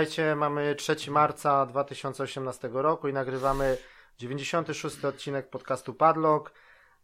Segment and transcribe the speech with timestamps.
[0.00, 0.36] witajcie.
[0.36, 3.76] Mamy 3 marca 2018 roku i nagrywamy
[4.18, 6.52] 96 odcinek podcastu Padlock.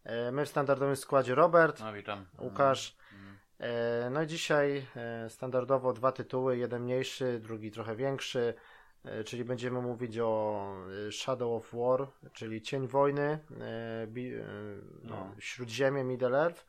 [0.03, 2.25] E, My w standardowym składzie Robert, No witam.
[2.39, 2.97] Łukasz.
[3.13, 3.37] Mm.
[3.59, 8.53] E, No i dzisiaj e, standardowo dwa tytuły, jeden mniejszy, drugi trochę większy,
[9.25, 10.67] czyli będziemy mówić o
[11.11, 13.39] Shadow of War, czyli Cień Wojny,
[15.03, 15.35] no, No.
[15.39, 16.65] Śródziemie, Middle Earth.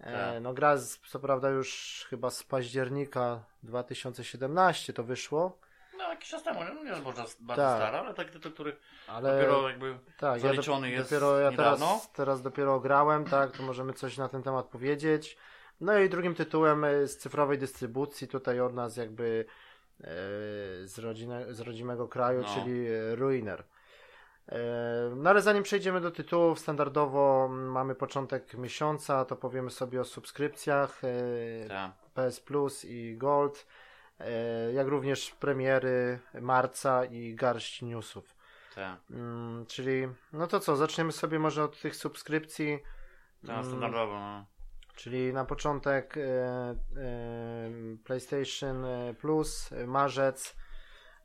[0.00, 0.42] E, Tak.
[0.42, 5.58] No gra z, co prawda już chyba z października 2017 to wyszło,
[5.98, 7.76] No jakiś czas temu, no nie jest może bardzo Tak.
[7.76, 8.76] stara, ale taki tytuł, który
[9.08, 12.00] ale dopiero jakby tak, zaliczony ja do, jest dopiero ja teraz, niedawno.
[12.14, 15.36] teraz dopiero grałem, tak, to możemy coś na ten temat powiedzieć.
[15.80, 19.44] No i drugim tytułem e, z cyfrowej dystrybucji tutaj od nas jakby
[20.00, 20.04] e,
[20.86, 22.54] z, rodziny, z rodzimego kraju, No.
[22.54, 23.64] czyli e, Ruiner.
[24.48, 24.58] E,
[25.16, 31.02] No ale zanim przejdziemy do tytułów, standardowo mamy początek miesiąca, to powiemy sobie o subskrypcjach
[31.04, 31.92] e, Tak.
[32.14, 33.66] PS Plus i Gold,
[34.20, 38.36] e, jak również premiery marca i garść newsów.
[38.74, 38.98] Tak.
[39.10, 42.78] Mm, czyli, no to co, zaczniemy sobie może od tych subskrypcji.
[43.46, 44.12] Tak, Mm, standardowo.
[44.20, 44.44] No.
[44.94, 46.14] Czyli na początek
[48.04, 48.84] PlayStation
[49.20, 50.56] Plus, marzec.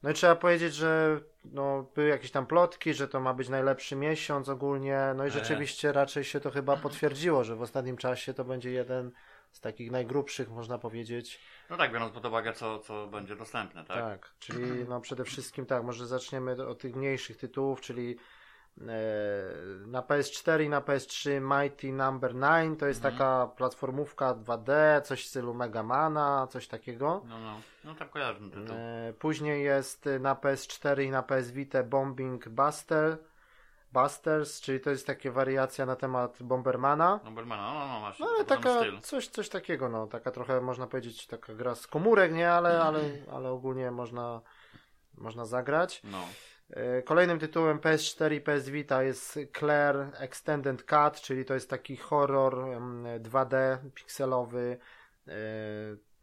[0.03, 3.95] No i trzeba powiedzieć, że no, były jakieś tam plotki, że to ma być najlepszy
[3.95, 5.13] miesiąc ogólnie.
[5.15, 5.31] No i E.
[5.31, 9.11] rzeczywiście raczej się to chyba potwierdziło, że w ostatnim czasie to będzie jeden
[9.51, 11.39] z takich najgrubszych, można powiedzieć.
[11.69, 13.97] no tak, biorąc pod uwagę, co, co będzie dostępne, tak?
[13.97, 18.17] Tak, czyli no przede wszystkim tak, może zaczniemy od tych mniejszych tytułów, czyli
[19.87, 23.17] na PS4 i na PS3 Mighty Number 9 to jest Mhm.
[23.17, 27.21] taka platformówka 2D, coś w stylu Megamana, coś takiego.
[27.29, 27.61] No, no.
[27.83, 28.75] No tak kojarzę tytuł.
[28.75, 33.17] E, później jest e, na PS4 i na PS Vita Bombing Buster,
[33.93, 37.19] Busters, czyli to jest takie wariacja na temat Bombermana.
[37.23, 40.87] No Bermana, no, no, masz No ale taka, coś, coś takiego, no, taka trochę można
[40.87, 42.99] powiedzieć, taka gra z komórek, nie, ale, ale,
[43.33, 44.41] ale ogólnie można,
[45.17, 46.01] można zagrać.
[46.03, 46.21] No.
[46.69, 51.97] E, Kolejnym tytułem PS4 i PS Vita jest Claire Extended Cut, czyli to jest taki
[51.97, 54.77] horror em, 2D, pikselowy.
[55.27, 55.31] E,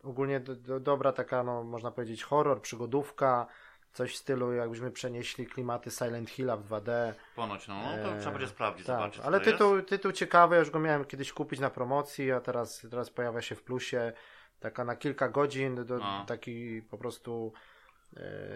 [0.03, 3.47] Ogólnie do, do, dobra taka, no, można powiedzieć, horror, przygodówka,
[3.93, 7.13] coś w stylu jakbyśmy przenieśli klimaty Silent Hilla w 2D.
[7.37, 9.23] Ponoć, no, no to Eee, trzeba będzie sprawdzić, Tak, zobaczyć.
[9.25, 9.89] ale tytuł, Jest.
[9.89, 13.55] tytuł ciekawy, ja już go miałem kiedyś kupić na promocji, a teraz, teraz pojawia się
[13.55, 14.13] w plusie.
[14.61, 16.25] Taka na kilka godzin, do, No.
[16.29, 17.59] taki po prostu e,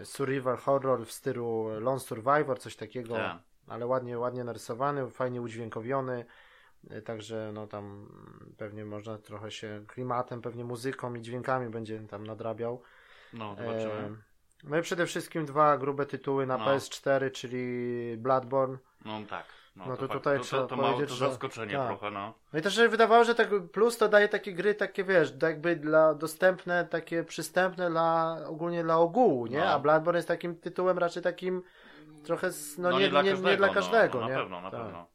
[0.05, 3.39] survival horror w stylu Lone Survivor, coś takiego, Tak.
[3.69, 6.25] ale ładnie, ładnie narysowany, fajnie udźwiękowiony.
[6.91, 8.09] e, Także no tam
[8.57, 12.83] pewnie można trochę się klimatem, pewnie muzyką i dźwiękami będzie tam nadrabiał.
[13.33, 13.93] No, zobaczymy.
[13.93, 14.17] E,
[14.65, 16.65] No i przede wszystkim dwa grube tytuły na No.
[16.67, 19.47] PS4, czyli Bloodborne No tak.
[19.77, 21.87] No, no to fakt- tutaj to, trzeba to, to powiedzieć, to że- zaskoczenie tak.
[21.87, 22.35] trochę, no.
[22.53, 25.77] No i też się wydawało, że tak plus to daje takie gry, takie wiesz, jakby
[25.77, 29.59] dla dostępne, takie przystępne dla ogólnie dla ogółu, nie?
[29.59, 29.65] No.
[29.67, 31.63] A Bloodborne jest takim tytułem raczej takim
[32.25, 34.33] trochę, z, no, nie, nie, nie, dla no, każdego, no, nie?
[34.35, 34.81] Na pewno, na Tak.
[34.81, 35.07] pewno.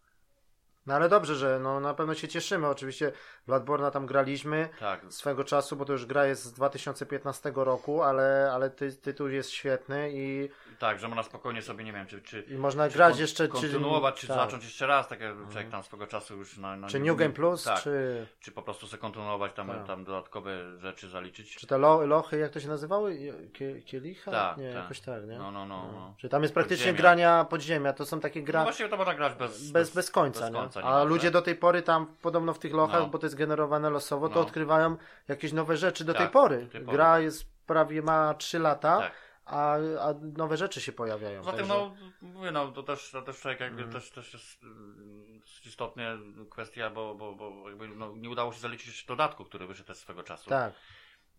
[0.87, 2.67] No ale dobrze, że no, na pewno się cieszymy.
[2.67, 3.11] Oczywiście
[3.47, 8.51] Bloodborne'a tam graliśmy Tak, swego czasu, bo to już gra jest z 2015 roku, ale,
[8.53, 12.41] ale ty, tytuł jest świetny i, tak, że można spokojnie sobie, nie wiem, czy, czy
[12.41, 13.47] i można Czy grać kon- jeszcze...
[13.47, 14.35] kontynuować, czy tak.
[14.37, 17.33] zacząć jeszcze raz, tak jak jak tam swego czasu już na, na Czy New Game
[17.33, 19.87] Plus, tak, czy, czy po prostu sobie kontynuować tam, Tak.
[19.87, 21.55] tam dodatkowe rzeczy zaliczyć.
[21.55, 23.17] czy te lo, lochy, jak to się nazywały?
[23.53, 24.31] Kie, kielicha?
[24.31, 24.75] Tak, nie, tak.
[24.83, 25.37] jakoś tak, nie?
[25.37, 25.91] No, no, no.
[25.91, 26.15] no.
[26.17, 26.97] Czyli tam jest praktycznie Podziemia.
[27.01, 27.93] grania podziemia.
[27.93, 30.83] To są takie No gra właściwie to można grać bez, bez, bez końca, bez nie?
[30.83, 33.07] końca A ludzie do tej pory tam podobno w tych lochach, No.
[33.07, 34.41] bo to jest generowane losowo, to No.
[34.41, 34.97] odkrywają
[35.27, 36.61] jakieś nowe rzeczy do Tak, tej pory.
[36.65, 36.97] do tej pory.
[36.97, 39.11] Gra jest prawie ma 3 lata, Tak.
[39.45, 41.43] a, a nowe rzeczy się pojawiają.
[41.43, 44.01] Także- no, mówię, no, to też, to też człowiek jakby Mhm.
[44.01, 46.17] też, też jest mm, istotnie
[46.49, 50.23] kwestia, bo, bo, bo jakby no, nie udało się zaliczyć dodatku, który wyszedł też swego
[50.23, 50.49] czasu.
[50.49, 50.73] Tak,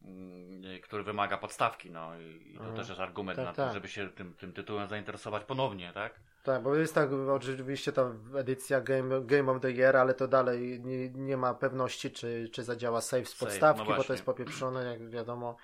[0.02, 2.76] mm, który wymaga podstawki, no i, i to Mhm.
[2.76, 3.68] też jest argument Tak, na tak.
[3.68, 6.20] to, żeby się tym, tym tytułem zainteresować ponownie, tak?
[6.46, 10.80] Tak, bo jest tak oczywiście ta edycja Game, Game of the Year, ale to dalej
[10.80, 14.24] nie, nie ma pewności, czy, czy zadziała save z Save, podstawki, no bo to jest
[14.24, 15.56] popieprzone, jak wiadomo.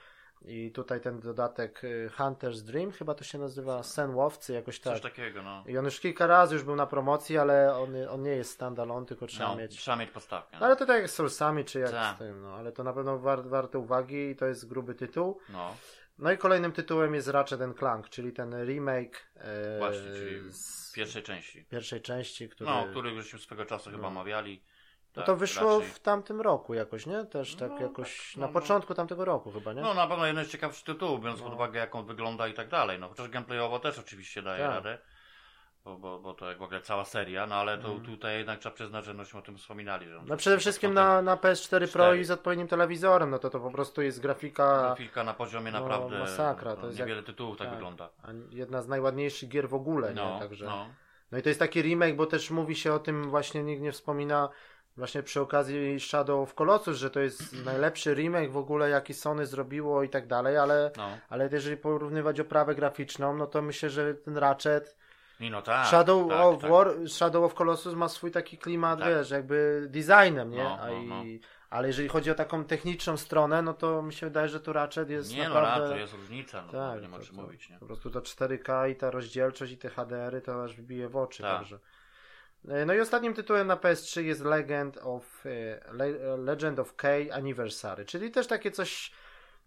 [0.44, 4.92] I tutaj ten dodatek y, Hunter's Dream, chyba to się nazywa, Sen Łowcy, jakoś tak.
[4.92, 5.64] Coś takiego, no.
[5.66, 9.06] I on już kilka razy już był na promocji, ale on, on nie jest standalone,
[9.06, 9.76] tylko trzeba no mieć.
[9.76, 10.56] Trzeba mieć podstawkę.
[10.60, 12.16] No, ale to tak jak z Soulsami, czy jak Tak.
[12.16, 12.54] z tym, no.
[12.54, 15.38] Ale to na pewno war, warte uwagi i to jest gruby tytuł.
[15.48, 15.74] No,
[16.22, 21.22] No i kolejnym tytułem jest Ratchet Clank, czyli ten remake e, właśnie, czyli z pierwszej
[21.22, 21.64] części.
[21.64, 22.70] pierwszej części, który...
[22.70, 24.08] No, który żeśmy swego czasu chyba No.
[24.08, 24.62] omawiali.
[25.16, 25.94] No Tak, to wyszło raczej.
[25.94, 27.24] w tamtym roku jakoś, nie?
[27.24, 29.82] Też tak No, jakoś tak, na no, początku tamtego roku chyba, nie?
[29.82, 31.44] No na pewno jeden z ciekawszych tytułów, biorąc No.
[31.46, 32.98] pod uwagę jak on wygląda i tak dalej.
[32.98, 34.74] No chociaż gameplayowo też oczywiście daje Tak.
[34.74, 34.98] radę.
[35.84, 38.06] Bo, bo, bo to jak w ogóle cała seria, no ale to Mhm.
[38.06, 40.08] tutaj jednak trzeba przyznać, że nośmy o tym wspominali.
[40.08, 43.60] Że No przede wszystkim na, na PS4 Pro i z odpowiednim telewizorem, no to to
[43.60, 46.18] po prostu jest grafika, Grafika na poziomie no, naprawdę.
[46.18, 47.74] masakra, to no, jest jak- niewiele tytułów tak, tak.
[47.76, 48.08] wygląda.
[48.50, 50.40] jedna z najładniejszych gier w ogóle, No, nie?
[50.40, 50.64] Także...
[50.66, 50.86] no.
[51.32, 53.92] No i to jest taki remake, bo też mówi się o tym, właśnie nikt nie
[53.92, 54.48] wspomina,
[54.96, 59.46] właśnie przy okazji Shadow of Colossus, że to jest najlepszy remake w ogóle, jaki Sony
[59.46, 61.18] zrobiło i tak dalej, ale, no.
[61.28, 64.96] ale jeżeli porównywać oprawę graficzną, no to myślę, że ten Ratchet,
[65.42, 65.86] I no tak.
[65.86, 66.70] Shadow, tak, of tak.
[66.70, 69.08] War, Shadow of Colossus ma swój taki klimat, Tak.
[69.08, 70.62] wiesz, jakby designem, nie?
[70.64, 71.22] No, A no, i, no.
[71.70, 75.10] Ale jeżeli chodzi o taką techniczną stronę, no to mi się wydaje, że tu Ratchet
[75.10, 75.84] jest Nie no, naprawdę...
[75.84, 77.78] raczej jest różnica, no Tak, nie ma to- czym to- mówić, nie?
[77.78, 81.42] Po prostu to 4K i ta rozdzielczość i te HDR-y to aż wybije w oczy.
[81.42, 81.58] Tak.
[81.58, 81.78] Także.
[82.68, 87.08] E, No i ostatnim tytułem na PS3 jest Legend of, e, Le, Legend of K
[87.32, 89.12] Anniversary, czyli też takie coś,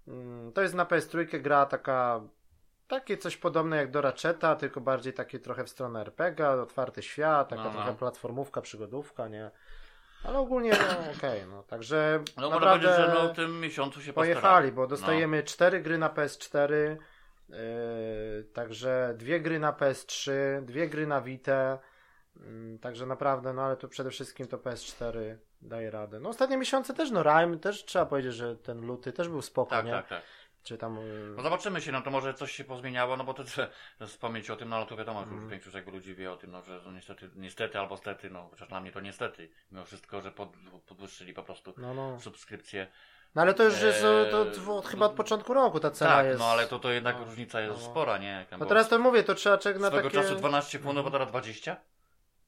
[0.07, 2.21] mm, to jest na PS3 gra taka,
[2.87, 7.49] takie coś podobne jak do Ratcheta, tylko bardziej takie trochę w stronę RPG, otwarty świat,
[7.49, 7.75] taka No, no.
[7.75, 9.51] trochę platformówka, przygodówka, nie?
[10.23, 10.77] Ale ogólnie, no
[11.17, 14.71] okej, no także No można naprawdę powiedzieć, że no, w tym miesiącu się pojechali, postarali.
[14.71, 16.71] bo dostajemy cztery gry na PS4,
[17.49, 17.55] yy,
[18.53, 20.31] także dwie gry na PS3,
[20.61, 21.79] dwie gry na Vita,
[22.35, 26.19] yy, także naprawdę, no ale to przede wszystkim to PS4 daje radę.
[26.19, 29.69] No ostatnie miesiące też, no Rime też trzeba powiedzieć, że ten luty też był spoko,
[29.71, 29.91] Tak, nie?
[29.91, 30.21] tak, tak.
[30.65, 30.95] Czy tam...
[30.95, 33.43] yy, No zobaczymy się, no to może coś się pozmieniało, no bo to
[34.07, 35.41] z pamięci o tym, no ale to wiadomo, że Mhm.
[35.41, 38.47] już większość jakby ludzi wie o tym, no że no, niestety, niestety albo stety, no
[38.51, 40.49] chociaż dla mnie to niestety, mimo wszystko, że pod,
[40.87, 42.19] podwyższyli po prostu No, no.
[42.19, 42.87] subskrypcję.
[43.35, 46.25] no ale to już jest Eee, to, to, chyba od początku roku ta cena tak,
[46.25, 46.39] jest...
[46.39, 47.85] no ale to, to jednak no, różnica jest no.
[47.91, 48.45] spora, nie?
[48.59, 50.21] No teraz to mówię, to trzeba czekać na swego takie...
[50.23, 51.77] czasu 12 funtów, a teraz 20?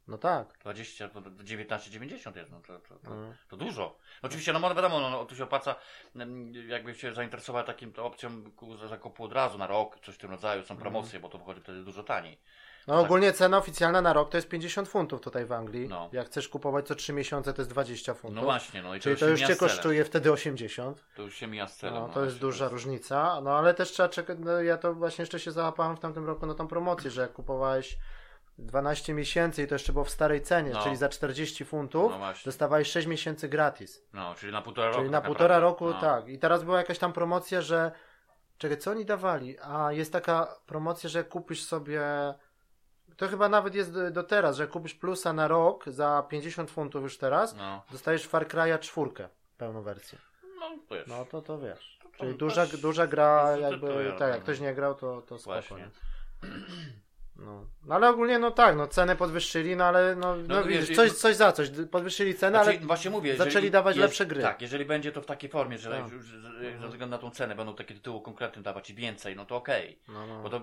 [0.07, 0.57] No tak.
[0.61, 3.33] 20, to 19,90 jest, no to, to, to, No.
[3.49, 3.97] to dużo.
[4.21, 5.75] Oczywiście, no wiadomo, no, no, tu się opłaca,
[6.15, 10.15] mm, jakby się zainteresował takim to opcją ku- za zakupu od razu na rok, coś
[10.15, 12.37] w tym rodzaju, są promocje, bo to wychodzi wtedy dużo taniej.
[12.87, 13.05] No Tak.
[13.05, 15.87] ogólnie cena oficjalna na rok to jest 50 funtów tutaj w Anglii.
[15.87, 16.09] No.
[16.13, 18.35] Jak chcesz kupować co 3 miesiące to jest 20 funtów.
[18.35, 21.03] No właśnie, no i Czyli to to już, już się cię kosztuje wtedy 80.
[21.15, 21.95] To już się mija z celem.
[21.95, 23.41] No, no to jest duża jest- różnica.
[23.41, 24.37] No ale też trzeba czekać.
[24.41, 27.33] No, ja to właśnie jeszcze się załapałem w tamtym roku na tą promocję, że jak
[27.33, 27.97] kupowałeś
[28.57, 30.83] 12 miesięcy i to jeszcze było w starej cenie, No.
[30.83, 34.03] czyli za 40 funtów, No dostawałeś 6 miesięcy gratis.
[34.13, 34.99] No, czyli na półtora roku.
[34.99, 36.01] Czyli na tak półtora roku, no.
[36.01, 36.27] tak.
[36.27, 37.91] I teraz była jakaś tam promocja, że.
[38.57, 39.55] Czekaj, co oni dawali?
[39.59, 42.01] A jest taka promocja, że kupisz sobie.
[43.17, 47.03] To chyba nawet jest do, do teraz, że kupisz plusa na rok za 50 funtów
[47.03, 50.19] już teraz, No, dostajesz Far Cry'a czwórkę, pełną wersję.
[50.59, 51.07] no wiesz.
[51.07, 51.99] No to to wiesz.
[52.01, 55.53] To Czyli duża, duża gra, jakby, tak, jak ktoś nie grał, to, to spoko.
[55.61, 55.89] Właśnie.
[57.39, 57.65] No.
[57.85, 61.11] no ale ogólnie, no tak, no cenę podwyższyli, no ale no, no, No, wiesz, coś,
[61.11, 64.41] coś za coś, podwyższyli cenę, Znaczy, ale właśnie mówię, zaczęli jeżeli dawać jest- lepsze gry.
[64.41, 66.11] Tak, jeżeli będzie to w takiej formie, że Tak.
[66.11, 69.45] już z- ze względu na tą cenę będą takie tytuły konkretne dawać i więcej, no
[69.45, 69.99] to okej.
[70.07, 70.61] no, no, Bo to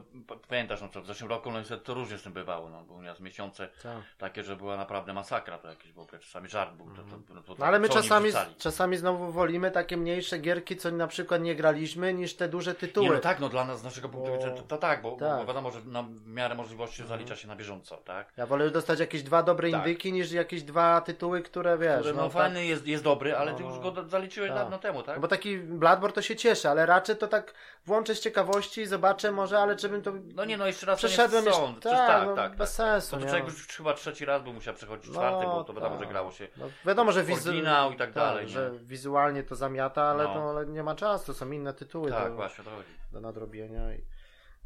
[0.48, 3.00] pamiętasz, no co w zeszłym roku no niestety to różnie z tym bywało, no bo
[3.02, 3.96] miał miesiące tak.
[4.18, 6.86] takie, że była naprawdę masakra, to w ogóle czasami żart był.
[6.86, 10.90] To, to, no, to, No ale my czasami, czasami znowu wolimy takie mniejsze gierki, co
[10.90, 13.06] na przykład nie graliśmy, niż te duże tytuły.
[13.06, 15.22] Nie, no tak, no dla nas z naszego punktu widzenia to, tak, bo, tak.
[15.22, 15.40] Mhm.
[15.40, 18.32] bo wiadomo, że na miarę możliwości zalicza się na bieżąco, tak?
[18.36, 19.80] Ja wolę dostać jakieś dwa dobre Tak.
[19.80, 22.00] indyki, niż jakieś dwa tytuły, które wiesz.
[22.00, 24.58] Który, no, tak- fajny jest, jest dobry, ale ty No, już go do- zaliczyłeś tak.
[24.58, 25.14] dawno temu, tak?
[25.16, 27.54] No bo taki Bloodborne to się cieszy, ale raczej to tak
[27.86, 31.60] włączę z ciekawości, zobaczę może, ale żebym to No nie, no jeszcze raz przeszedłem jeszcze,
[31.60, 31.82] sąd.
[31.82, 32.58] tak, tak, no, tak, tak.
[32.58, 33.10] bez sensu.
[33.10, 33.52] To nie, człowiek no.
[33.52, 36.04] już chyba trzeci raz by musiał przechodzić No, czwarty, bo to wiadomo, tak.
[36.04, 36.48] że grało się.
[36.56, 37.48] No, wiadomo, że wizu...
[37.50, 38.52] Oryginał i tak dalej, nie?
[38.52, 40.34] że wizualnie to zamiata, ale, No.
[40.34, 42.88] to, ale nie ma czasu, to są inne tytuły Tak, do, właśnie o to chodzi.
[43.12, 43.94] do nadrobienia.
[43.94, 44.04] I...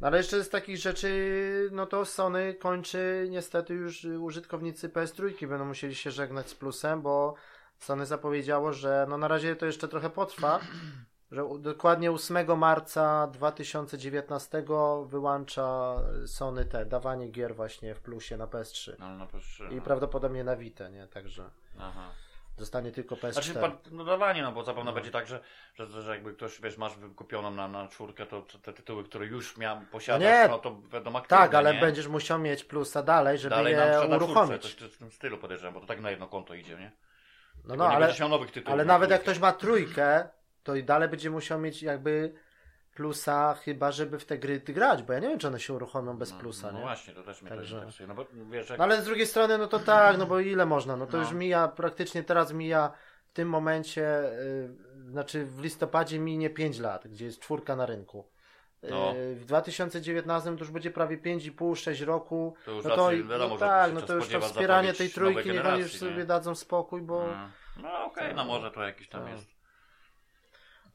[0.01, 5.65] No ale jeszcze z takich rzeczy, no to Sony kończy niestety już użytkownicy PS3 będą
[5.65, 7.35] musieli się żegnać z plusem, bo
[7.79, 10.61] Sony zapowiedziało, że no na razie to jeszcze trochę potrwa,
[11.33, 14.65] że dokładnie 8 marca 2019
[15.07, 19.69] wyłącza Sony te dawanie gier właśnie w plusie na PS3 No, no proszę.
[19.75, 21.07] i prawdopodobnie na Vita, nie?
[21.07, 22.11] Także Aha.
[22.59, 23.33] Zostanie tylko PS4.
[23.33, 23.55] Znaczy,
[23.91, 25.41] no dawanie, no bo zapewne będzie tak, że,
[25.75, 29.27] że, że jakby ktoś, wiesz, masz wykupioną na, na czwórkę, to to te tytuły, które
[29.27, 30.49] już miał, posiadasz, nie.
[30.49, 31.81] no to będą aktywne, tak, ale nie?
[31.81, 34.63] będziesz musiał mieć plusa dalej, żeby Dalej je uruchomić.
[34.63, 36.93] czwórce, coś w tym stylu podejrzewam, bo to tak na jedno konto idzie, nie?
[37.57, 38.73] No, Tylko no ale, nowych tytułów.
[38.73, 40.29] ale na nawet jak ktoś ma trójkę,
[40.63, 42.35] to i dalej będzie musiał mieć jakby
[42.99, 46.17] plusa, chyba żeby w te gry grać, bo ja nie wiem, czy one się uruchomią
[46.19, 46.85] bez No, plusa, no nie?
[46.85, 48.07] właśnie, to też mnie Także- to interesuje.
[48.07, 48.79] No bo wiesz, jak...
[48.79, 50.97] No ale z drugiej strony, no to tak, no bo ile można?
[50.97, 51.23] No to No.
[51.23, 52.93] już mija, praktycznie teraz mija
[53.27, 54.69] w tym momencie, y,
[55.11, 58.29] znaczy w listopadzie minie 5 lat, gdzie jest czwórka na rynku.
[58.85, 59.15] Y, No.
[59.35, 62.55] W 2019 to już będzie prawie 5,5-6 roku.
[62.65, 65.67] To już No to, wiadomo, no tak, no to już to wspieranie tej trójki, niech
[65.67, 65.99] oni już nie?
[65.99, 67.25] sobie dadzą spokój, bo...
[67.25, 67.51] Mm.
[67.83, 69.31] No okej, no może to jakiś tam Tak.
[69.33, 69.58] jest.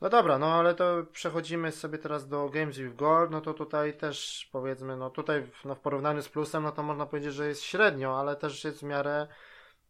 [0.01, 3.97] No dobra, no ale to przechodzimy sobie teraz do Games with Gold, no to tutaj
[3.97, 7.47] też powiedzmy, no tutaj w- no w porównaniu z plusem, no to można powiedzieć, że
[7.47, 9.27] jest średnio, ale też jest w miarę,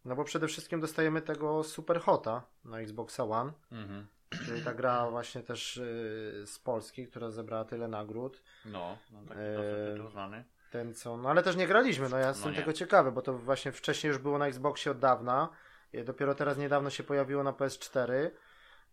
[0.04, 4.06] no bo przede wszystkim dostajemy tego Super Hota na Xboxa One, Mhm.
[4.46, 8.42] czyli ta gra właśnie też yy, z Polski, która zebrała tyle nagród.
[8.64, 9.38] No, no taki
[10.10, 10.44] znany.
[10.70, 12.58] Ten co, no ale też nie graliśmy, no ja jestem nie.
[12.58, 15.48] tego ciekawy, bo to właśnie wcześniej już było na Xboxie od dawna,
[15.92, 18.30] i dopiero teraz niedawno się pojawiło na PS4.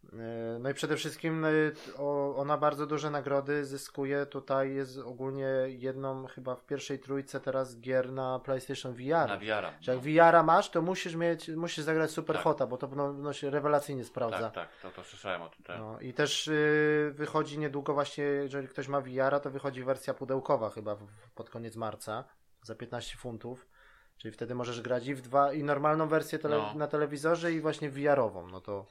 [0.04, 0.20] Yy,
[0.60, 4.26] No i przede wszystkim yy, o- ona bardzo duże nagrody zyskuje.
[4.26, 9.28] Tutaj jest ogólnie jedną chyba w pierwszej trójce teraz gier na PlayStation VR.
[9.28, 9.74] Na VR.
[9.82, 12.44] Że jak VR masz, to musisz mieć, musisz zagrać Super Tak.
[12.44, 14.38] Hota, bo to no, no, się rewelacyjnie sprawdza.
[14.52, 15.64] Tak, tak, to, to słyszałem o tym.
[15.64, 15.80] Tak.
[15.80, 20.70] No i też y, wychodzi niedługo właśnie, jeżeli ktoś ma VR, to wychodzi wersja pudełkowa
[20.70, 22.24] chyba w, pod koniec marca
[22.64, 23.68] za 15 funtów.
[24.18, 26.74] Czyli wtedy możesz grać i w dwa i normalną wersję tele, No.
[26.76, 28.48] na telewizorze i właśnie VR-ową.
[28.48, 28.86] No to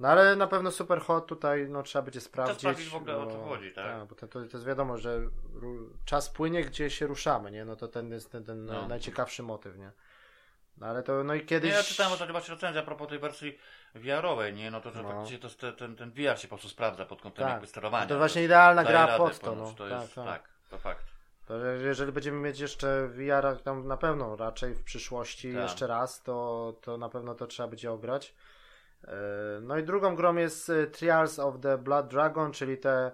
[0.00, 2.58] no ale na pewno super hot tutaj no trzeba będzie sprawdzić.
[2.58, 4.04] sprawdzić w ogóle, o co chodzi, tak?
[4.08, 5.20] bo to, to, to jest wiadomo, że
[6.04, 7.64] czas płynie, gdzie się ruszamy, nie?
[7.64, 8.88] No to ten jest ten, ten No.
[8.88, 9.90] najciekawszy motyw, nie?
[10.78, 13.08] No ale to no i kiedyś Nie, ja czytałem o tej właśnie recenzję a propos
[13.08, 13.58] tej wersji
[13.94, 14.70] VR-owej, nie?
[14.70, 15.08] No to, że No.
[15.08, 17.52] faktycznie to, te- ten, ten VR się po prostu sprawdza pod kątem Tak.
[17.52, 18.06] jakby sterowania.
[18.06, 19.72] to właśnie idealna gra pod to, no.
[19.72, 20.24] to tak, jest, tak.
[20.26, 21.04] tak, to fakt.
[21.46, 25.62] To że- jeżeli będziemy mieć jeszcze VR tam na pewno raczej w przyszłości Tak.
[25.62, 28.34] jeszcze raz, to, to na pewno to trzeba będzie ograć.
[29.06, 29.12] E,
[29.60, 33.12] No i drugą grą jest e, Trials of the Blood Dragon, czyli te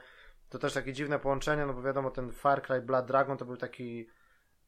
[0.48, 3.56] to też takie dziwne połączenie, no bo wiadomo ten Far Cry Blood Dragon to był
[3.56, 4.06] taki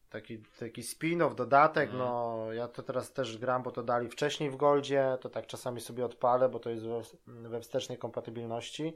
[0.09, 1.99] taki, taki spin-off, dodatek, Mhm.
[1.99, 5.81] no ja to teraz też gram, bo to dali wcześniej w Goldzie, to tak czasami
[5.81, 8.95] sobie odpalę, bo to jest we, we wstecznej kompatybilności.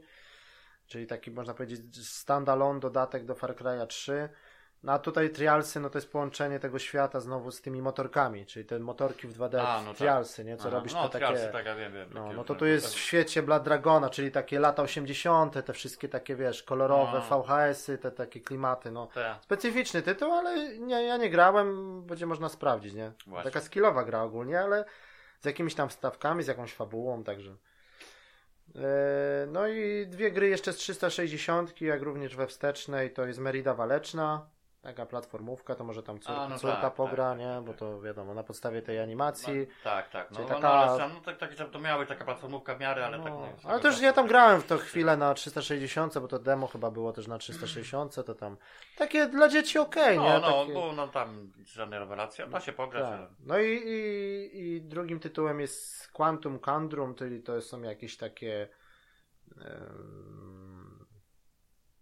[0.86, 4.28] Czyli taki można powiedzieć standalone dodatek do Far Cry'a 3.
[4.82, 8.64] No a tutaj Trialsy, no to jest połączenie tego świata znowu z tymi motorkami, czyli
[8.64, 9.96] te motorki w 2D, A, no tak.
[9.96, 10.56] Trialsy, nie?
[10.56, 11.52] Co Aha, robisz no, te Trialsy, takie...
[11.52, 12.08] tak, ja wiem, wiem.
[12.14, 16.08] No, no to tu jest w świecie Blood Dragona, czyli takie lata 80., te wszystkie
[16.08, 17.42] takie, wiesz, kolorowe No.
[17.42, 19.06] VHS-y, te takie klimaty, no.
[19.06, 23.12] Te, Specyficzny tytuł, ale nie, ja nie grałem, będzie można sprawdzić, nie?
[23.26, 23.50] Właśnie.
[23.50, 24.84] Taka skillowa gra ogólnie, ale
[25.40, 27.56] z jakimiś tam stawkami, z jakąś fabułą, także.
[28.76, 33.74] E, No i dwie gry jeszcze z 360, jak również we wstecznej, to jest Merida
[33.74, 34.46] Waleczna,
[34.82, 37.44] taka platformówka, to może tam cór, A, no córka tak, pogra, tak, nie?
[37.54, 37.78] tak, Bo tak.
[37.78, 39.58] to wiadomo, na podstawie tej animacji.
[39.58, 40.30] no, tak, tak.
[40.30, 42.80] No, Czyli no, taka- no, ale no, tak, tak, to miała być taka platformówka w
[42.80, 46.18] miarę, ale No, tak nie ale też ja tam grałem w to chwilę na 360,
[46.18, 48.56] bo to demo chyba było też na 360, to tam
[48.98, 50.40] takie dla dzieci okej, No, nie?
[50.40, 50.72] no, takie...
[50.72, 53.02] było no tam żadnej rewelacji, da się pograć.
[53.04, 53.12] Tak.
[53.18, 58.68] ale- No i, i, i drugim tytułem jest Quantum Candrum, czyli to są jakieś takie
[59.60, 61.06] em,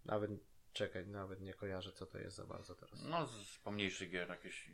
[0.05, 0.31] nawet
[0.73, 3.03] czekaj, nawet nie kojarzę co to jest za bardzo teraz.
[3.03, 4.69] No, z pomniejszych gier, jakieś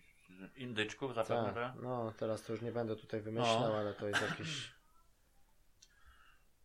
[0.55, 1.83] indyczków zapewne, Tak, tak?
[1.83, 3.77] no teraz to już nie będę tutaj wymyślał, No.
[3.77, 4.71] ale to jest jakiś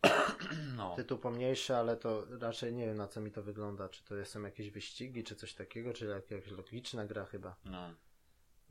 [0.77, 0.97] No.
[0.97, 4.43] tytuł pomniejszy, ale to raczej nie wiem na co mi to wygląda, czy to są
[4.43, 7.57] jakieś wyścigi, czy coś takiego, czy jak- jakaś logiczna gra chyba.
[7.65, 7.95] no.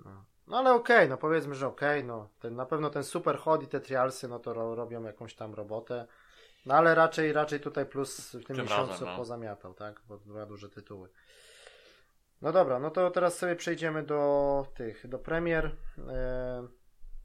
[0.06, 3.63] No, no ale okej, no powiedzmy, że okej, no ten, na pewno ten Super Hot
[3.63, 6.08] i te trialsy, no to ro, robią jakąś tam robotę.
[6.66, 9.18] No ale raczej, raczej tutaj plus w tym Tym miesiącu razem, no.
[9.18, 10.01] pozamiatał, tak?
[10.08, 11.10] Bo dwa duże tytuły.
[12.42, 15.75] No dobra, no to teraz sobie przejdziemy do tych, do premier.
[16.10, 16.68] E,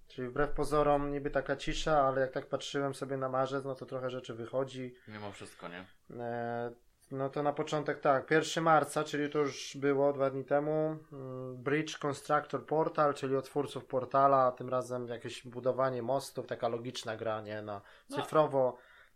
[0.08, 3.86] czyli wbrew pozorom niby taka cisza, ale jak tak patrzyłem sobie na marzec, no to
[3.86, 4.94] trochę rzeczy wychodzi.
[5.08, 5.86] Mimo wszystko, nie?
[6.20, 6.72] E,
[7.10, 11.56] No to na początek tak, 1 marca, czyli to już było dwa dni temu, mm,
[11.56, 17.40] Bridge Constructor Portal, czyli od twórców portala, tym razem jakieś budowanie mostów, taka logiczna gra,
[17.40, 18.16] nie, na No.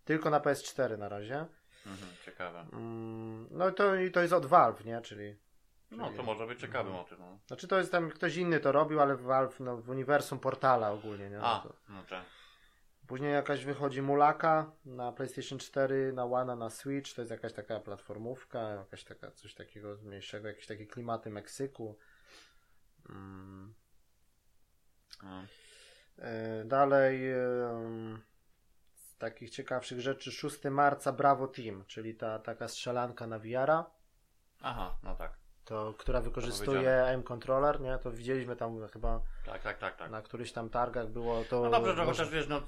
[0.08, 1.46] Tylko na PS4 na razie.
[1.86, 2.66] Mhm, ciekawe.
[2.72, 5.36] Mm, No i to, to jest od Valve, nie, czyli...
[5.90, 7.38] No, czyli- to może być ciekawy motyw, no.
[7.46, 11.30] Znaczy to jest tam, ktoś inny to robił, ale Valve, no, w uniwersum portala ogólnie,
[11.30, 11.38] nie.
[11.38, 11.74] No A, to...
[11.88, 12.24] no tak.
[13.06, 17.14] Później jakaś wychodzi Mulaka na PlayStation 4, na One, na Switch.
[17.14, 21.98] To jest jakaś taka platformówka, jakaś taka, coś takiego mniejszego, jakieś takie klimaty Meksyku.
[23.10, 23.74] Mm.
[25.22, 25.42] No.
[26.18, 27.20] E, Dalej
[29.18, 33.90] takich ciekawszych rzeczy 6 marca Bravo Team, czyli ta taka strzelanka na VR-a,
[34.62, 35.32] Aha, no tak.
[35.64, 37.98] to, która wykorzystuje aim controller, nie?
[37.98, 40.10] To widzieliśmy tam chyba Tak, tak, tak, tak.
[40.10, 41.60] na którychś tam targach było to.
[41.62, 42.62] No dobrze, że może- chociaż wiesz, no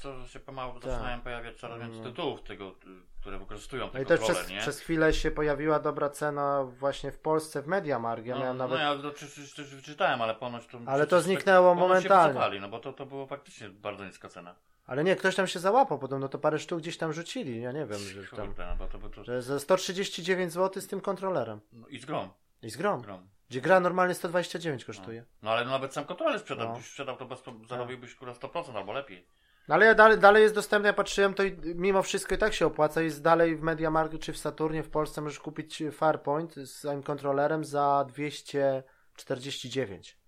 [0.00, 2.12] co się pomału zaczynają pojawiać coraz więcej Mm.
[2.12, 2.74] tytułów tego,
[3.20, 4.58] które wykorzystują No ten i też przez, nie?
[4.58, 8.26] przez chwilę się pojawiła dobra cena właśnie w Polsce w Mediamarkt.
[8.26, 8.80] Ja no, miałem no nawet.
[8.80, 10.78] ja to czy, czy, czy, wyczytałem, ale ponoć to...
[10.86, 12.54] Ale to zniknęło ponoć momentalnie.
[12.54, 14.54] Się no bo to, to było faktycznie bardzo niska cena.
[14.86, 17.62] Ale nie, ktoś tam się załapał, podobno to parę sztuk gdzieś tam rzucili.
[17.62, 18.46] Ja nie wiem, że tam.
[18.46, 19.24] Kurde, no to, to...
[19.24, 21.60] Że za 139 zł z tym kontrolerem.
[21.72, 22.28] No, I z grom.
[22.62, 23.02] I z grom.
[23.02, 23.28] grom.
[23.48, 25.24] Gdzie gra normalnie 129 kosztuje.
[25.42, 26.80] No ale nawet sam kontroler sprzedał, No.
[26.80, 29.26] sprzedał to bez, zarobiłbyś kurwa 100% albo lepiej.
[29.68, 32.66] No ale dalej, dalej jest dostępne, ja patrzyłem, to i, mimo wszystko i tak się
[32.66, 33.02] opłaca.
[33.02, 37.64] Jest dalej w MediaMarkt czy w Saturnie w Polsce możesz kupić Farpoint z swoim kontrolerem
[37.64, 40.18] za 249.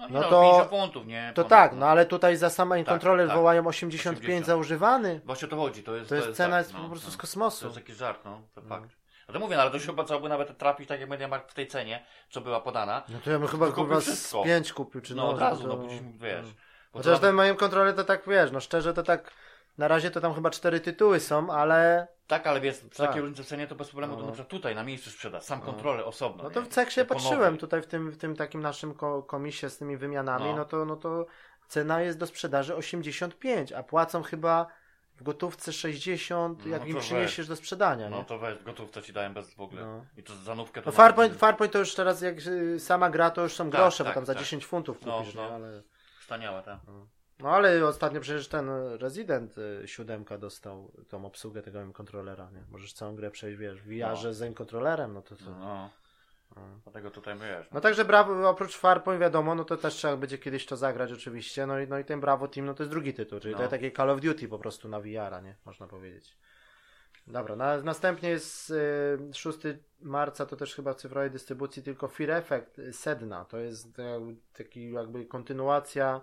[0.00, 1.32] No, No no to- 50 funtów, nie?
[1.34, 3.36] To Ponad, tak, no ale tutaj za sam Tak, kontroler tak.
[3.36, 4.46] wołają 85 80.
[4.46, 5.20] za używany.
[5.24, 6.08] Właśnie o to chodzi, to jest...
[6.08, 7.20] To jest cena tak, jest no, po prostu z no.
[7.20, 7.60] kosmosu.
[7.60, 8.90] To jest jakiś żart, no, to fakt.
[9.28, 11.66] A to mówię, no, ale to się opłacałoby nawet trafić tak jak Mediamarkt w tej
[11.66, 13.02] cenie, co była podana.
[13.08, 14.44] No to ja bym chyba kurwa z wszystko.
[14.44, 16.46] 5 kupił, czy No, od razu, to- no, mógł, wiesz.
[16.92, 19.30] Bo Chociaż to ten moim kontroler to tak wiesz, no szczerze to tak.
[19.78, 22.08] Na razie to tam chyba cztery tytuły są, ale.
[22.30, 23.06] Tak, ale wiesz, przy Tak.
[23.06, 24.26] takiej różnicy w cenie to bez problemu, to No.
[24.26, 26.42] na przykład tutaj na miejscu sprzeda, sam kontroler osobno.
[26.44, 29.70] No to w ceksie Jako patrzyłem tutaj w tym, w tym takim naszym ko komisie
[29.70, 30.56] z tymi wymianami, no.
[30.56, 30.64] No.
[30.64, 31.26] to no to
[31.68, 34.66] cena jest do sprzedaży 85, a płacą chyba
[35.16, 37.04] w gotówce 60, No jak im weź.
[37.04, 38.24] przyniesiesz do sprzedania, No nie?
[38.24, 39.82] to weź, gotówce ci dają bez w ogóle.
[39.82, 40.04] No.
[40.16, 40.86] I to za nówkę to...
[40.90, 44.04] No Farpoint, Farpoint to już teraz jak y, sama gra to już są Tak, grosze,
[44.04, 44.42] bo tak, tam za tak.
[44.42, 45.48] 10 funtów No, kupisz, no.
[45.48, 45.54] nie?
[45.54, 45.82] Ale...
[46.24, 46.78] Staniała, tak.
[47.42, 49.54] No ale ostatnio przecież ten Resident
[49.86, 52.64] 7 dostał tą obsługę tego kontrolera, nie?
[52.70, 54.34] Możesz całą grę przejść, wiesz, w VR-ze No.
[54.34, 55.50] z tym kontrolerem, no to co?
[55.50, 55.90] No.
[56.56, 56.62] No.
[56.84, 57.66] Dlatego tutaj wiesz.
[57.72, 61.66] No także Bravo, oprócz Farpoint wiadomo, no to też trzeba będzie kiedyś to zagrać oczywiście,
[61.66, 63.62] no i, no i ten Bravo Team, no to jest drugi tytuł, czyli to No.
[63.64, 65.56] jest takie Call of Duty po prostu na VR-a, nie?
[65.64, 66.36] Można powiedzieć.
[67.26, 69.58] Dobra, na, następnie jest y, 6
[70.00, 74.34] marca, to też chyba w cyfrowej dystrybucji, tylko Fear Effect y, Sedna, to jest e,
[74.52, 76.20] taki jakby kontynuacja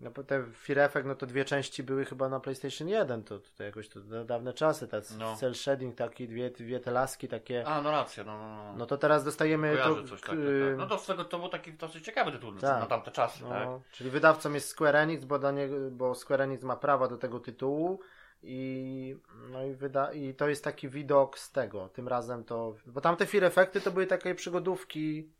[0.00, 0.10] no
[0.54, 4.00] Fear Effect, no to dwie części były chyba na PlayStation 1, to, to jakoś to
[4.00, 5.36] da- dawne czasy, tak, No.
[5.36, 8.74] cel shading, taki, dwie, dwie te laski takie, A, no racja, no, no, no.
[8.76, 10.78] no to teraz dostajemy Kojarzę to, coś tak, tak, tak.
[10.78, 12.80] No to z tego to był taki dosyć ciekawy tytuł Tak.
[12.80, 13.68] na tamte czasy, No, tak?
[13.92, 17.40] Czyli wydawcą jest Square Enix, bo, do niego, bo Square Enix ma prawa do tego
[17.40, 18.00] tytułu
[18.42, 19.16] i,
[19.50, 21.88] no i, wyda, i to jest taki widok z tego.
[21.88, 22.74] Tym razem to.
[22.86, 25.30] Bo tamte Fear Effecty to były takie przygodówki,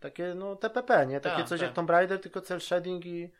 [0.00, 1.20] takie no TPP, nie?
[1.20, 1.66] Takie Tak, coś tak.
[1.66, 3.30] jak Tomb Raider, tylko cel shading i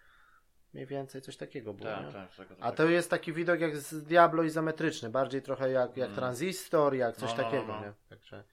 [0.75, 1.91] mniej więcej coś takiego było.
[1.91, 2.13] Tak, nie?
[2.13, 2.77] tak, tego to A tak.
[2.77, 6.17] to jest taki widok jak z Diablo izometryczny, bardziej trochę jak, jak Mm.
[6.17, 7.81] Transistor, jak coś No, no, no, takiego, no.
[7.81, 7.93] nie?
[8.11, 8.45] Także.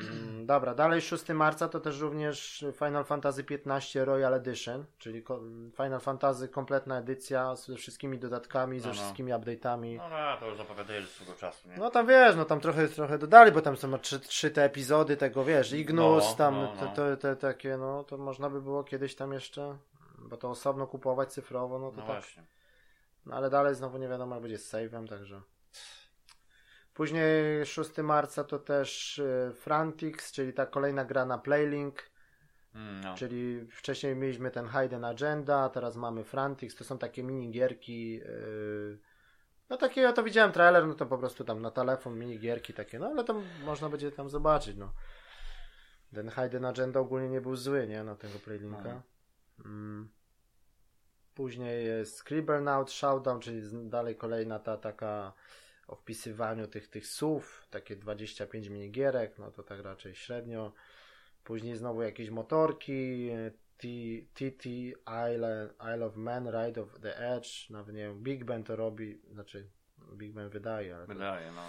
[0.00, 5.24] Mm, Dobra, dalej 6 marca to też również Final Fantasy XV Royal Edition, czyli
[5.76, 9.00] Final Fantasy kompletna edycja ze wszystkimi dodatkami, ze No, no.
[9.00, 9.96] wszystkimi update'ami.
[9.96, 11.76] No, no, to już zapowiadali z swego czasu, nie?
[11.76, 15.16] No tam wiesz, no tam trochę, trochę dodali, bo tam są trzy, trzy te epizody
[15.16, 18.84] tego, wiesz, Ignus, No, tam no, te, te, te takie, no to można by było
[18.84, 19.76] kiedyś tam jeszcze,
[20.28, 22.06] bo to osobno kupować cyfrowo, no to No tak.
[22.06, 22.44] właśnie.
[23.26, 25.42] No ale dalej znowu nie wiadomo jak będzie z save'em, także.
[26.94, 32.12] Później 6 marca to też y, Frantix, czyli ta kolejna gra na Playlink,
[32.74, 33.14] Mm, no.
[33.14, 38.12] czyli wcześniej mieliśmy ten Hidden Agenda, teraz mamy Frantix, to są takie minigierki.
[38.14, 38.98] Yy,
[39.70, 42.98] no takie, ja to widziałem trailer, no to po prostu tam na telefon minigierki takie,
[42.98, 44.92] no ale to można będzie tam zobaczyć, no.
[46.14, 48.88] Ten Hidden Agenda ogólnie nie był zły, nie, na tego Playlinka.
[48.90, 49.02] Mm.
[51.34, 55.32] Później jest Scribblenaut Showdown, czyli dalej kolejna ta taka
[55.86, 60.72] o wpisywaniu tych, tych słów, takie 25 minigierek, no to tak raczej średnio.
[61.44, 63.30] Później znowu jakieś motorki,
[64.34, 68.76] TT Isle, Isle of Man, Ride of the Edge, nawet nie wiem, Big Ben to
[68.76, 69.70] robi, znaczy
[70.12, 71.62] Big Ben wydaje, ale to, Wydaje, no.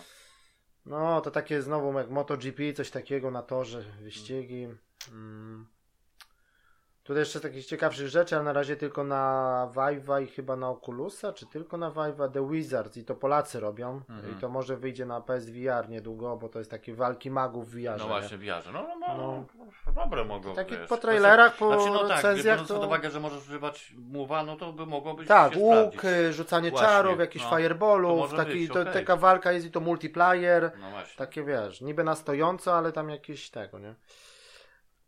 [0.86, 4.68] no to takie znowu jak MotoGP, coś takiego na torze, wyścigi.
[5.12, 5.73] Mm.
[7.04, 11.34] Tutaj jeszcze takich ciekawszych rzeczy, ale na razie tylko na Vive'a i chyba na Oculusa,
[11.34, 14.38] czy tylko na Vive'a The Wizards i to Polacy robią Mhm.
[14.38, 17.98] i to może wyjdzie na PSVR niedługo, bo to jest takie walki magów w VR.
[18.00, 18.72] No właśnie, wiarze.
[18.72, 19.44] No, no, no, No.
[19.86, 19.92] no.
[20.06, 22.74] dobre mogą Takie po trailerach, po Znaczy, no tak, biorąc to...
[22.76, 26.04] pod uwagę, że możesz używać muwa, no to by mogło być Tak, łuk, sprawdzić.
[26.06, 27.58] y, rzucanie Właśnie, czarów, jakichś no.
[27.58, 28.94] Fireballów, taki, być, to, okej.
[28.94, 31.18] taka walka jest i to multiplayer, No właśnie.
[31.18, 33.96] takie wiesz, niby na stojąco, ale tam jakieś tego, nie?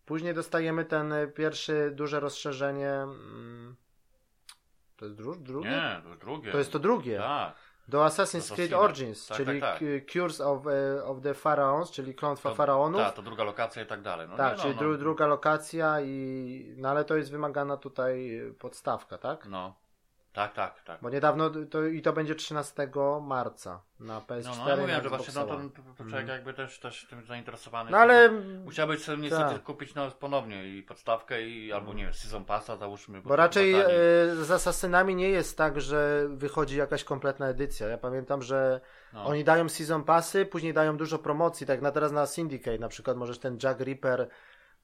[0.05, 2.91] Później dostajemy ten y, pierwszy duże rozszerzenie.
[2.91, 3.75] mm,
[4.97, 5.69] To jest dru- drugie?
[5.69, 6.51] Nie, to już drugie.
[6.51, 7.17] To jest to drugie.
[7.17, 7.55] Tak.
[7.87, 8.73] Do Assassin's Creed.
[8.73, 9.79] Origins, Tak, czyli tak, tak.
[9.79, 13.01] Cu- Cures of, e, of the Pharaohs, czyli klątwa To- faraonów.
[13.01, 14.27] Tak, to druga lokacja i tak dalej.
[14.29, 14.97] No, tak, nie, czyli no, dru- no.
[14.97, 19.45] druga lokacja i no ale to jest wymagana tutaj podstawka, tak?
[19.45, 19.75] No.
[20.35, 21.01] Tak, tak, tak.
[21.01, 22.89] Bo niedawno to, i to będzie 13
[23.21, 24.43] marca na PS4.
[24.45, 25.45] No, no ja mówiłem, że właśnie no,
[25.97, 27.91] to człowiek jakby też, też tym zainteresowany.
[27.91, 28.31] No ale
[28.65, 29.63] Musiałbyś sobie niestety Tak.
[29.63, 33.21] kupić no, ponownie i podstawkę i albo nie wiem, Season Passa załóżmy.
[33.21, 33.85] Bo to raczej e,
[34.35, 37.87] z Asasynami nie jest tak, że wychodzi jakaś kompletna edycja.
[37.87, 38.81] Ja pamiętam, że
[39.13, 39.25] no.
[39.25, 43.17] oni dają season passy, później dają dużo promocji, tak na teraz na Syndicate na przykład
[43.17, 44.29] możesz ten Jack Reaper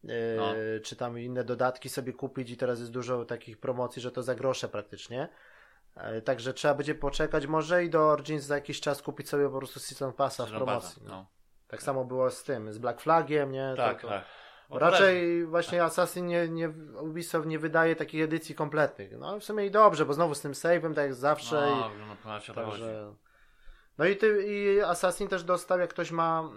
[0.04, 0.54] No.
[0.84, 4.36] czy tam inne dodatki sobie kupić i teraz jest dużo takich promocji, że to za
[4.36, 5.30] grosze praktycznie.
[5.96, 9.58] E, Także trzeba będzie poczekać może i do Origins za jakiś czas kupić sobie po
[9.58, 11.02] prostu season passa w Season promocji.
[11.02, 11.22] Passa, no.
[11.22, 11.26] no.
[11.68, 13.74] Tak samo było z tym, z Black Flagiem, nie?
[13.78, 14.14] Tak, to, to...
[14.14, 14.24] tak.
[14.70, 16.70] Bo to Raczej właśnie Assassin nie, nie,
[17.02, 19.12] Ubisoft nie wydaje takich edycji kompletnych.
[19.18, 21.56] No w sumie i dobrze, bo znowu z tym save'em, tak jak zawsze.
[21.56, 22.82] No, i, no, no, się to chodzi.
[22.82, 23.14] także...
[23.98, 26.50] No i, ty, i Assassin też dostał, jak ktoś ma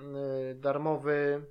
[0.51, 1.47] y, darmowy.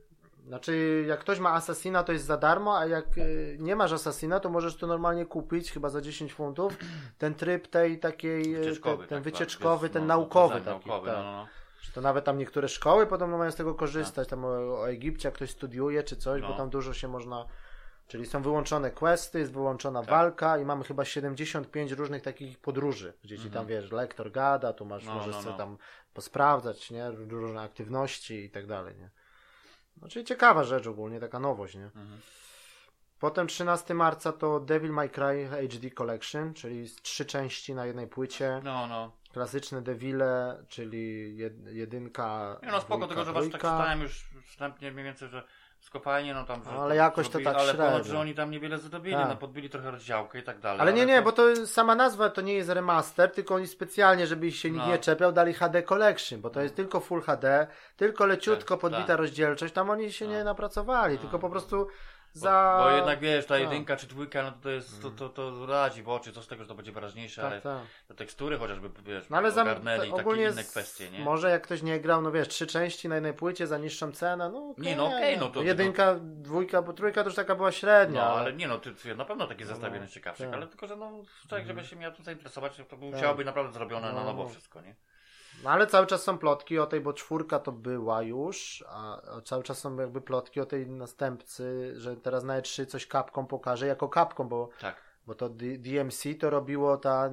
[0.48, 4.40] Znaczy, jak ktoś ma Assassina, to jest za darmo, a jak y, nie masz Assassina,
[4.40, 6.78] to możesz to normalnie kupić, chyba za 10 funtów.
[7.18, 8.56] Ten tryb tej takiej.
[8.56, 10.66] y, Wycieczkowy, te, ten tak, wycieczkowy, jest, ten no, naukowy taki.
[10.66, 11.18] naukowy, tak.
[11.18, 11.48] no, no, no.
[11.82, 14.48] Że To nawet tam niektóre szkoły podobno mają z tego korzystać, tam o,
[14.80, 16.58] o Egipcie, ktoś studiuje czy coś, bo No.
[16.58, 17.46] tam dużo się można.
[18.08, 20.10] Czyli są wyłączone questy, jest wyłączona Tak.
[20.10, 24.86] walka i mamy chyba 75 różnych takich podróży, gdzie ci tam wiesz, lektor gada, tu
[24.86, 25.18] masz, Mhm.
[25.20, 25.58] No, możesz no, sobie no.
[25.58, 25.78] tam
[26.14, 27.12] posprawdzać, nie?
[27.12, 29.10] Różne aktywności i tak dalej, nie?
[30.02, 31.86] No, czyli ciekawa rzecz ogólnie, taka nowość, nie?
[31.86, 32.20] Mhm.
[33.20, 38.08] Potem 13 marca to Devil May Cry HD Collection, czyli z trzy części na jednej
[38.08, 38.62] płycie.
[38.64, 39.12] No, no.
[39.34, 42.60] Klasyczne Devile, czyli jed, jedynka.
[42.64, 45.48] Nie no spoko, dwójka, tylko że właśnie tak czytałem już wstępnie mniej więcej, że
[45.84, 46.62] skopalnie, no tam...
[46.80, 48.04] Ale jakoś to zrobili- tak Ale średnio.
[48.04, 49.30] że oni tam niewiele zrobili, Tak.
[49.30, 50.82] no podbili trochę rozdziałkę i tak dalej.
[50.82, 54.28] Ale nie, nie, to- bo to sama nazwa to nie jest remaster, tylko oni specjalnie,
[54.28, 54.92] żeby się nikt No.
[54.92, 57.68] nie czepiał, dali HD Collection, bo to jest tylko Full HD,
[57.98, 59.18] tylko leciutko Tak, podbita tak.
[59.18, 60.44] rozdzielczość, tam oni się nie No.
[60.44, 61.22] napracowali, No.
[61.22, 61.88] tylko po prostu
[62.34, 62.80] za...
[62.84, 63.64] bo jednak wiesz, ta tak.
[63.64, 66.48] jedynka czy dwójka, no to, to jest, to, to, to radzi w oczy, co z
[66.48, 67.88] tego, że to będzie wyraźniejsze, ale Tak, tak.
[68.08, 71.20] te tekstury chociażby, wiesz, No ale za, ogarnęli, to takie inne kwestie, nie?
[71.20, 74.50] Może jak ktoś nie grał, no wiesz, trzy części na jednej płycie za niższą cenę,
[74.50, 74.86] no okej.
[74.86, 78.26] Nie, no okej, no to- Jedynka, dwójka, bo trójka to już taka była średnia.
[78.26, 78.54] No, ale...
[78.54, 80.56] nie no, ty, ty na pewno takie zestawienie No, ciekawszych, tak.
[80.56, 81.12] ale tylko, że no,
[81.50, 83.00] tak, żeby się miał tym zainteresować, to by Tak.
[83.16, 84.24] musiało być naprawdę zrobione na No.
[84.24, 84.96] nowo wszystko, nie?
[85.64, 89.42] No ale cały czas są plotki o tej, bo czwórka to była już, a a
[89.42, 93.88] cały czas są jakby plotki o tej następcy, że teraz na E3 coś Capcom pokaże
[93.88, 94.96] jako Capcom, bo, Tak.
[95.28, 97.30] bo to D- DMC to robiło ta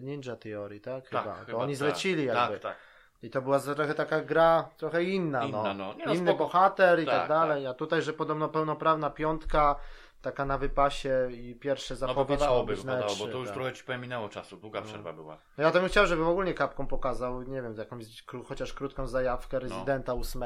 [0.00, 1.08] Ninja Theory, tak?
[1.08, 1.22] Chyba.
[1.24, 1.78] Tak, to chyba, oni tak.
[1.78, 2.54] zlecili jakby.
[2.54, 2.76] Tak, tak.
[3.22, 5.74] I to była trochę taka gra, trochę inna, Inna, no.
[5.74, 5.94] no.
[5.94, 6.44] Nie, no, Inny spoko.
[6.44, 9.76] bohater i tak, Tak, dalej, a tutaj, że podobno pełnoprawna piątka,
[10.24, 13.54] taka na wypasie i pierwsze No zapowiedź ma wypadałoby, wypadało, bo E3, to już tak.
[13.54, 14.86] trochę ci pominęło czasu, długa No.
[14.86, 15.38] przerwa była.
[15.58, 18.04] No Ja to bym chciał, żeby ogólnie Capcom pokazał, nie wiem, jakąś
[18.46, 20.42] chociaż krótką zajawkę Residenta 8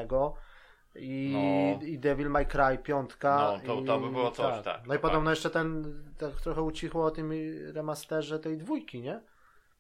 [0.95, 1.33] i,
[1.81, 1.87] No.
[1.87, 3.11] i Devil May Cry 5.
[3.25, 5.37] No, to- i, to by było coś, tak, No i podobno fakt.
[5.37, 5.85] jeszcze ten,
[6.19, 7.33] tak trochę ucichło o tym
[7.75, 9.21] remasterze tej dwójki, nie?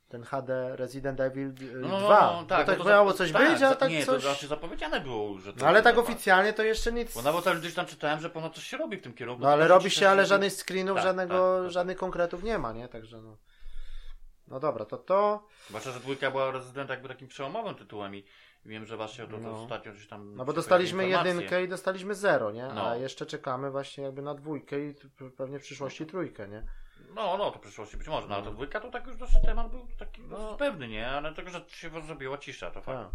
[0.08, 2.44] Ten HD Resident Evil 2.
[2.48, 4.14] tak, bo tak bo to miało coś tak, być, a tak nie, coś...
[4.14, 7.14] to znaczy zapowiedziane było, że to No ale tak oficjalnie to jeszcze nic...
[7.14, 9.42] Bo nawet też gdzieś tam czytałem, że ponad coś się robi w tym kierunku.
[9.42, 11.72] No ale robi się, ale żadnych screenów, Tak, żadnego, tak, tak.
[11.72, 12.88] żadnych konkretów nie ma, nie?
[12.88, 13.36] Także no...
[14.48, 15.46] No dobra, to to...
[15.68, 18.24] Zwłaszcza, że dwójka była rezydent jakby takim przełomowym tytułem i
[18.66, 19.62] wiem, że właśnie to, to No.
[19.62, 20.34] ostatnio gdzieś tam...
[20.34, 22.68] No bo dostaliśmy jedynkę i dostaliśmy zero, nie?
[22.74, 22.90] No.
[22.90, 24.94] A jeszcze czekamy właśnie jakby na dwójkę i
[25.36, 26.62] pewnie w przyszłości trójkę, nie?
[27.14, 28.54] No, no, to przyszłości być może, no ale to No.
[28.54, 30.56] dwójka to tak już dosyć temat był taki No.
[30.56, 31.08] pewny, nie?
[31.10, 32.98] Ale tego, że się zrobiła cisza, to fakt.
[32.98, 33.08] Tak.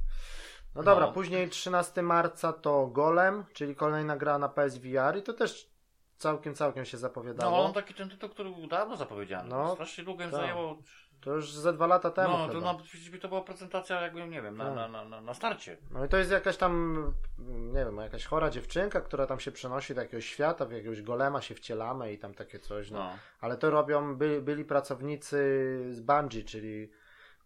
[0.76, 1.12] No dobra, No.
[1.12, 5.70] później 13 marca to Golem, czyli kolejna gra na PSVR i to też
[6.18, 7.56] całkiem, całkiem się No, zapowiadało.
[7.58, 9.50] ale on taki ten tytuł, który był dawno zapowiedziany.
[9.50, 10.40] No, Strasznie długo im tak.
[10.40, 10.78] zajęło.
[11.24, 12.74] To już ze dwa lata temu No, to chyba.
[12.74, 14.76] na, to była prezentacja jakby, nie wiem, na, Tak.
[14.76, 15.78] na, na, na, na starcie.
[15.92, 17.14] No i to jest jakaś tam,
[17.48, 21.42] nie wiem, jakaś chora dziewczynka, która tam się przenosi do jakiegoś świata, w jakiegoś golema
[21.42, 23.00] się wcielamy i tam takie coś, no.
[23.00, 23.18] No.
[23.42, 25.38] Ale to robią by, byli pracownicy
[25.92, 26.90] z Bungie, czyli,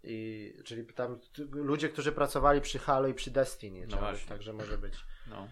[0.04, 1.20] i, czyli tam
[1.52, 3.88] ludzie, którzy pracowali przy Halo i przy Destiny.
[3.90, 3.98] No
[4.30, 4.94] także może być.
[5.28, 5.48] No,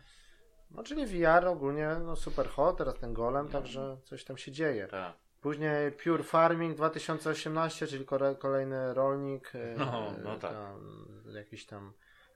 [0.72, 4.88] No czyli VR ogólnie no super hot, teraz ten golem, także coś tam się dzieje.
[4.88, 5.14] tak.
[5.46, 8.06] Później Pure Farming 2018, czyli
[8.40, 9.52] kolejny rolnik.
[9.56, 10.52] e, No, no tak.
[10.52, 11.06] Tam,
[11.36, 11.94] jakiś tam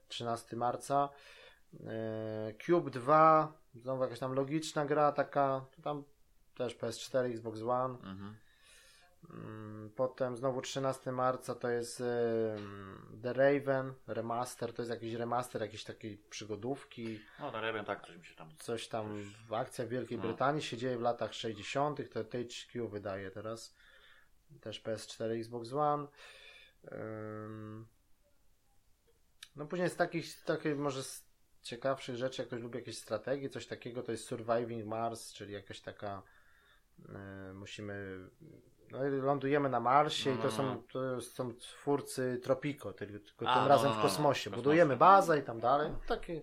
[0.07, 1.09] 13 marca.
[1.87, 6.03] E, Cube 2, znowu jakaś tam logiczna gra, taka tam
[6.55, 7.97] też PS4, Xbox One.
[8.03, 8.35] Mhm.
[9.29, 12.03] Mm, Potem znowu 13 marca to jest
[13.23, 18.17] The Raven remaster, to jest jakiś remaster jakiejś takiej przygodówki, No, ja wiem, tak, coś
[18.17, 18.49] mi się tam...
[18.59, 20.23] coś tam w akcja w Wielkiej No.
[20.23, 22.09] Brytanii się dzieje w latach 60.
[22.13, 23.75] to THQ wydaje teraz
[24.61, 26.07] też PS4, Xbox One.
[29.55, 31.25] No później z takich, takich może z
[31.61, 35.81] ciekawszych rzeczy, jak ktoś lubi jakieś strategie, coś takiego, to jest Surviving Mars, czyli jakaś
[35.81, 36.23] taka
[36.99, 38.27] y, musimy
[38.91, 40.83] no lądujemy na Marsie No, i to no, są, no.
[40.91, 44.49] to są twórcy Tropico, tylko, A, tym no, razem no, w no, kosmosie.
[44.49, 45.91] Budujemy bazę i tam dalej.
[46.07, 46.41] Takie,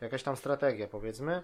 [0.00, 1.42] jakaś tam strategia powiedzmy.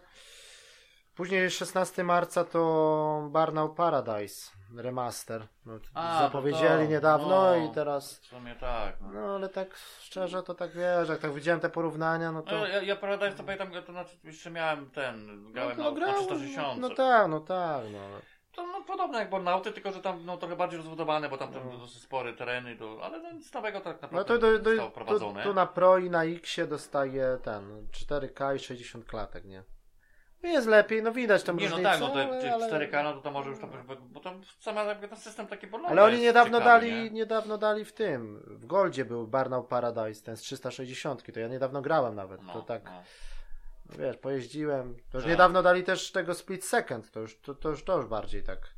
[1.15, 5.47] Później 16 marca to Burnout Paradise remaster.
[5.67, 7.57] No, A, zapowiedzieli to, niedawno no.
[7.57, 9.09] i teraz W sumie tak, no.
[9.09, 12.67] no ale tak szczerze to tak wiesz, jak tak widziałem te porównania, no to No,
[12.67, 16.13] ja, ja Paradise to pamiętam, to znaczy jeszcze miałem ten, no, grałem to na, grał,
[16.13, 16.81] na no, 360.
[16.81, 17.99] no tak, no tak, no.
[18.59, 21.63] To no, podobne jak Burnouty, tylko że tam no, trochę bardziej rozbudowane, bo tam, tam
[21.73, 21.79] No.
[21.79, 24.71] dosyć spore tereny, do, ale no, nic nowego tak No naprawdę to, to, nie to,
[24.71, 25.43] zostało prowadzone.
[25.43, 29.63] tu na Pro i na X dostaje ten 4K i 60 klatek, nie?
[30.43, 32.89] Jest lepiej, no widać tam Nie, no różnicę, tak, no te, ale, te ale...
[32.89, 35.93] 4K, no to tam może już to, bo, bo tam sama ten system taki podloga
[35.93, 37.11] Ale oni niedawno ciekawy, dali, nie?
[37.11, 41.83] niedawno dali w tym, w Goldzie był Burnout Paradise, ten z 360, to ja niedawno
[41.83, 43.03] grałem nawet, No, to tak, no.
[43.89, 45.31] Wiesz, pojeździłem, to już Tak.
[45.31, 48.75] niedawno dali też tego Split Second, to już, to, to już, to już bardziej tak,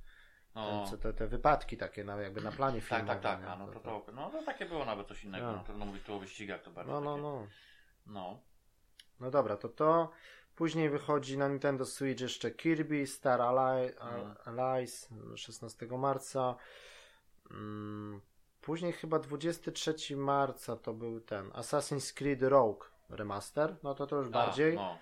[0.54, 0.84] No.
[0.90, 3.08] te, te, te wypadki takie na, jakby na planie Tak, filmowym.
[3.08, 3.46] tak, tak, nie?
[3.48, 5.52] a no to, to, no to takie było nawet coś innego, No.
[5.52, 5.64] no.
[5.64, 7.46] trudno mówić tu o wyścigach, to bardziej No, no, takie, no.
[8.06, 8.40] no.
[9.20, 10.10] No dobra, to to.
[10.56, 14.58] Później wychodzi na Nintendo Switch jeszcze Kirby Star Ally, Mhm.
[14.58, 16.54] Allies 16 marca.
[17.50, 18.20] Mm,
[18.60, 23.76] Później chyba 23 marca to był ten Assassin's Creed Rogue Remaster.
[23.82, 24.74] No to to już A, bardziej.
[24.74, 24.98] no.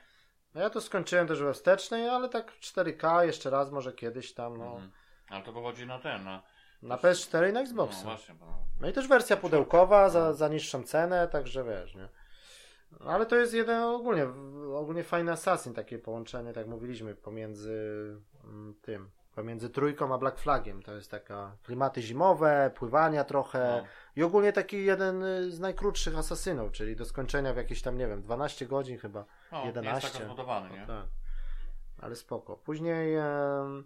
[0.54, 4.58] No ja to skończyłem też we wstecznej, ale tak 4K jeszcze raz może kiedyś tam.
[4.58, 4.64] No.
[4.64, 4.90] Mhm.
[5.28, 6.42] Ale to wychodzi na ten, na,
[6.82, 8.02] Na PS4 i na no Xboxa.
[8.04, 8.46] właśnie, bo,
[8.80, 12.08] No i też wersja pudełkowa za, za niższą cenę, także wiesz, nie?
[13.00, 14.26] No, Ale to jest jeden ogólnie,
[14.76, 17.72] ogólnie fajny Assassin, takie połączenie, tak mówiliśmy, pomiędzy
[18.44, 20.82] mm, tym, pomiędzy trójką a Black Flagiem.
[20.82, 23.88] To jest taka klimaty zimowe, pływania trochę no.
[24.16, 28.06] i ogólnie taki jeden y, z najkrótszych asasynów, czyli do skończenia w jakieś tam, nie
[28.06, 29.24] wiem, 12 godzin chyba.
[29.52, 30.06] no, nie 11.
[30.06, 30.80] jest tak rozbudowany, nie?
[30.80, 31.06] No, tak.
[32.00, 32.56] Ale spoko.
[32.56, 33.84] Później em,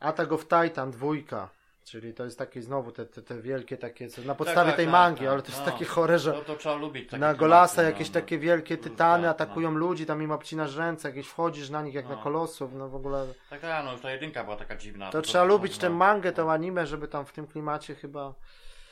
[0.00, 1.48] Attack of Titan dwójka,
[1.84, 4.86] czyli to jest takie znowu te, te, te wielkie takie, co na podstawie tak, tej
[4.86, 5.28] tak, mangi, tak.
[5.28, 5.72] ale to jest No.
[5.72, 8.84] takie chore, że To, to trzeba lubić na Golasa klimaty, jakieś no, takie wielkie Tak,
[8.84, 9.30] tytany no.
[9.30, 12.16] atakują ludzi, tam im obcinasz ręce, jakieś wchodzisz na nich jak No.
[12.16, 13.26] na kolosów, no w ogóle.
[13.50, 15.10] Tak, tak, no już ta jedynka była taka dziwna.
[15.10, 15.96] To po trzeba lubić no, tę no.
[15.96, 18.34] mangę, tą anime, żeby tam w tym klimacie chyba.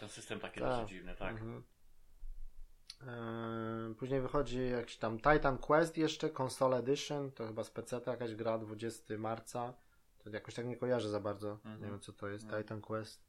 [0.00, 0.68] Ten system taki Tak.
[0.68, 1.31] dosyć dziwny, tak.
[1.31, 1.62] Mhm.
[3.09, 8.35] Eee, Później wychodzi jakiś tam Titan Quest jeszcze, Console Edition, to chyba z PC jakaś
[8.35, 9.72] gra, 20 marca.
[10.24, 11.50] To jakoś tak nie kojarzę za bardzo.
[11.50, 11.83] Mhm.
[11.83, 12.59] Nie wiem co to jest, No.
[12.59, 13.22] Titan Quest.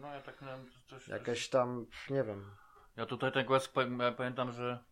[0.00, 1.08] No ja tak miałem coś...
[1.08, 2.50] Jakaś tam, nie wiem.
[2.96, 4.84] Ja tutaj ten quest pamię- pamiętam, że...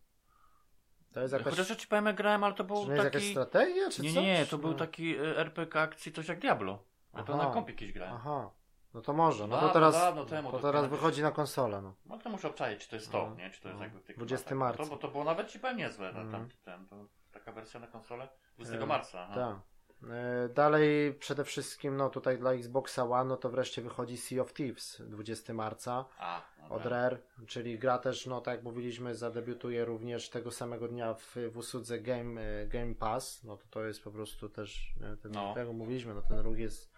[1.13, 1.49] To jest jakaś.
[1.49, 3.31] Chociaż ja ci powiem, grałem, ale to był to jest jakaś taki...
[3.31, 4.15] strategia, czy Nie, coś?
[4.23, 4.77] nie, nie, to był No.
[4.77, 6.83] taki e, RPG akcji, coś jak Diablo.
[7.13, 7.47] Ja to Aha.
[7.47, 8.15] na kompie kiedyś grałem.
[8.15, 8.49] Aha.
[8.93, 9.47] No to może.
[9.47, 11.81] No to Dawno, teraz, dawno temu to teraz wychodzi na konsolę.
[11.81, 11.93] No.
[12.05, 13.49] No to muszę obczaić, czy to jest to, No, nie?
[13.49, 13.83] Czy to jest no.
[13.85, 14.77] jakby w tych 20 klimatach.
[14.77, 14.89] marca.
[14.89, 16.31] To, bo to było nawet ci powiem niezłe, Mhm.
[16.31, 19.19] tam, ten, to, taka wersja na konsolę 20 E, marca.
[19.21, 19.33] aha.
[19.35, 19.70] Tak.
[20.09, 24.53] E, Dalej przede wszystkim, no tutaj dla Xboxa One, no to wreszcie wychodzi Sea of
[24.53, 26.85] Thieves 20 marca A, no od.
[26.85, 31.57] Rare, czyli gra też, no tak jak mówiliśmy, zadebiutuje również tego samego dnia w, w
[31.57, 35.53] usłudze Game, e, Game Pass, no to to jest po prostu też, nie, ten, No.
[35.53, 36.91] tego mówiliśmy, no ten ruch jest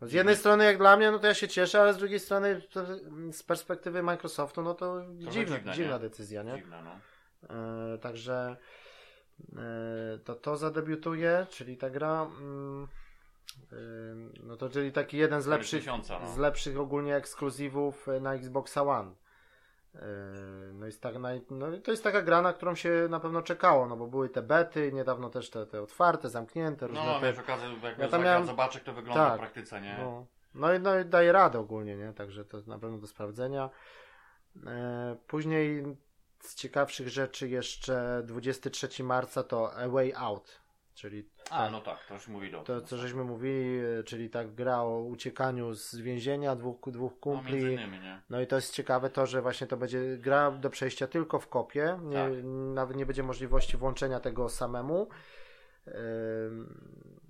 [0.00, 2.20] no z jednej strony jak dla mnie, no to ja się cieszę, ale z drugiej
[2.20, 2.86] strony to,
[3.32, 5.98] z perspektywy Microsoftu, no to dziwna, dziwna nie?
[5.98, 6.56] decyzja, nie?
[6.56, 6.98] Dziwne, no.
[7.94, 8.56] E, także e,
[10.24, 12.22] to to zadebiutuje, czyli ta gra.
[12.40, 12.88] Mm,
[13.72, 13.76] e,
[14.42, 16.28] no to czyli taki jeden z lepszych, miesiąca, no.
[16.34, 19.10] z lepszych ogólnie ekskluzywów e, na Xboxa One.
[19.94, 19.98] E,
[20.72, 21.14] No, jest tak,
[21.50, 24.42] no to jest taka gra, na którą się na pewno czekało, no bo były te
[24.42, 28.22] bety, niedawno też te, te otwarte, zamknięte, różne No, te, miałeś okazję, jak Ja tam
[28.24, 29.36] miałem- zobaczę, jak to wygląda Tak.
[29.36, 29.96] w praktyce, nie?
[30.00, 32.12] no, no, i, no i daje radę ogólnie, nie?
[32.12, 33.70] Także to na pewno do sprawdzenia.
[34.66, 35.84] E, później
[36.42, 40.60] z ciekawszych rzeczy jeszcze 23 marca to A Way Out,
[40.94, 42.62] czyli A, no tak, to już mówi do.
[42.62, 47.18] to co żeśmy mówili, e, czyli tak gra o uciekaniu z więzienia dwóch, dwóch no,
[47.20, 47.60] kumpli.
[47.60, 48.20] innymi, nie?
[48.30, 51.48] No i to jest ciekawe to, że właśnie to będzie gra do przejścia tylko w
[51.48, 51.98] kopie.
[52.02, 52.32] Nie, Tak.
[52.74, 55.08] Nawet nie będzie możliwości włączenia tego samemu.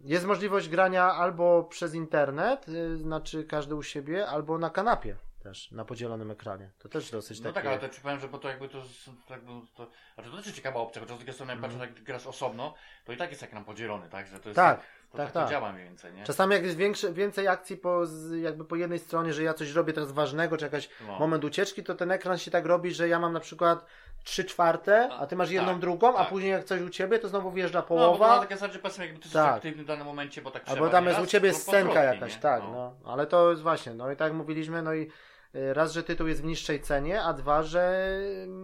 [0.04, 5.70] Jest możliwość grania albo przez internet, y, znaczy każdy u siebie, albo na kanapie też,
[5.70, 6.70] na podzielonym ekranie.
[6.78, 7.54] To też dosyć No takie...
[7.54, 8.82] tak, ale to ci powiem, że bo to jakby to,
[9.28, 11.72] to jakby to, znaczy to też ciekawa opcja, chociaż z drugiej strony, Mhm.
[11.72, 12.74] patrząc jak grasz osobno,
[13.04, 14.80] to i tak jest jak nam podzielony, tak, że to jest Tak,
[15.12, 15.50] to tak, tak, tak.
[15.50, 16.24] działa mniej więcej, nie?
[16.24, 18.02] Czasami jak jest większe, więcej akcji po,
[18.42, 21.18] jakby po jednej stronie, że ja coś robię teraz ważnego, czy jakaś No.
[21.18, 23.86] moment ucieczki, to ten ekran się tak robi, że ja mam na przykład
[24.24, 26.28] trzy czwarte, a ty masz jedną Tak, drugą, a tak.
[26.28, 28.34] później jak coś u ciebie, to znowu wjeżdża No, bo to połowa.
[28.34, 29.56] na takie zasadzie, powiedzmy, jakby ty jesteś Tak.
[29.56, 31.58] aktywny w danym momencie, bo tak Albo trzeba, tam nie jest u raz, ciebie to
[31.58, 32.40] scenka jakaś, nie?
[32.40, 32.72] tak, No.
[33.04, 33.10] no.
[33.12, 35.10] Ale to jest właśnie, no i tak mówiliśmy, no i
[35.54, 38.08] raz, że tytuł jest w niższej cenie, a dwa, że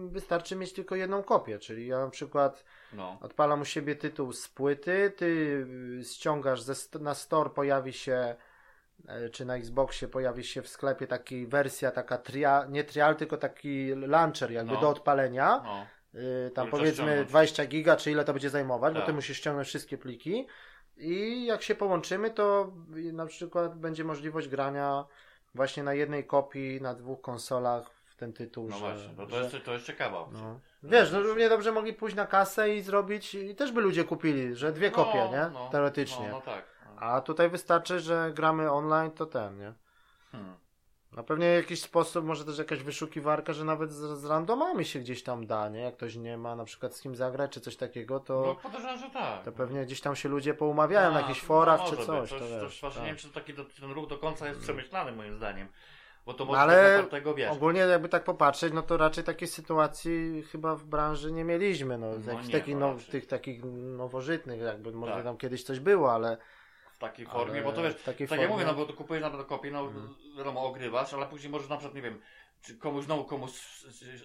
[0.05, 3.17] y, wystarczy mieć tylko jedną kopię, czyli ja na przykład No.
[3.21, 5.25] odpalam u siebie tytuł z płyty, ty
[5.99, 8.35] y, ściągasz ze, na store, pojawi się
[9.25, 13.37] y, czy na Xboxie pojawi się w sklepie taki wersja taka tria, nie trial, tylko
[13.37, 14.81] taki launcher jakby No.
[14.81, 15.61] do odpalenia.
[15.65, 15.85] No.
[16.19, 17.29] Y, tam Który powiedzmy ściągnąć.
[17.29, 19.07] 20 giga, czy ile to będzie zajmować, bo Tak.
[19.07, 20.47] ty musisz ściągnąć wszystkie pliki
[20.97, 25.05] i jak się połączymy, to y, na przykład będzie możliwość grania
[25.55, 29.35] właśnie na jednej kopii, na dwóch konsolach w ten tytuł, No że, właśnie, to, to,
[29.35, 30.41] że, jest, to jest ciekawa opcja.
[30.43, 30.59] no.
[30.83, 34.55] Wiesz, no równie dobrze mogli pójść na kasę i zrobić, i też by ludzie kupili,
[34.55, 35.49] że dwie kopie, No, nie?
[35.53, 36.27] no, Teoretycznie.
[36.29, 36.63] No, no tak.
[36.85, 37.01] No.
[37.01, 39.73] A tutaj wystarczy, że gramy online, to ten, nie?
[40.31, 40.55] Hmm.
[41.17, 44.99] No pewnie w jakiś sposób, może też jakaś wyszukiwarka, że nawet z, z randomami się
[44.99, 45.79] gdzieś tam da, nie?
[45.79, 48.97] Jak ktoś nie ma na przykład z kim zagrać, czy coś takiego, to, No podejrzewam,
[48.99, 49.43] że tak.
[49.43, 52.29] to pewnie gdzieś tam się ludzie poumawiają na A, jakichś no, forach, może czy coś.
[52.29, 53.03] To coś, wiesz, właśnie tak.
[53.03, 55.67] Nie wiem, czy to taki to, ten ruch do końca jest przemyślany moim zdaniem.
[56.25, 57.51] Bo to No, może ale tego wiesz.
[57.51, 62.07] Ogólnie jakby tak popatrzeć, no to raczej takiej sytuacji chyba w branży nie mieliśmy, no,
[62.27, 63.63] No nie, takich no no, tych takich
[63.97, 65.23] nowożytnych, jakby może Tak.
[65.23, 66.37] tam kiedyś coś było, ale
[66.99, 69.43] takiej formie, Ale bo to wiesz, tak jak formie- mówię, no bo to kupujesz na
[69.43, 70.15] kopię, no Mhm.
[70.37, 72.21] wiadomo, ogrywasz, ale później możesz na przykład, nie wiem,
[72.61, 73.51] czy komuś znowu komuś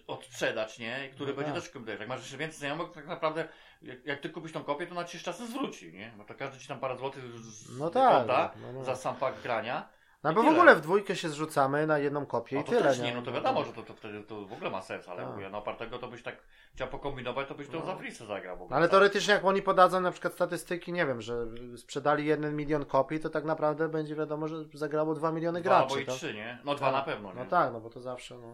[0.06, 1.08] odsprzedać, nie?
[1.14, 1.62] Który No będzie tak.
[1.62, 1.88] też kupił.
[1.98, 3.48] Jak masz jeszcze więcej znajomych, tak naprawdę
[3.82, 6.12] jak, jak ty kupisz tą kopię, to na ci czasem zwróci, nie?
[6.16, 7.90] Bo to każdy ci tam parę złotych z No no
[8.24, 8.84] tak, no, no.
[8.84, 9.88] za sam fakt grania.
[10.24, 12.98] No bo w ogóle w dwójkę się zrzucamy na jedną kopię No i tyle, też
[12.98, 13.04] nie?
[13.04, 13.94] nie, no to wiadomo, że to, to
[14.28, 15.32] to w ogóle ma sens, ale Tak.
[15.34, 16.36] mówię, no opartego to byś tak
[16.74, 17.86] chciał pokombinować, to byś to No.
[17.86, 18.70] za frisę zagrał ogóle.
[18.70, 18.90] No ale tak?
[18.90, 23.30] teoretycznie jak oni podadzą na przykład statystyki, nie wiem, że sprzedali jeden milion kopii, to
[23.30, 25.82] tak naprawdę będzie wiadomo, że zagrało dwa miliony Dwa graczy.
[25.84, 26.14] albo i tak?
[26.14, 26.58] trzy, nie?
[26.64, 26.94] No dwa Tak.
[26.94, 27.38] na pewno, nie?
[27.38, 28.46] No tak, no bo to zawsze, no.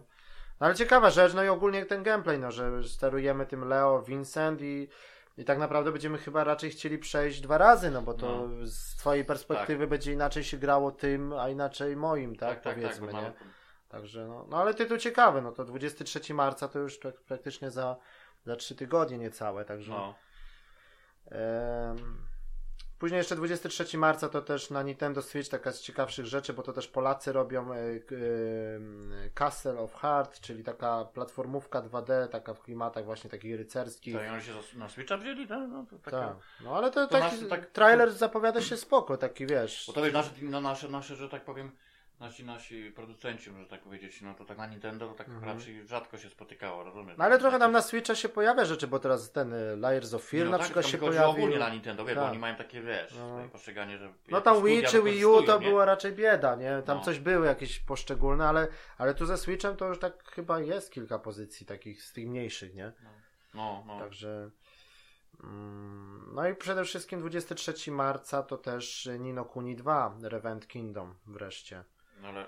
[0.60, 0.66] no.
[0.66, 4.88] ale ciekawa rzecz, no i ogólnie ten gameplay, no, że sterujemy tym Leo, Vincent i,
[5.40, 9.24] i tak naprawdę będziemy chyba raczej chcieli przejść dwa razy, no bo to z twojej
[9.24, 13.12] perspektywy będzie inaczej się grało tym, a inaczej moim, tak, tak, tak, tak, powiedzmy, bo
[13.12, 13.22] nie?
[13.22, 13.32] mamy-
[13.88, 17.96] Także no, no ale tytuł ciekawy, no to 23 marca to już prak- praktycznie za,
[18.44, 19.92] za 3 tygodnie niecałe, także...
[19.92, 20.14] No.
[23.00, 26.72] Później jeszcze 23 marca to też na Nintendo Switch taka z ciekawszych rzeczy, bo to
[26.72, 33.04] też Polacy robią e, em, Castle of Heart, czyli taka platformówka 2D, taka w klimatach
[33.04, 34.14] właśnie takich rycerskich.
[34.14, 35.68] To i oni się na Switcha wzięli, tak?
[35.68, 36.16] No, to takie...
[36.16, 36.36] Tak.
[36.64, 39.84] No ale to, To taki tak- trailer zapowiada się spoko, taki wiesz.
[39.86, 41.70] Bo to wiesz, nasze, nasze, nasze, że tak powiem,
[42.20, 45.56] nasi, nasi producenci, może tak powiedzieć, no to tak na Nintendo to tak Mhm.
[45.58, 47.18] raczej rzadko się spotykało, rozumiesz?
[47.18, 50.24] No ale trochę tam na Switcha się pojawia rzeczy, bo teraz ten e, Layers of
[50.24, 51.30] Fear no na tak, przykład się pojawił.
[51.30, 52.18] ogólnie na Nintendo, bo Tak.
[52.30, 53.48] oni mają takie, wiesz, No.
[53.52, 54.12] postrzeganie, że...
[54.28, 55.68] No tam Wii czy Wii U to nie?
[55.68, 56.82] była raczej bieda, nie?
[56.86, 57.04] Tam No.
[57.04, 61.18] coś były jakieś poszczególne, ale, ale tu ze Switchem to już tak chyba jest kilka
[61.18, 62.92] pozycji takich z tych mniejszych, nie?
[63.54, 63.98] No, no.
[63.98, 64.50] Także.
[65.44, 71.84] mm, No i przede wszystkim 23 marca to też Nino Kuni 2, Revent Kingdom wreszcie.
[72.22, 72.46] No ale...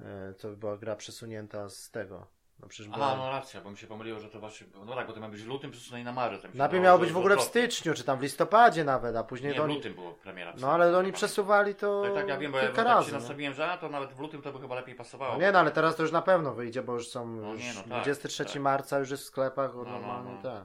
[0.00, 2.26] E, To była gra przesunięta z tego.
[2.60, 3.16] No przecież Aha, była...
[3.16, 4.66] no racja, bo mi się pomyliło, że to właśnie.
[4.86, 6.42] No tak, bo to miał być w lutym, przesunęli na marzec.
[6.42, 9.24] tak się Najpierw miało być w ogóle w styczniu, czy tam w listopadzie nawet, a
[9.24, 9.74] później Nie, to w oni...
[9.74, 10.52] lutym było premiera.
[10.60, 13.06] No ale oni przesuwali to Tak, tak, ja wiem, bo ja kilka tak razy.
[13.06, 13.18] się no.
[13.18, 15.32] nastawiłem, że a, to nawet w lutym to by chyba lepiej pasowało.
[15.32, 17.62] No nie, no ale teraz to już na pewno wyjdzie, bo już są No już
[17.62, 18.62] nie, no tak, 23 tak.
[18.62, 20.42] marca już jest w sklepach, no, normalnie no.
[20.42, 20.64] tak.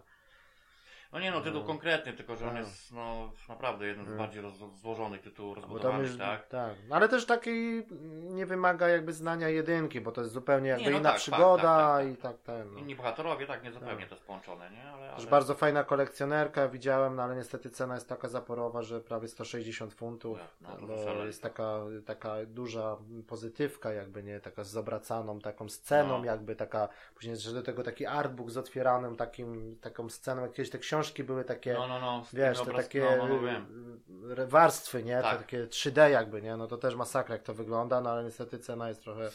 [1.13, 1.65] No nie no, tytuł No.
[1.67, 2.59] konkretny, tylko że on Tak.
[2.65, 4.17] jest no naprawdę jeden z Mm.
[4.17, 6.47] bardziej roz, złożonych tytułów rozbudowanych, tak?
[6.47, 6.73] tak.
[6.89, 7.83] No ale też taki
[8.21, 11.61] nie wymaga jakby znania jedynki, bo to jest zupełnie jakby Nie, no inna tak, przygoda
[11.61, 12.73] tak, tak, tak, i tak ten.
[12.73, 12.79] No.
[12.79, 14.09] Inni bohaterowie, tak, nie zupełnie Tak.
[14.09, 14.83] to jest połączone, nie?
[14.91, 15.27] Ale, Też ale...
[15.31, 20.39] bardzo fajna kolekcjonerka widziałem, no ale niestety cena jest taka zaporowa, że prawie 160 funtów.
[20.61, 20.69] No,
[21.17, 22.97] no jest taka, taka duża
[23.27, 24.39] pozytywka jakby, nie?
[24.39, 26.25] Taka z obracaną taką sceną No.
[26.25, 30.69] jakby, taka, później jeszcze do tego taki artbook z otwieranym takim, taką sceną, jak kiedyś
[30.69, 32.23] te książki były takie, No, no, no.
[32.33, 35.21] wiesz, te obraz- takie No, no, no, warstwy, nie?
[35.21, 35.31] Tak.
[35.31, 36.57] Te takie 3D jakby, nie?
[36.57, 39.29] No to też masakra jak to wygląda, no ale niestety cena jest trochę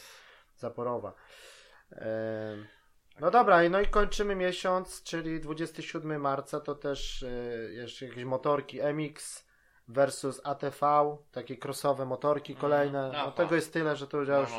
[0.55, 1.13] zaporowa.
[1.91, 2.67] Em,
[3.19, 8.23] No dobra, i no i kończymy miesiąc, czyli 27 marca, to też y, jeszcze jakieś
[8.23, 9.45] motorki MX
[9.87, 12.61] versus ATV, takie crossowe motorki Mhm.
[12.61, 13.07] kolejne.
[13.13, 13.31] No Aha.
[13.31, 14.49] tego jest tyle, że to już ja już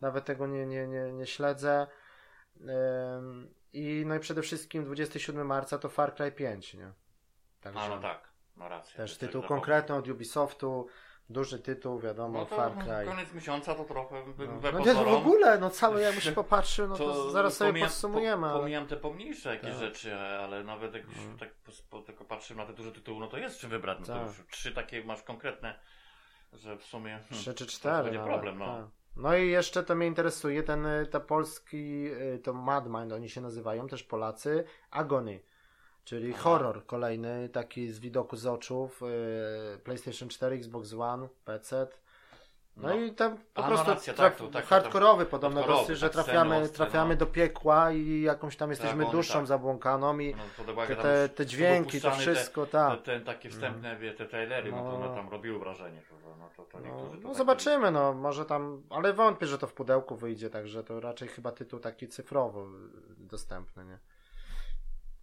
[0.00, 1.86] nawet tego nie, nie, nie, nie śledzę.
[3.74, 6.92] I no i przede wszystkim 27 marca to Far Cry 5, nie?
[7.60, 8.96] Także A no tak, no racja.
[8.96, 9.48] też tytuł zapomnę.
[9.48, 10.86] konkretny od Ubisoftu,
[11.28, 13.06] duży tytuł, wiadomo, No to Far Cry.
[13.06, 16.96] koniec miesiąca to trochę No, no nie, w ogóle, no całe jakby się popatrzył, no
[16.96, 18.48] to, zaraz sobie pomijam- podsumujemy.
[18.48, 19.78] Po, pomijam te pomniejsze jakieś Tak.
[19.78, 21.38] rzeczy, ale nawet jak Mhm.
[21.38, 21.48] tak
[21.90, 23.98] po, tylko patrzymy na te duże tytuły, no to jest czym wybrać.
[24.00, 24.26] No to Tak.
[24.26, 25.78] już trzy takie masz konkretne,
[26.52, 27.10] że w sumie.
[27.10, 28.02] hmm, Trzy czy to cztery.
[28.04, 28.66] będzie nawet, problem, no.
[28.66, 29.03] tak.
[29.16, 33.40] No i jeszcze to mnie interesuje, ten, y, ta polski, y, to Madmind oni się
[33.40, 35.40] nazywają, też Polacy, Agony,
[36.04, 41.86] czyli horror kolejny, taki z widoku z oczów, y, PlayStation 4, Xbox One, PC.
[42.76, 42.94] No, No.
[42.94, 45.98] i tam po A, no prostu racja, traf, tak, to tak, hardkorowy podobno hardkorowy, dosyć,
[45.98, 47.18] że tak, trafiamy, ostre, trafiamy no.
[47.18, 49.46] do piekła i jakąś tam jesteśmy Tak, duszą tak.
[49.46, 50.34] zabłąkaną i
[50.66, 53.02] No, te, te, te dźwięki, to wszystko, Te, tak.
[53.02, 54.94] te, te takie wstępne, wie, te trailery, no, to No.
[55.06, 56.00] one tam robiły wrażenie.
[56.38, 59.72] No, to, to No, no tak- zobaczymy, no może tam, ale wątpię, że to w
[59.72, 62.68] pudełku wyjdzie, także to raczej chyba tytuł taki cyfrowo y,
[63.18, 63.98] dostępny, nie?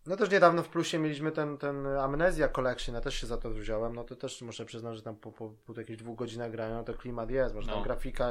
[0.05, 3.49] No też niedawno w plusie mieliśmy ten, ten Amnesia Collection, ja też się za to
[3.49, 6.75] wziąłem, no to też muszę przyznać, że tam po, po, po jakichś dwóch godzinach grania,
[6.75, 7.83] no to klimat jest, może tam No.
[7.83, 8.29] grafika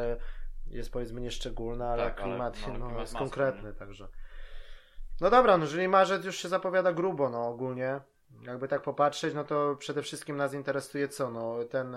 [0.67, 4.09] jest powiedzmy nieszczególna, ale Tak, ale- klimat, no, ale no, klimat jest konkretny, także.
[5.21, 8.01] No dobra, no jeżeli marzec już się zapowiada grubo, no ogólnie,
[8.43, 11.97] jakby tak popatrzeć, no to przede wszystkim nas interesuje co, no ten,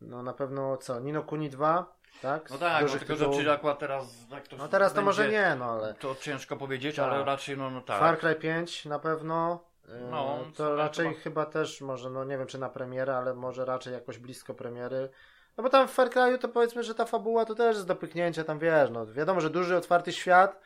[0.00, 2.50] no na pewno co, Nino Kuni 2, tak?
[2.50, 4.04] No tak, no, tylko że czy akurat teraz...
[4.30, 5.94] Jak to No teraz to może nie, no ale...
[5.94, 7.12] To ciężko powiedzieć, Tak.
[7.12, 8.00] ale raczej no, no tak.
[8.00, 9.60] Far Cry 5 na pewno.
[9.88, 13.34] e, No, to raczej chyba- chyba też może, no nie wiem czy na premierę, ale
[13.34, 15.08] może raczej jakoś blisko premiery.
[15.56, 17.96] No bo tam w Far Cry'u to powiedzmy, że ta fabuła to też jest do
[17.96, 20.60] pyknięcia, tam wiesz, no wiadomo, że duży, otwarty świat,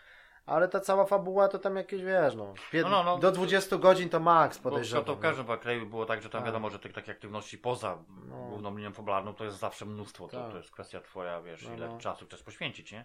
[0.46, 3.18] ale ta cała fabuła to tam jakieś, wiesz, no, No, no, no.
[3.18, 4.20] do 20 godzin to
[4.58, 5.04] Bo podejrzewam.
[5.04, 5.22] to w no.
[5.22, 6.46] każdym Far Cry'u było tak, że tam Tak.
[6.46, 8.36] wiadomo, że tych takich aktywności poza No.
[8.36, 10.28] główną linią fabularną to jest zawsze mnóstwo.
[10.28, 10.50] To, Tak.
[10.50, 11.98] to jest kwestia twoja, wiesz, No, ile no.
[11.98, 13.04] czasu chcesz poświęcić, nie?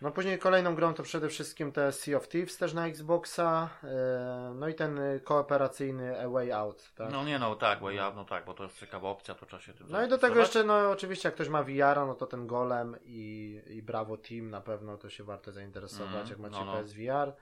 [0.00, 4.52] No później kolejną grą to przede wszystkim te Sea of Thieves też na Xboxa, e,
[4.54, 7.12] no i ten y, kooperacyjny A Way Out, tak?
[7.12, 9.62] No nie no, tak, bo ja, no tak, bo to jest ciekawa opcja, to trzeba
[9.62, 12.26] się tym No i do tego jeszcze, no oczywiście jak ktoś ma VR, no to
[12.26, 16.64] ten Golem i, i Bravo Team na pewno to się warto zainteresować, Mm, jak macie
[16.64, 16.82] no, no.
[16.82, 17.32] PSVR.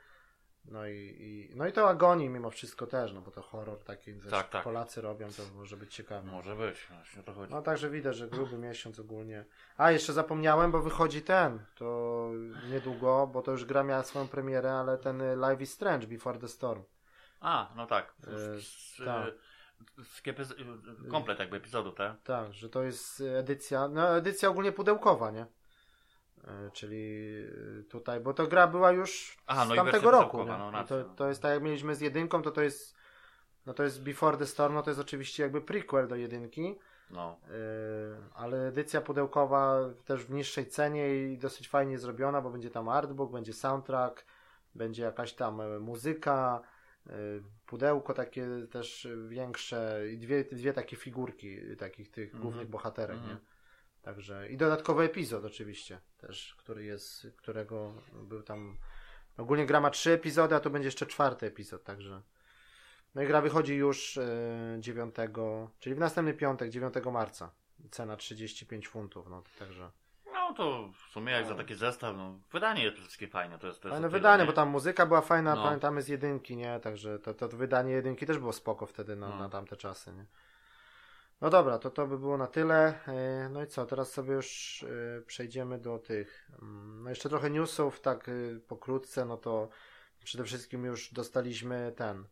[0.71, 4.15] No i, i, no i to Agonii mimo wszystko też, no bo to horror taki,
[4.31, 4.65] Tak, tak.
[4.65, 6.31] Polacy robią, to może być ciekawe.
[6.31, 7.53] Może być, właśnie o to chodzi.
[7.53, 9.45] No także widać, że gruby miesiąc ogólnie.
[9.77, 12.31] A jeszcze zapomniałem, bo wychodzi ten, to
[12.71, 16.39] niedługo, bo to już gra miała swoją premierę, ale ten y, Live is Strange Before
[16.39, 16.83] the Storm.
[17.41, 18.15] A, no tak.
[18.27, 19.35] E, tak.
[21.11, 22.23] komplet jakby epizodu, tak?
[22.23, 25.47] Tak, że to jest edycja, no edycja ogólnie pudełkowa, nie?
[26.45, 27.35] E, Czyli
[27.81, 31.15] e, tutaj, bo to gra była już Aha, z no tamtego roku, no to, no.
[31.15, 32.99] to jest tak jak mieliśmy z jedynką, to to jest
[33.67, 36.79] no to jest Before the Storm, no to jest oczywiście jakby prequel do jedynki,
[37.11, 37.37] No.
[37.45, 37.51] e,
[38.35, 43.33] ale edycja pudełkowa też w niższej cenie i dosyć fajnie zrobiona, bo będzie tam artbook,
[43.33, 44.25] będzie soundtrack,
[44.75, 46.61] będzie jakaś tam muzyka,
[47.67, 52.43] pudełko takie też większe i dwie, dwie takie figurki takich tych Mhm.
[52.43, 53.35] głównych bohaterek, Mhm.
[53.35, 53.41] nie?
[54.03, 58.77] Także i dodatkowy epizod oczywiście też, który jest, którego był tam
[59.37, 62.23] ogólnie gra ma trzy epizody, a tu będzie jeszcze czwarty epizod, także
[63.15, 65.15] no i gra wychodzi już e, 9,
[65.79, 67.51] czyli w następny piątek, 9 marca.
[67.91, 69.91] Cena 35 funtów, no to także
[70.35, 73.81] No to w sumie jak za taki zestaw, no wydanie jest wszystkie fajne, to jest,
[73.83, 74.47] to jest Fajne wydanie, nie?
[74.47, 75.65] bo tam muzyka była fajna, No.
[75.65, 76.81] pamiętamy z jedynki, nie?
[76.81, 79.39] Także to, to wydanie jedynki też było spoko wtedy na, No.
[79.39, 80.27] na tamte czasy, nie?
[81.41, 83.07] No dobra, to to by było na tyle.
[83.09, 84.83] E, No i co, teraz sobie już
[85.19, 86.51] e, przejdziemy do tych.
[86.63, 88.33] mm, No jeszcze trochę newsów, tak e,
[88.69, 89.69] pokrótce, no to
[90.25, 92.25] przede wszystkim już dostaliśmy ten.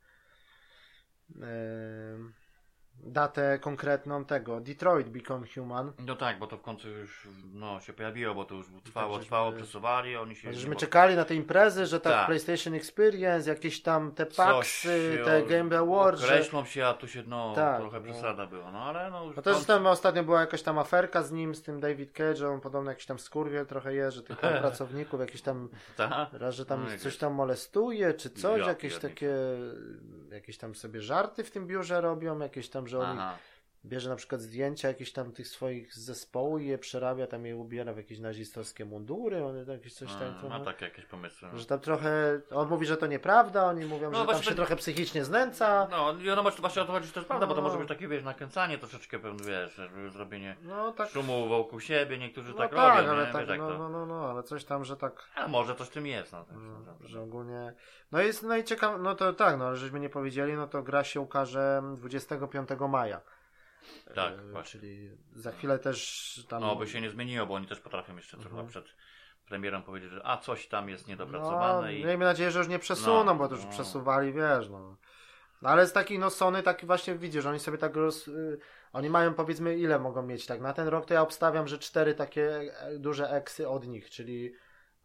[3.00, 4.60] Datę konkretną tego.
[4.60, 5.92] Detroit Become Human.
[6.06, 9.24] No tak, bo to w końcu już no, się pojawiło, bo to już trwało, żeśmy-
[9.24, 10.52] trwało, przesuwali, oni się...
[10.52, 12.26] Żeśmy bo- czekali na te imprezy, że tak, Tak.
[12.26, 16.20] PlayStation Experience, jakieś tam te paksy, te Game Awards.
[16.20, 18.04] że- Określą się, a tu się, no, Tak, trochę no.
[18.04, 21.22] przesada była, no ale no już No też końcu- tam ostatnio była jakaś tam aferka
[21.22, 24.40] z nim, z tym David Cage, on podobno jakiś tam skurwiel trochę jest, że tych
[24.40, 26.30] tam pracowników jakiś tam, Ta?
[26.32, 29.14] raz, że tam No, coś tam molestuje, czy coś, Ja jakieś pierdolę.
[29.14, 29.34] takie,
[30.30, 33.38] jakieś tam sobie żarty w tym biurze robią, jakieś tam, że on Aha.
[33.86, 37.56] Bierze na przykład zdjęcia jakichś tam tych swoich z zespołu i je przerabia, tam je
[37.56, 40.58] ubiera w jakieś nazistowskie mundury, on jakieś coś tam trochę...
[40.58, 41.48] Ma takie jakieś pomysły.
[41.52, 41.58] no.
[41.58, 44.56] Że tam trochę, on mówi, że to nieprawda, oni mówią, No że tam się to-
[44.56, 45.88] trochę psychicznie znęca.
[45.90, 47.66] No, i ono może właśnie o to chodzi, że to jest prawda, bo to No.
[47.68, 49.80] może być takie, wiesz, nakręcanie troszeczkę, wiesz,
[50.12, 53.32] zrobienie No tak, szumu wokół siebie, niektórzy no tak, tak, robią, ale nie?
[53.32, 56.06] tak, wiesz, no, no, no, no, ale coś tam, że tak, A może coś tym
[56.06, 56.44] jest, no.
[56.44, 56.66] tak, że,
[57.00, 57.72] że- że ogólnie,
[58.12, 60.82] no jest, no i ciekawe, no to tak, no ale żeśmy nie powiedzieli, no to
[60.82, 63.20] gra się ukaże 25 maja.
[64.14, 64.80] Tak, E, właśnie.
[64.80, 66.60] Czyli za chwilę też tam...
[66.60, 68.56] No, by się nie zmieniło, bo oni też potrafią jeszcze Mhm.
[68.56, 68.84] chyba przed
[69.48, 72.04] premierą powiedzieć, że a coś tam jest no, niedopracowane i...
[72.04, 73.70] miejmy nadzieję, że już nie przesuną, No, bo to już no.
[73.70, 74.96] przesuwali, wiesz, no.
[75.62, 78.28] No ale z takich, no Sony taki właśnie widzisz, że oni sobie tak roz...
[78.28, 78.58] y,
[78.92, 80.60] Oni mają powiedzmy ile mogą mieć tak.
[80.60, 84.52] Na ten rok to ja obstawiam, że cztery takie e, duże eksy od nich, czyli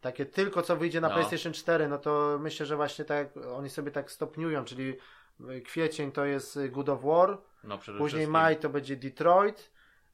[0.01, 1.13] takie tylko co wyjdzie na No.
[1.13, 4.97] PlayStation 4, no to myślę, że właśnie tak oni sobie tak stopniują, czyli
[5.65, 9.71] kwiecień to jest y, God of War, No, później maj to będzie Detroit,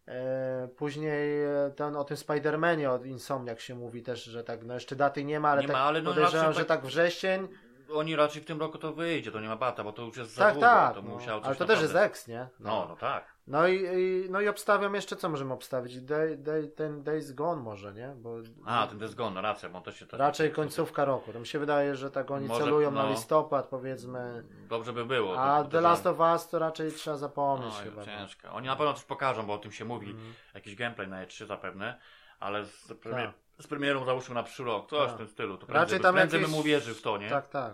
[0.08, 1.30] e, później
[1.76, 5.40] ten o tym Spider-Manie od Insomniac się mówi też, że tak, no jeszcze daty nie
[5.40, 7.48] ma, ale Nie tak ma, ale no podejrzewam, że tak- tak wrzesień,
[7.94, 10.32] Oni raczej w tym roku to wyjdzie, to nie ma bata, bo to już jest
[10.34, 11.20] za tak, długo, tak, to no.
[11.44, 12.48] ale to też jest naprawdę- X, nie?
[12.60, 13.37] No, no tak.
[13.48, 16.02] No i, i, no i obstawiam jeszcze, co możemy obstawić?
[16.02, 18.08] Day, day, ten Days Gone może, nie?
[18.18, 18.36] Bo
[18.66, 20.20] A, ten jest gone, racja, bo to się też...
[20.20, 21.34] raczej końcówka roku.
[21.34, 23.10] To mi się wydaje, że tak oni Może, celują na no.
[23.10, 24.44] listopad, powiedzmy.
[24.70, 25.40] Dobrze by było.
[25.42, 28.00] A to- The to- Last of Us to raczej trzeba zapomnieć No, chyba.
[28.02, 28.06] no.
[28.06, 28.52] ciężko.
[28.52, 30.10] Oni na pewno coś pokażą, bo o tym się mówi.
[30.12, 30.34] Mhm.
[30.54, 32.00] Jakiś gameplay na E3 zapewne,
[32.40, 33.64] ale z, premier, Tak.
[33.66, 35.16] z premierą załóżmy na przyszły rok, coś Tak.
[35.16, 35.58] w tym stylu.
[35.58, 37.30] To Raczej prędzej, tam prędzej jakieś- bym uwierzył w to, nie?
[37.30, 37.74] Tak, tak.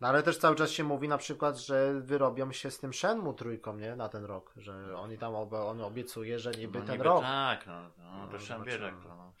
[0.00, 3.34] No ale też cały czas się mówi na przykład, że wyrobią się z tym Shenmue
[3.34, 3.96] trójką, nie?
[3.96, 4.52] Na ten rok.
[4.56, 7.22] Że oni tam, ob- on obiecuje, że niby no, ten niby rok.
[7.22, 8.78] Tak, no, no, No, to sam zobaczymy.
[8.78, 9.08] wie jak to.
[9.08, 9.32] No.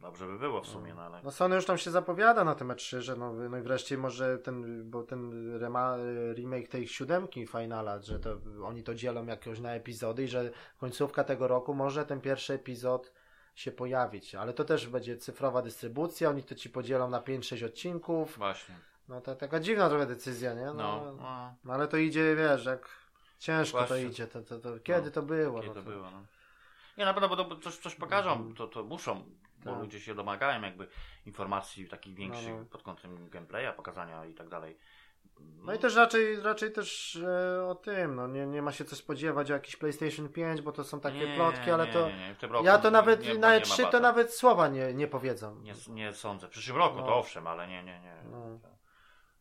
[0.00, 1.22] Dobrze by było w sumie, no ale...
[1.22, 4.38] No Sony już tam się zapowiada na tym E3, że no, no i wreszcie może
[4.38, 5.96] ten, bo ten rema,
[6.34, 11.24] remake tej siódemki Finala, że to oni to dzielą jakoś na epizody i że końcówka
[11.24, 13.12] tego roku może ten pierwszy epizod
[13.54, 18.38] się pojawić, ale to też będzie cyfrowa dystrybucja, oni to ci podzielą na 5-6 odcinków.
[18.38, 18.74] Właśnie.
[19.08, 20.64] No to taka dziwna trochę decyzja, nie?
[20.64, 20.72] No.
[20.74, 21.54] No, no.
[21.64, 22.88] no ale to idzie, wiesz, jak
[23.38, 24.06] ciężko to Właśnie.
[24.06, 25.60] idzie, to, to, to kiedy No, to było?
[25.60, 26.22] Kiedy no to było, no.
[26.98, 29.24] Nie, na pewno, bo to coś, coś pokażą, to, to muszą,
[29.64, 29.80] bo Tak.
[29.80, 30.88] ludzie się domagają jakby
[31.26, 32.64] informacji takich większych No, no.
[32.64, 34.78] pod kątem gameplaya, pokazania i tak dalej.
[35.40, 38.96] No i też raczej, raczej też e, o tym, no nie, nie ma się co
[38.96, 42.16] spodziewać o jakiś PlayStation 5, bo to są takie Nie, plotki, ale nie, to nie,
[42.28, 42.34] nie.
[42.34, 44.94] W tym roku ja to nawet nie, na nie ma E3 to nawet słowa nie,
[44.94, 45.60] nie powiedzą.
[45.60, 46.46] Nie, nie sądzę.
[46.46, 47.06] W przyszłym roku No.
[47.06, 48.16] to owszem, ale nie, nie, nie.
[48.30, 48.58] No.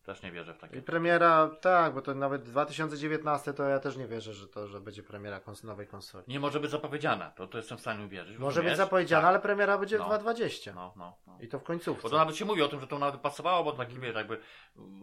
[0.08, 0.82] Też nie wierzę w I takie.
[0.82, 5.03] premiera, tak, bo to nawet 2019 to ja też nie wierzę, że to, że będzie
[5.03, 6.24] premiera kons- nowej konsoli.
[6.28, 8.38] Nie może być zapowiedziana, to, to jestem w stanie uwierzyć.
[8.38, 9.30] Może być zapowiedziana, Tak.
[9.30, 10.05] ale premiera będzie w No.
[10.05, 10.74] 2020.
[10.74, 11.38] No, no, no.
[11.41, 12.03] I to w końcówce.
[12.03, 14.39] Bo to nawet się mówi o tym, że to nawet pasowało, bo taki wiesz, jakby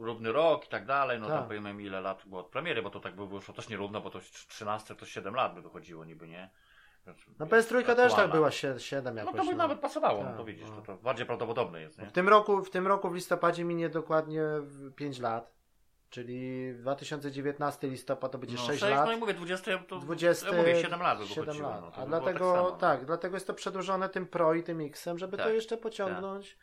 [0.01, 1.37] równy rok i tak dalej, no Tak.
[1.39, 4.11] tam powiemy ile lat było od premiery, bo to tak by wyszło też nierówno, bo
[4.11, 6.51] to 13 to 7 lat by wychodziło niby, nie?
[7.39, 9.37] No PS3 też tak była 7 No jakoś.
[9.37, 9.57] to by no.
[9.57, 10.77] nawet pasowało, no Tak, to widzisz, no.
[10.77, 12.07] to, to bardziej prawdopodobne jest, nie?
[12.07, 14.43] W tym roku, w tym roku w listopadzie minie dokładnie
[14.97, 15.55] 5 lat.
[16.11, 19.07] Czyli 2019 listopad to będzie no, 6 sześć, lat.
[19.07, 21.71] No i mówię, 20, to 20, ja mówię, 7 lat by 7 wychodziło.
[21.71, 21.81] lat.
[21.81, 24.91] No, to A było dlatego, tak, tak, dlatego jest to przedłużone tym Pro i tym
[24.95, 26.57] Xem, żeby to Tak, jeszcze pociągnąć.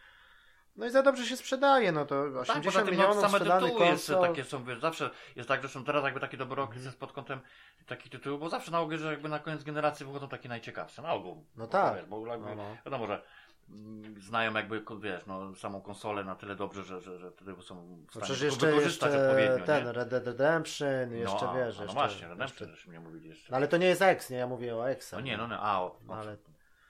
[0.76, 3.30] No i za dobrze się sprzedaje, no to Tak, 80 poza tym no, milionów same
[3.30, 6.62] sprzedanych tytuły jest, takie są, wiesz, zawsze jest tak, że są teraz jakby taki dobry
[6.62, 7.40] okres jest pod kątem
[7.86, 11.14] takich tytułów, bo zawsze na ogół, że jakby na koniec generacji wychodzą takie najciekawsze, na
[11.14, 11.46] ogół.
[11.56, 11.96] No Bo tak.
[11.96, 12.78] Wiesz, bo jakby, No, no.
[12.86, 13.22] wiadomo, że
[13.70, 17.76] mm, znają jakby, wiesz, no, samą konsolę na tyle dobrze, że, że, że wtedy są
[17.76, 19.92] w No stanie przecież to jeszcze, wykorzystać jeszcze odpowiednio, ten nie?
[19.92, 22.90] Red Dead Redemption, jeszcze no, wiesz, a, no jeszcze, właśnie, Redemption jeszcze...
[22.90, 23.52] mnie mówili jeszcze.
[23.52, 24.38] No ale to nie jest X, nie?
[24.38, 25.12] Ja mówię o X.
[25.12, 26.38] No nie, no nie, a, o, No, ale,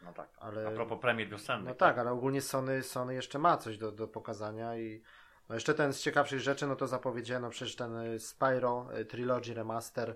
[0.04, 0.30] no tak.
[0.40, 0.68] ale...
[0.68, 1.68] A propos premier wiosennych.
[1.68, 5.02] No tak, ale ogólnie Sony, Sony jeszcze ma coś do, do pokazania i
[5.50, 9.54] no jeszcze ten z ciekawszych rzeczy, no to zapowiedziano przecież ten y, Spyro y, Trilogy
[9.54, 10.16] Remaster,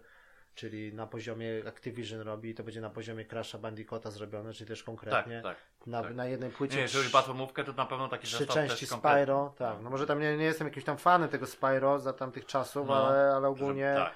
[0.56, 4.86] czyli na poziomie Activision robi, to będzie na poziomie Crash'a Bandicoota zrobione, czyli też tak,
[4.86, 5.58] konkretnie tak.
[5.88, 6.16] na, tak.
[6.16, 8.88] na jednej płycie Nie, jeżeli platformówkę, to na pewno taki trzy części.
[8.88, 12.46] Spyro, tak, no może tam nie, nie jestem jakimś tam fanem tego Spyro za tamtych
[12.46, 14.14] czasów, No, ale, ale Że- ogólnie, Tak.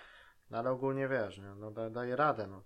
[0.52, 1.56] no, ale ogólnie wiesz, nie?
[1.56, 2.64] no da, daje radę, no.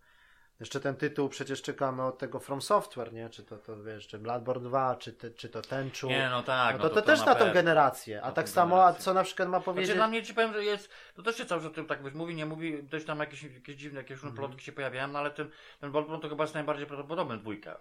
[0.60, 3.30] Jeszcze ten tytuł przecież czekamy od tego From Software, nie?
[3.30, 6.08] Czy to, to wiesz, czy Bloodborne 2, czy, te, czy to Tenchu.
[6.08, 6.78] Nie, no tak.
[6.78, 8.22] No to, to, też na tą generację.
[8.22, 9.04] A tak samo, a generację.
[9.04, 9.86] co na przykład ma powiedzieć.
[9.86, 12.04] Znaczy dla mnie ci powiem, że jest, to też się cały czas o tym tak
[12.04, 14.34] wiesz, mówi, nie mówi, też tam jakieś, jakieś dziwne, jakieś Mhm.
[14.36, 15.50] plotki się pojawiają, no ale ten,
[15.82, 17.78] ten Bloodborne to chyba jest najbardziej prawdopodobny dwójka.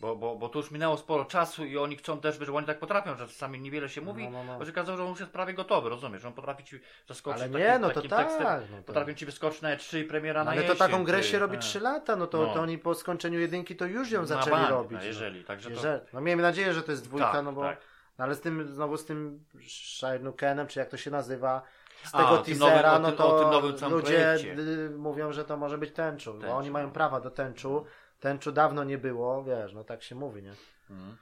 [0.00, 2.78] Bo, bo, bo tu już minęło sporo czasu i oni chcą też, że oni tak
[2.78, 4.58] potrafią, że czasami niewiele się mówi, No, no, no.
[4.64, 7.50] bo okazało, że on już jest prawie gotowy, rozumiesz, że on potrafi ci zaskoczyć Ale
[7.52, 8.26] takim, nie, no to takim tak.
[8.28, 8.82] tekstem, No to...
[8.82, 11.24] potrafią ci wyskoczyć na E3 i premiera no, na ale to jesień, taką grę ty.
[11.24, 11.60] się robi E.
[11.60, 12.54] 3 lata, no to, No.
[12.54, 14.98] to oni po skończeniu jedynki to już ją zaczęli bank, robić.
[15.00, 15.76] a jeżeli, także no.
[15.76, 15.86] to...
[15.88, 17.62] Jeżeli, no miejmy nadzieję, że to jest dwójka, tak, no bo.
[17.62, 17.78] tak.
[18.18, 21.62] No ale z tym, znowu z tym Shinukenem, czy jak to się nazywa,
[22.04, 25.92] z A, tego tym teasera, nowym- no to ludzie y, mówią, że to może być
[25.92, 26.92] tęczu, bo Tęczu, oni mają no.
[26.92, 27.84] prawa do tęczu.
[28.20, 30.54] Tęczu dawno nie było, wiesz, no tak się mówi, nie?
[30.90, 31.16] Mhm.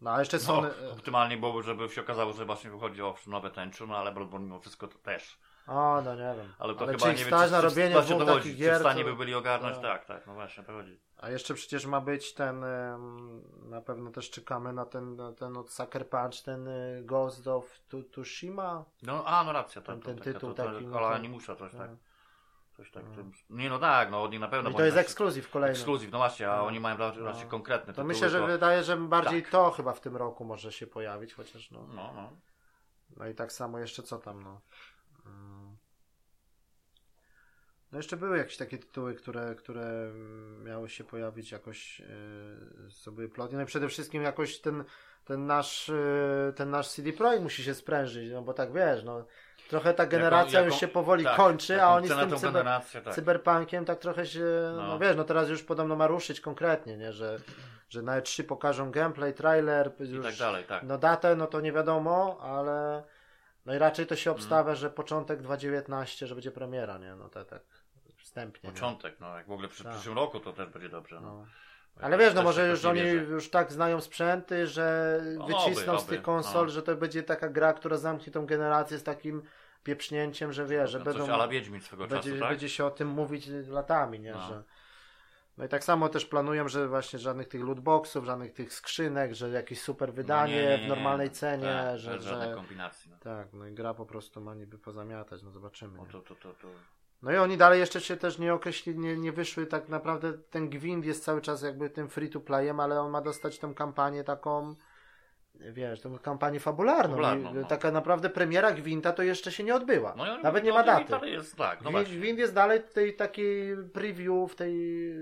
[0.00, 0.70] No a jeszcze No, Sony...
[0.92, 4.60] optymalnie byłoby, żeby się okazało, że właśnie wychodzi o nowe tęczu, no ale Bloodborne mimo
[4.60, 5.38] wszystko to też.
[5.66, 6.52] O, no nie wiem.
[6.58, 8.76] Ale to Ale chyba czy nie wiem, czy, na czy, robienie chodzi, takich czy gier,
[8.76, 9.82] w stanie to- by byli ogarnąć, tak.
[9.84, 11.00] tak, tak, no właśnie, to chodzi.
[11.18, 12.64] A jeszcze przecież ma być ten,
[13.68, 17.80] na pewno też czekamy na ten, na ten od Sucker Punch, ten y, Ghost of
[18.12, 18.84] Tsushima.
[19.02, 21.56] No, a, no racja, Ten- to, ten to, taka- tytuł taki, no kola to- animusza,
[21.56, 21.96] coś tak, No.
[22.76, 23.04] Coś tak.
[23.16, 23.24] No.
[23.50, 24.70] Nie, no tak, no od nich na pewno.
[24.70, 25.76] I bo to oni jest ekskluzyw kolejny.
[25.76, 26.66] Ekskluzyw, no właśnie, a No.
[26.66, 27.26] oni mają raczej, No.
[27.28, 28.06] raczej konkretne To tytuły.
[28.08, 29.50] myślę, że to- wydaje, że bardziej Tak.
[29.50, 31.86] to chyba w tym roku może się pojawić, chociaż no.
[31.94, 32.36] No, no.
[33.16, 34.60] No i tak samo jeszcze co tam, no.
[35.26, 35.76] Mm.
[37.92, 40.12] No jeszcze były jakieś takie tytuły, które, które
[40.64, 42.06] miały się pojawić jakoś, yy,
[43.02, 43.56] co były plotki.
[43.56, 44.84] No i przede wszystkim jakoś ten,
[45.24, 49.26] ten nasz, yy, ten nasz CD Projekt musi się sprężyć, no bo tak wiesz, no.
[49.68, 53.00] Trochę ta generacja jaką- już się powoli tak, kończy, a oni z tym cyber, generację,
[53.02, 53.14] tak.
[53.14, 54.44] cyberpunkiem tak trochę się,
[54.76, 54.86] no.
[54.86, 54.98] No.
[54.98, 57.38] wiesz, no teraz już podobno ma ruszyć konkretnie, nie, że,
[57.88, 60.82] że na E3 pokażą gameplay, trailer, już, tak dalej, tak.
[60.82, 63.02] no datę, no to nie wiadomo, ale
[63.66, 64.40] no i raczej to się Mm.
[64.40, 67.62] obstawia, że początek 2019, że będzie premiera, nie, no to tak
[68.18, 68.68] wstępnie.
[68.68, 68.74] nie?
[68.74, 69.92] Początek, no jak w ogóle przy Tak.
[69.92, 71.20] przyszłym roku to też będzie dobrze.
[71.20, 71.20] No.
[71.20, 71.46] No.
[72.00, 73.24] Ale wiesz, no może już oni wierzę.
[73.24, 76.70] już tak znają sprzęty, że No, wycisną oby, z tych konsol, no.
[76.70, 79.42] że to będzie taka gra, która zamknie tą generację z takim
[79.84, 81.20] pieprznięciem, że wiesz, że No, będą...
[81.20, 82.48] Coś ala Wiedźmin swego będzie, czasu, tak?
[82.48, 84.32] będzie się o tym mówić latami, nie?
[84.32, 84.48] No.
[84.48, 84.62] Że...
[85.58, 89.48] No i tak samo też planują, że właśnie żadnych tych lootboxów, żadnych tych skrzynek, że
[89.50, 91.34] jakieś super wydanie No nie, nie, nie, w normalnej nie.
[91.34, 92.52] cenie, tak, że, że...
[92.54, 93.10] kombinacji.
[93.10, 93.16] No.
[93.18, 95.96] Tak, no i gra po prostu ma niby pozamiatać, no zobaczymy.
[95.98, 96.10] No Nie?
[96.10, 96.68] to, to, to, to...
[97.24, 100.68] No i oni dalej jeszcze się też nie określili, nie, nie wyszły tak naprawdę, ten
[100.70, 104.24] Gwind jest cały czas jakby tym free to playem, ale on ma dostać tą kampanię
[104.24, 104.74] taką,
[105.54, 107.10] wiesz, tą kampanię fabularną.
[107.14, 107.66] Fabularną, no.
[107.68, 110.14] Taka naprawdę premiera Gwinta to jeszcze się nie odbyła.
[110.16, 111.14] No i oni Nawet nie ma daty.
[111.14, 114.74] ale Jest, tak, no Gwint, jest dalej w tej takiej preview w tej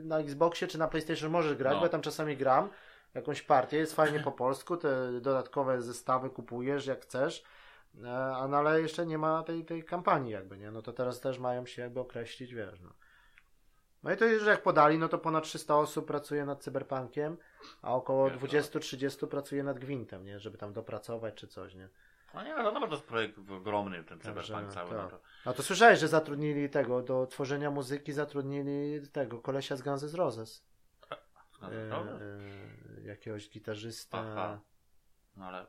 [0.04, 1.78] na Xboxie czy na PlayStation możesz grać, No.
[1.80, 2.68] bo ja tam czasami gram.
[3.14, 7.44] jakąś partię, jest fajnie po polsku, te dodatkowe zestawy kupujesz jak chcesz,
[8.36, 10.70] a no, ale jeszcze nie ma tej, tej kampanii jakby, nie?
[10.70, 12.90] No to teraz też mają się jakby określić, wiesz, no.
[14.02, 17.36] No i to już jak podali, no to ponad 300 osób pracuje nad cyberpunkiem,
[17.82, 20.38] a około Wiesz, 20-30 pracuje nad Gwintem, nie?
[20.38, 21.88] Żeby tam dopracować czy coś, nie?
[22.34, 24.90] No nie, no, no to jest projekt ogromny, ten cyberpunk cały.
[24.90, 24.98] tak.
[24.98, 25.20] No to...
[25.44, 30.14] A to słyszałeś, że zatrudnili tego, do tworzenia muzyki zatrudnili tego kolesia z Guns N'
[30.14, 30.64] Roses.
[31.62, 32.20] No, E,
[32.98, 34.18] e, jakiegoś gitarzysta.
[34.18, 34.60] Aha.
[35.36, 35.66] no ale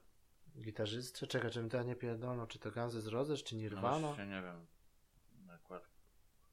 [0.62, 1.28] Gitarzystę?
[1.28, 4.00] Czekaj, czym to ja nie pierdolę, czy to Guns N' Roses, czy no Nirvana?
[4.00, 4.66] właśnie nie wiem.
[5.56, 5.84] Akurat.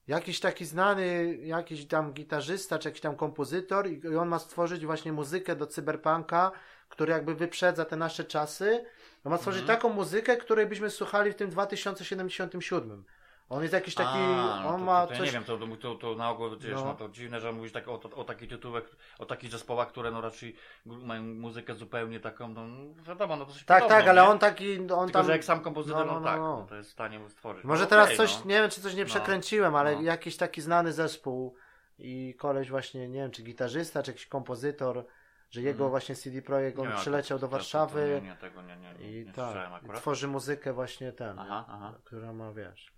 [0.06, 4.86] Jakiś taki znany, jakiś tam gitarzysta, czy jakiś tam kompozytor i i on ma stworzyć
[4.86, 6.52] właśnie muzykę do cyberpunka,
[6.88, 8.84] który jakby wyprzedza te nasze czasy.
[9.24, 9.78] On ma stworzyć Mhm.
[9.78, 13.04] taką muzykę, której byśmy słuchali w tym 2077.
[13.50, 15.26] On jest jakiś taki, A, no on to, ma to, to ja coś...
[15.28, 16.84] nie wiem, to, to, to, na ogół wiesz, No.
[16.84, 16.94] no.
[16.94, 18.82] to dziwne, że mówisz tak o, o takich tytułach,
[19.18, 22.62] o takich zespołach, które no raczej mają muzykę zupełnie taką, no
[23.02, 24.28] wiadomo, no to coś Tak, podobną, tak, ale nie?
[24.28, 25.26] on taki, on Tylko, tam...
[25.26, 26.60] że jak sam kompozytor, No, no, no, tak, no.
[26.60, 27.64] no, to jest w stanie stworzyć.
[27.64, 31.54] Może no, teraz coś, nie wiem czy coś nie przekręciłem, ale jakiś taki znany zespół
[31.98, 35.04] i koleś właśnie, nie wiem, czy gitarzysta, czy jakiś kompozytor,
[35.50, 35.90] że jego Mhm.
[35.90, 38.36] właśnie CD Projekt, Nie on wiem, przyleciał to- do to- to- Warszawy To, nie, nie,
[38.36, 41.94] tego nie, nie, nie, i nie tak, tworzy muzykę właśnie ten, Aha, aha.
[42.04, 42.92] która ma, wiesz,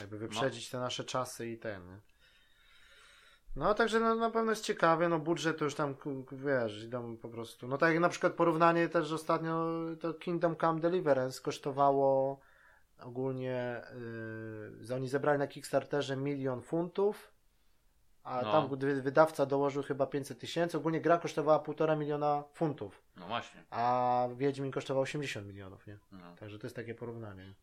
[0.00, 1.98] jakby wyprzedzić te nasze czasy i ten, nie?
[3.56, 5.94] No, także no, na pewno jest ciekawie, no budżet to już tam,
[6.32, 9.66] wiesz, idą po prostu, no tak jak na przykład porównanie też ostatnio,
[10.00, 12.40] to Kingdom Come Deliverance kosztowało
[13.00, 13.82] ogólnie,
[14.88, 17.32] yy, oni zebrali na Kickstarterze milion funtów,
[18.24, 18.52] a No.
[18.52, 23.64] tam wydawca dołożył chyba 500 tysięcy, ogólnie gra kosztowała półtora miliona funtów, No właśnie.
[23.70, 25.98] a Wiedźmin kosztował 80 milionów, nie?
[26.12, 26.36] No.
[26.36, 27.54] Także to jest takie porównanie.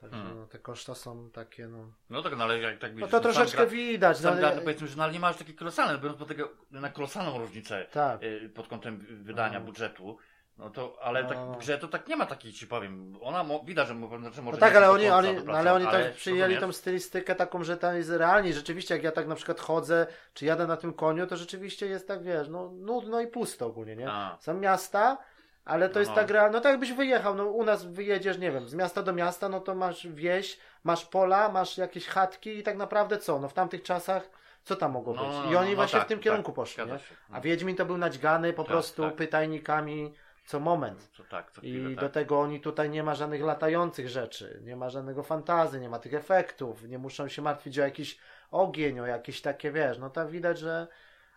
[0.00, 0.38] Także Hmm.
[0.40, 1.92] no, te koszta są takie, no.
[2.10, 4.34] No tak, no ale jak tak No widzisz, to no, sam troszeczkę gra- widać, no,
[4.34, 7.38] gra, no powiedzmy, że no, ale nie masz takiej kolosalnej, biorąc pod tego na kolosalną
[7.38, 8.22] różnicę Tak.
[8.22, 9.64] y, pod kątem wydania No.
[9.66, 10.18] budżetu.
[10.58, 11.56] No to, ale No, tak no.
[11.60, 13.16] grze to tak nie ma takiej, ci powiem.
[13.20, 13.94] Ona mo, widać, że,
[14.32, 17.64] że może No tak, ale oni, oni, ale oni ale tak przyjęli tą stylistykę taką,
[17.64, 18.52] że tam jest realnie.
[18.52, 22.08] Rzeczywiście, jak ja tak na przykład chodzę, czy jadę na tym koniu, to rzeczywiście jest
[22.08, 24.10] tak, wiesz, no nudno i pusto ogólnie, nie?
[24.10, 25.18] A, Są miasta,
[25.66, 26.14] ale to No, jest no.
[26.14, 29.12] tak realnie, no tak jakbyś wyjechał, no u nas wyjedziesz, nie wiem, z miasta do
[29.12, 33.38] miasta, no to masz wieś, masz pola, masz jakieś chatki i tak naprawdę co?
[33.38, 34.30] No w tamtych czasach,
[34.64, 35.32] co tam mogło No, być?
[35.44, 36.98] no, I oni no, właśnie tak, w tym tak, kierunku poszli, zgadza nie?
[36.98, 37.14] się.
[37.32, 39.14] A Wiedźmin to był naćgany po Tak, prostu tak.
[39.16, 40.14] pytajnikami
[40.46, 41.08] co moment.
[41.16, 42.04] co tak, co chwilę, I tak.
[42.04, 45.98] do tego oni tutaj nie ma żadnych latających rzeczy, nie ma żadnego fantazy, nie ma
[45.98, 48.18] tych efektów, nie muszą się martwić o jakiś
[48.50, 50.86] ogień, o jakieś takie, wiesz, no tak widać, że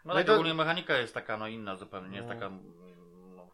[0.05, 2.33] No no tak, i to- ogólnie mechanika jest taka, no inna zupełnie, nie jest No.
[2.35, 2.88] taka no,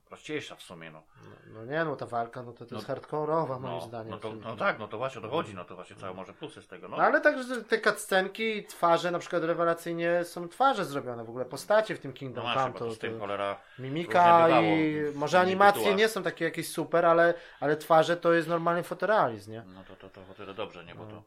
[0.10, 1.03] prościejsza w sumie, no.
[1.24, 4.10] no, no nie no, ta walka, no to, to No, jest hardkorowa moim No, zdaniem.
[4.12, 6.34] no, to, no tak, no to właśnie o to chodzi, no to właśnie całe może
[6.34, 6.97] plusy z tego, no.
[6.97, 11.95] No ale także te cutscenki, twarze na przykład rewelacyjnie są twarze zrobione, w ogóle postacie
[11.95, 15.39] w tym No Kingdom właśnie, Come, to, to z tym to cholera mimika i może
[15.39, 15.97] animacje tytułach.
[15.99, 19.64] nie są takie jakieś super, ale, ale twarze to jest normalny fotorealizm, nie?
[19.68, 20.95] No to, to, to o tyle dobrze, nie?
[20.95, 21.10] Bo No.
[21.12, 21.24] to,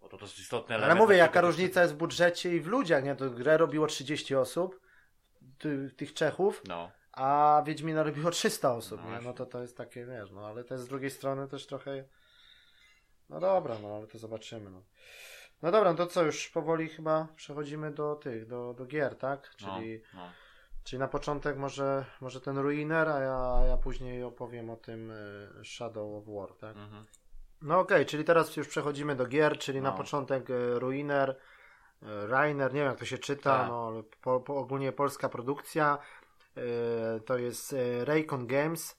[0.00, 3.04] bo to, to jest istotny Ale mówię, jaka różnica jest w budżecie i w ludziach,
[3.04, 3.16] nie?
[3.16, 4.80] To grę robiło 30 osób,
[5.58, 9.20] ty, tych Czechów, No, a Wiedźmina robiło 300 osób, No.
[9.20, 12.04] No to to jest takie, wiesz, no ale to jest z drugiej strony też trochę...
[13.28, 14.82] No dobra, no ale to zobaczymy, no.
[15.62, 19.50] No dobra, no to co, już powoli chyba przechodzimy do tych, do, do gier, tak?
[19.62, 20.30] no, Czyli, no.
[20.84, 25.48] czyli na początek może, może ten Ruiner, a ja, ja później opowiem o tym y,
[25.64, 26.76] Shadow of War, tak?
[26.76, 27.04] Mhm.
[27.62, 29.96] No okej, czyli teraz już przechodzimy do gier, czyli na No.
[29.96, 31.36] początek e, Ruiner,
[32.02, 33.68] e, Rainer, nie wiem jak to się czyta, Tak.
[33.68, 35.98] no ale po, po, ogólnie polska produkcja,
[37.26, 38.96] to jest e, Raycon Games,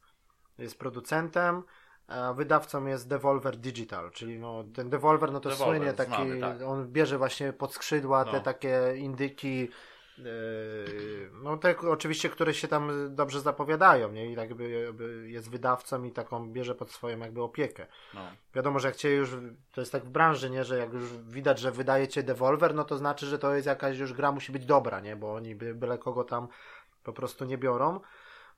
[0.58, 1.64] jest producentem,
[2.08, 6.40] a wydawcą jest Devolver Digital, czyli no, ten Devolver, no to Devolver, słynie taki, znany,
[6.40, 6.62] tak.
[6.62, 8.40] on bierze właśnie pod skrzydła te No.
[8.40, 9.70] takie indyki,
[10.20, 10.22] e,
[11.44, 16.12] no te oczywiście, które się tam dobrze zapowiadają, nie, i jakby jakby jest wydawcą i
[16.12, 17.88] taką bierze pod swoją jakby opiekę.
[18.14, 18.22] No.
[18.56, 19.38] Wiadomo, że jak cię już,
[19.72, 22.98] to jest tak w branży, nie, że jak już widać, że wydajecie Devolver, no to
[22.98, 25.98] znaczy, że to jest jakaś już gra musi być dobra, nie, bo oni by, byle
[25.98, 26.48] kogo tam
[27.06, 28.00] po prostu nie biorą.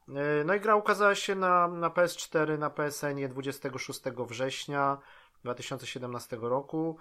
[0.07, 4.97] Yy, No i gra ukazała się na, na PS4, na PSN 26 września
[5.43, 6.97] 2017 roku.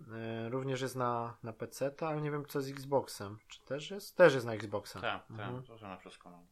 [0.00, 3.38] Yy, Również jest na, na PC, ale nie wiem co z Xboxem.
[3.48, 4.16] Czy też jest?
[4.16, 5.00] Też jest na Xboxa.
[5.00, 5.62] Tak, tak, Mhm.
[5.62, 6.30] to są na wszystko.
[6.30, 6.42] No.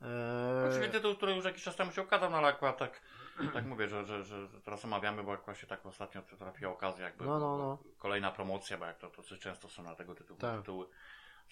[0.00, 3.00] Yy, Oczywiście tytuł, który już jakiś czas temu się ukazał, no ale akurat tak,
[3.54, 7.24] tak mówię, że, że, że teraz omawiamy, bo akurat się tak ostatnio trafiła okazja, jakby
[7.24, 7.78] No, no, no.
[7.98, 10.60] kolejna promocja, bo jak to, to często są na tego tytułu Tak.
[10.60, 10.86] tytuły.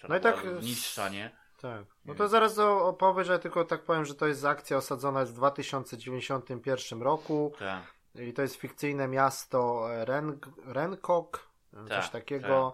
[0.09, 1.31] No i tak- Niższa, nie?
[1.65, 1.85] Tak.
[2.05, 5.31] No to zaraz o- opowiem, że tylko tak powiem, że to jest akcja osadzona w
[5.33, 7.83] 2091 roku Tak.
[8.15, 12.73] i to jest fikcyjne miasto Ren, Renkok, coś Tak, takiego.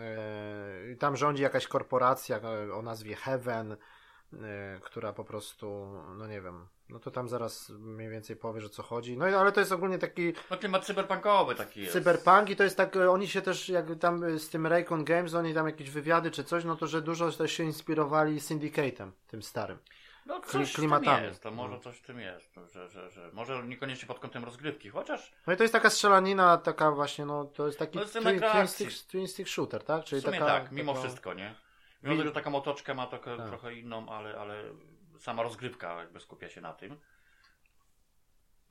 [0.00, 3.76] E, I tam rządzi jakaś korporacja e, o nazwie Heaven.
[4.82, 5.66] która po prostu,
[6.18, 9.16] no nie wiem, no to tam zaraz mniej więcej powiesz o co chodzi.
[9.16, 11.92] No ale to jest ogólnie taki No klimat cyberpunkowy taki jest.
[11.92, 15.04] cyberpunk i to jest tak, y, oni się też jak tam y, z tym Raycon
[15.04, 19.10] Games, oni tam jakieś wywiady czy coś, no to że dużo też się inspirowali Syndicate'em,
[19.28, 19.78] tym starym.
[20.26, 21.26] No coś kli- w tym klimatami.
[21.26, 21.80] jest, to może No.
[21.80, 25.52] coś w tym jest, no, że, że, że może niekoniecznie pod kątem rozgrywki, chociaż No
[25.52, 28.66] i to jest taka strzelanina, taka właśnie, no to jest taki No jest twin, twin,
[28.68, 30.02] stick, twin stick shooter, tak?
[30.02, 31.04] w Czyli sumie taka, tak, mimo taka...
[31.06, 31.54] wszystko, nie?
[32.02, 33.46] Mimo że taka motoczka ma to, Tak.
[33.48, 34.62] trochę inną, ale, ale
[35.18, 36.96] sama rozgrywka jakby skupia się na tym.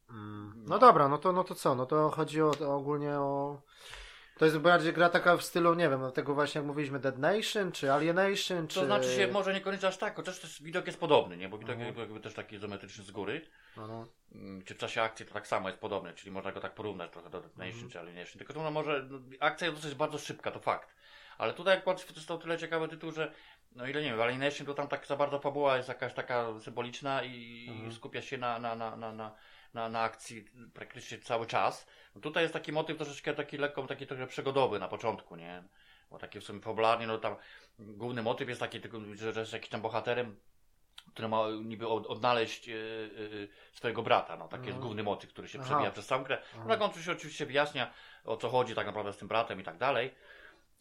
[0.10, 0.64] Mm.
[0.68, 1.76] No dobra, no to, no to co?
[1.76, 3.62] No to chodzi o, o ogólnie o...
[4.38, 7.72] To jest bardziej gra taka w stylu, nie wiem, tego właśnie jak mówiliśmy, Dead Nation,
[7.72, 8.80] czy Alienation, czy...
[8.80, 11.50] To znaczy się, może niekoniecznie aż tak, chociaż też widok jest podobny, nie?
[11.50, 11.98] Bo widok Mhm.
[12.00, 13.42] jakby, też taki izometryczny z góry.
[14.32, 17.12] Mm, Czy w czasie akcji to tak samo jest podobne, czyli można go tak porównać
[17.12, 17.90] trochę do Dead Nation Mhm.
[17.90, 18.38] czy Alienation.
[18.38, 20.96] Tylko to no może, no, akcja jest dosyć bardzo szybka, to fakt.
[21.38, 23.34] Ale tutaj patrzę, to jest to tyle ciekawy tytuł, że
[23.76, 26.60] no ile nie wiem, w Alienation to tam tak za bardzo fabuła jest jakaś taka
[26.60, 27.94] symboliczna i Mhm.
[27.94, 29.36] skupia się na, na, na, na, na,
[29.74, 31.88] na, na akcji praktycznie cały czas.
[32.16, 35.64] No tutaj jest taki motyw troszeczkę taki lekko, taki trochę przygodowy na początku, nie?
[36.10, 37.36] Bo taki w sumie fabularnie, no tam
[37.80, 38.82] główny motyw jest taki,
[39.16, 40.40] że, że jest jakiś tam bohaterem,
[41.14, 42.78] który ma niby od, odnaleźć e, e,
[43.74, 44.38] swojego brata.
[44.38, 44.82] No, taki jest Mhm.
[44.82, 45.68] główny motyw, który się Aha.
[45.70, 46.38] przebija przez całą grę.
[46.54, 46.64] Aha.
[46.64, 47.94] No, tak on oczywiście, oczywiście wyjaśnia,
[48.26, 50.14] o co chodzi tak naprawdę z tym bratem i tak dalej.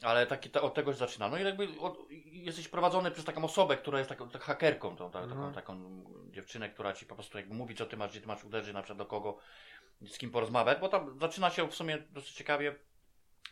[0.02, 1.28] Ale taki, ta, od tego się zaczyna.
[1.28, 5.10] No i jakby od, jesteś prowadzony przez taką osobę, która jest taką, tak hakerką, tą,
[5.10, 5.54] ta, taką, Mhm.
[5.54, 8.74] taką dziewczynę, która ci po prostu jakby mówi, co ty masz, gdzie ty masz uderzyć,
[8.74, 9.38] na przykład do kogo,
[10.06, 12.74] z kim porozmawiać, bo tam zaczyna się w sumie dosyć ciekawie,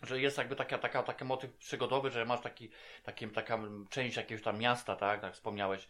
[0.03, 2.71] że jest jakby taka, taka, taki motyw przygodowy, że masz taki,
[3.03, 3.59] taki, taka
[3.91, 5.89] część jakiegoś tam miasta, tak, tak wspomniałeś,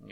[0.00, 0.08] yy,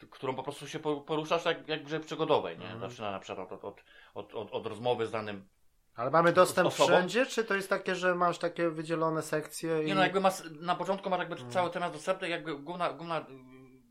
[0.00, 2.64] yy, którą po prostu się po- poruszasz jak, jak w grze przygodowej, nie?
[2.70, 2.90] Mhm.
[2.90, 3.84] Zaczyna na przykład od, od,
[4.14, 5.48] od, od, od rozmowy z danym
[5.96, 6.88] Ale mamy dostęp osobą?
[6.88, 9.86] wszędzie, czy to jest takie, że masz takie wydzielone sekcje i...
[9.86, 11.50] Nie no, jakby masz, na początku masz jakby Mm.
[11.50, 13.24] cały temat dostępny, jakby główna, główna y,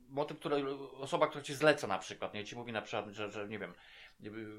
[0.10, 0.66] motyw, który,
[1.00, 3.74] osoba, która ci zleca na przykład, nie, ci mówi na przykład, że, że nie wiem,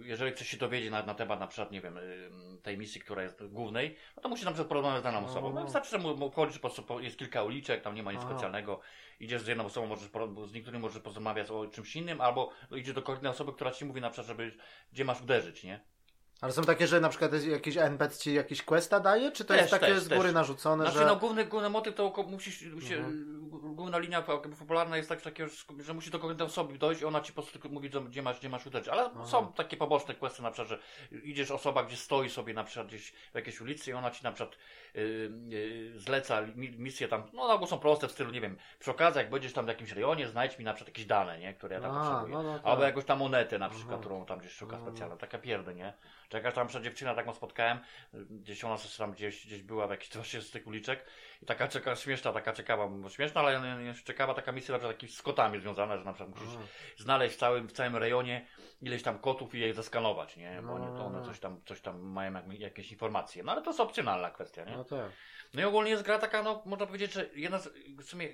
[0.02, 2.30] jeżeli ktoś się dowiedzie na, na temat na przykład, nie wiem, y,
[2.62, 5.52] tej misji, która jest głównej, no to musi na przykład porozmawiać z daną osobą.
[5.52, 8.20] No wystarczy, że mu, mu po prostu po- jest kilka uliczek, tam nie ma nic
[8.20, 8.30] Aha.
[8.30, 8.80] specjalnego,
[9.20, 10.10] idziesz z jedną osobą, możesz,
[10.44, 14.00] z niektórymi możesz porozmawiać o czymś innym, albo idziesz do kolejnej osoby, która ci mówi
[14.00, 14.56] na przykład, żeby,
[14.92, 15.80] gdzie masz uderzyć, nie?
[16.40, 19.58] Ale są takie, że na przykład jakiś NPC ci jakiś questa daje, czy to Też,
[19.60, 20.32] jest takie też, z góry też.
[20.34, 21.06] narzucone, Znaczy, że...
[21.06, 22.66] no główny, główny motyw to musisz się,
[22.96, 23.75] Mhm.
[23.86, 24.22] Główna linia
[24.58, 25.46] popularna jest tak, takie,
[25.78, 28.38] że musisz do kogoś osoby dojść i ona ci po prostu tylko mówi, gdzie masz,
[28.38, 28.88] gdzie masz uderzyć.
[28.88, 29.26] Ale Aha.
[29.26, 30.78] są takie poboczne kwestie, na przykład, że
[31.22, 34.32] idziesz osoba, gdzie stoi sobie na przykład gdzieś w jakiejś ulicy i ona ci na
[34.32, 34.58] przykład
[34.94, 38.90] yy, yy, zleca mi- misję tam, no albo są proste w stylu, nie wiem, przy
[38.90, 41.74] okazji jak będziesz tam w jakimś rejonie, znajdź mi na przykład jakieś dane, nie, które
[41.74, 42.34] ja tam A, potrzebuję.
[42.34, 42.66] no, no tak.
[42.66, 44.00] Albo jakąś tam monetę na przykład, Aha.
[44.00, 45.16] którą tam gdzieś szuka specjalna.
[45.16, 45.92] Taka pierdy, nie?
[46.28, 47.78] Czy jakaś tam dziewczyna taką spotkałem,
[48.30, 49.90] gdzieś ona tam gdzieś, gdzieś była w
[50.40, 51.06] z tych uliczek
[51.42, 55.10] i taka czeka, śmieszna, taka ciekawa, śmieszna, ale nie- nie- ciekawa taka misja na przykład
[55.10, 56.66] z kotami związana, że na przykład musisz Aha.
[56.96, 58.46] znaleźć w całym, w całym rejonie
[58.82, 60.56] ileś tam kotów i je zeskanować, nie?
[60.62, 61.24] Bo No, one, to no, one no.
[61.24, 63.42] coś tam, coś tam mają jak, jakieś informacje.
[63.42, 64.76] No ale to jest opcjonalna kwestia, nie?
[64.76, 65.10] No tak.
[65.54, 67.68] No i ogólnie jest gra taka, no można powiedzieć, że jedna z,
[67.98, 68.28] w sumie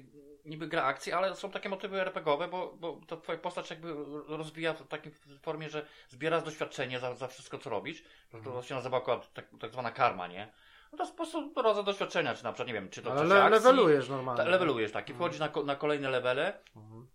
[0.45, 3.95] niby gra akcji, ale są takie motywy RPGowe, bo, bo to twoja postać jakby
[4.29, 8.03] rozwija w takiej formie, że zbierasz doświadczenie za, za wszystko, co robisz.
[8.31, 10.53] To, to się nazywa akurat tak, tak zwana karma, nie?
[10.93, 14.07] No to prostu rodzaj doświadczenia, czy na przykład, nie wiem, czy to Ale le, levelujesz
[14.09, 14.45] ta, normalnie.
[14.51, 17.07] levelujesz, tak, i wchodzisz na, ko- na kolejne levele Mhm.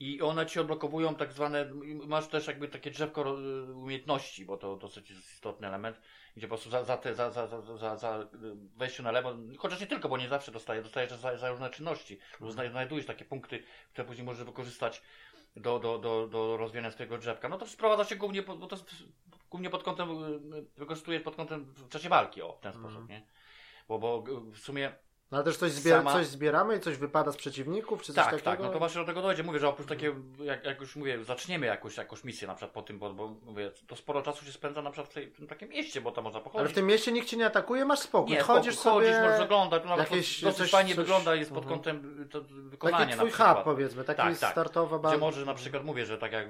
[0.00, 1.70] i one ci odblokowują tak zwane,
[2.06, 3.22] masz też jakby takie drzewko
[3.74, 6.00] umiejętności, bo to dosyć istotny element,
[6.36, 8.28] gdzie po prostu za, za, te, za, za, za, za, za
[8.76, 12.18] wejściu na lewo, chociaż nie tylko, bo nie zawsze dostajesz, dostajesz za, za różne czynności,
[12.40, 13.62] lub zna- znajdujesz takie punkty,
[13.92, 15.02] które później możesz wykorzystać
[15.56, 17.48] do, do, do, do rozwijania swojego drzewka.
[17.48, 18.76] No to sprowadza się głównie, bo to
[19.52, 20.10] głównie pod kątem,
[20.54, 23.08] y, wykorzystuje pod kątem w czasie walki, o, w ten sposób, Mhm.
[23.08, 23.26] nie?
[23.88, 24.22] Bo, bo
[24.52, 24.92] w sumie
[25.30, 28.14] No ale też coś, zbier Sama- coś zbieramy i coś wypada z przeciwników, czy coś
[28.24, 28.50] tak, takiego?
[28.50, 29.42] tak, no to właśnie do tego dojdzie.
[29.42, 32.82] Mówię, że oprócz takiego, jak, jak już mówię, zaczniemy jakąś, jakąś misję na przykład po
[32.82, 35.46] tym, bo, bo mówię, to sporo czasu się spędza na przykład w, tej, w tym
[35.46, 36.60] takim mieście, bo tam można pochodzić.
[36.60, 38.30] Ale w tym mieście nikt cię nie atakuje, masz spokój.
[38.32, 39.20] nie, chodzisz chodzisz, sobie...
[39.22, 41.76] możesz oglądać, no, nawet jakieś dosyć coś- fajnie coś- wygląda jest pod Mhm.
[41.80, 43.56] kątem to, wykonania Taki na twój przykład.
[43.56, 44.52] hub powiedzmy, taki Tak, tak.
[44.52, 45.18] startowa Gdzie baza.
[45.18, 46.48] możesz na przykład, mówię, że tak jak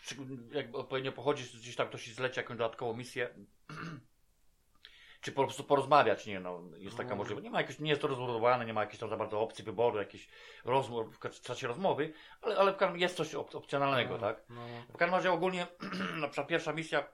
[0.00, 0.16] przy-
[0.52, 3.34] jak odpowiednio pochodzisz, gdzieś tam ktoś ci zleci jakąś dodatkową misję,
[5.20, 7.18] czy po prostu porozmawiać, nie no, jest taka Mhm.
[7.18, 7.44] możliwość.
[7.44, 9.98] Nie ma jakiejś, nie jest to rozbudowane, nie ma jakiejś tam za bardzo opcji wyboru,
[9.98, 10.28] jakichś
[10.64, 14.42] rozmów w czasie rozmowy, ale, ale w każdym jest coś op opcjonalnego, tak?
[14.48, 14.66] No.
[14.88, 15.66] W każdym razie ogólnie,
[16.20, 17.04] na przykład pierwsza misja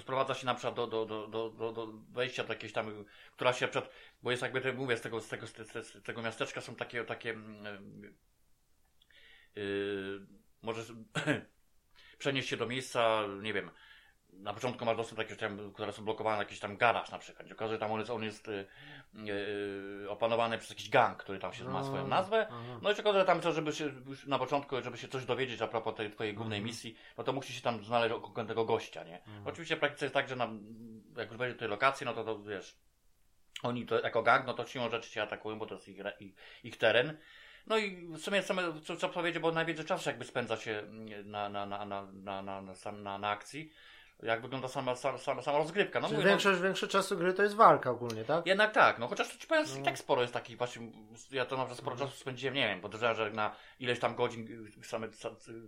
[0.00, 3.68] sprowadza się na przykład do, do, do, do, do, wejścia do jakiejś tam, która się
[3.68, 3.90] przed,
[4.22, 7.04] bo jest jakby, mówię, z tego, z tego, z te- z tego miasteczka są takie,
[7.04, 7.36] takie
[9.56, 10.26] yy,
[10.62, 10.92] możesz
[12.20, 13.70] przenieść się do miejsca, nie wiem,
[14.32, 17.48] na początku masz dostęp do jakichś tam, które są blokowane, jakiś tam garaż na przykład.
[17.48, 18.66] I okazuje się, tam on jest, on jest y,
[20.04, 22.46] y, opanowany przez jakiś gang, który tam się ma swoją nazwę.
[22.82, 25.68] No i się okazuje, tam, żeby się już na początku, żeby się coś dowiedzieć a
[25.68, 26.66] propos tej twojej głównej Mhm.
[26.66, 29.20] misji, no to musi się tam znaleźć konkretnego gościa, nie?
[29.44, 30.48] Oczywiście w praktyce jest tak, że na,
[31.16, 32.76] jak już będzie tej lokacji, no to, to wiesz,
[33.62, 36.34] oni to jako gang, no to siłą rzeczy cię atakują, bo to jest ich, ich,
[36.64, 37.18] ich teren.
[37.66, 41.30] No i w sumie same, co, co powiedzieć, bo najwięcej czasu jakby spędza się mm,
[41.30, 43.72] na, na, na, na, na, na, na, na, akcji.
[44.22, 46.00] Jak wygląda sama, sama, sama, rozgrywka.
[46.00, 48.46] No, Czyli mówię, no, większość, większość czasu gry to jest walka ogólnie, tak?
[48.46, 49.80] jednak tak, no chociaż to ci powiem, No.
[49.80, 50.90] i tak sporo jest takich właśnie,
[51.30, 54.84] ja to naprawdę sporo czasu spędziłem, nie wiem, podejrzewam, że na ileś tam godzin y,
[54.84, 55.08] same,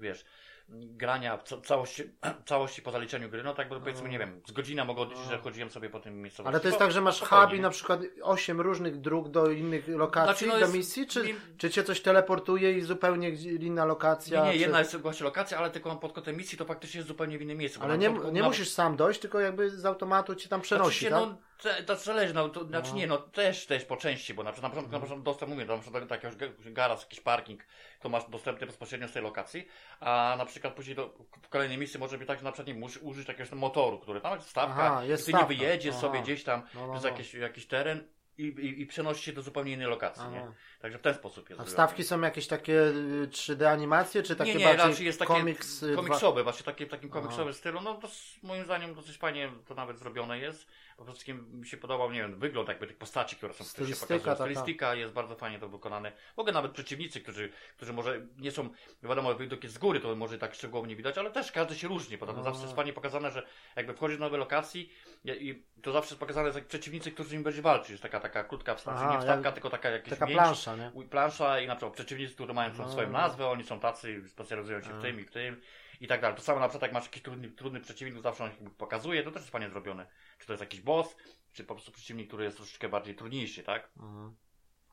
[0.00, 0.24] wiesz,
[0.68, 2.02] grania całości,
[2.46, 5.38] całości po zaliczeniu gry, no tak bo powiedzmy, nie wiem, z godzina mogę odliczyć, że
[5.38, 6.42] chodziłem sobie po tym miejscu.
[6.46, 9.88] Ale to jest tak, że masz hub i na przykład 8 różnych dróg do innych
[9.88, 13.28] lokacji, Znaczy, no do jest- misji, czy, nie- czy cię coś teleportuje i zupełnie
[13.60, 14.40] inna lokacja?
[14.40, 14.58] Nie, nie, czy...
[14.58, 17.58] jedna jest właśnie lokacja, ale tylko pod kątem misji to faktycznie jest zupełnie w innym
[17.58, 17.80] miejscu.
[17.82, 21.24] Ale nie, nie na- musisz sam dojść, tylko jakby z automatu cię tam przenosi, znaczy,
[21.26, 21.30] tak?
[21.30, 22.96] No, te, to zależy, no, to, znaczy No.
[22.96, 25.66] nie, no też, też po części, bo na, przykład- na początku, na początku dostęp mówię,
[25.66, 27.60] do, na przykład do jakiegoś ga- garaż, jakiś parking,
[28.02, 29.68] to masz dostępny bezpośrednio z tej lokacji,
[30.00, 32.80] a na przykład później do, w kolejnej misji może być tak, że na przykład nie
[32.80, 35.52] musisz użyć jakiegoś motoru, który tam jest stawka, Aha, jest ty stawka.
[35.52, 36.00] nie wyjedziesz Aha.
[36.00, 37.08] sobie gdzieś tam No, no, przez no.
[37.10, 40.52] jakiś, jakiś teren i, i, i przenosi się do zupełnie innej lokacji, nie?
[40.82, 44.52] Także w ten sposób jest A wstawki są jakieś takie y, 3D animacje, czy takie
[44.54, 47.20] nie, nie, bardziej raczej jest takie komiks, y, dwa- komiksowe, właśnie takie, w takim Aha.
[47.20, 47.80] komiksowym stylu.
[47.80, 48.08] No to
[48.42, 50.66] moim zdaniem dosyć fajnie to nawet zrobione jest.
[50.96, 53.94] Po prostu mi się podobał, nie wiem, wygląd jakby tych postaci, które są które się
[53.94, 54.36] Stylistyka pokazują.
[54.36, 54.44] taka.
[54.60, 56.12] Stylistyka jest bardzo fajnie to wykonane.
[56.36, 58.68] W ogóle nawet przeciwnicy, którzy, którzy może nie są,
[59.02, 61.88] wiadomo, widok jest z góry, to może tak szczegółowo nie widać, ale też każdy się
[61.88, 62.18] różni.
[62.18, 62.42] Potem No.
[62.42, 64.92] zawsze jest fajnie pokazane, że jakby wchodzisz do nowej lokacji
[65.24, 67.90] i, to zawsze jest pokazane jak przeciwnicy, którzy im będzie walczyć.
[67.90, 71.08] Jest taka, taka krótka wstawka, nie wstawka, tylko taka jakaś taka większa- plansza, nie?
[71.08, 72.92] plansza i na przykład przeciwnicy, którzy mają No.
[72.92, 75.60] swoją nazwę, oni są tacy, specjalizują się w tym i w tym
[76.00, 76.36] i tak dalej.
[76.36, 79.22] To samo na przykład jak masz jakiś trudny, trudny przeciwnik, to zawsze on się pokazuje,
[79.22, 80.06] to też jest fajnie zrobione.
[80.38, 81.16] Czy to jest jakiś boss,
[81.52, 83.90] czy po prostu przeciwnik, który jest troszeczkę bardziej trudniejszy, tak?
[83.96, 84.34] Mhm.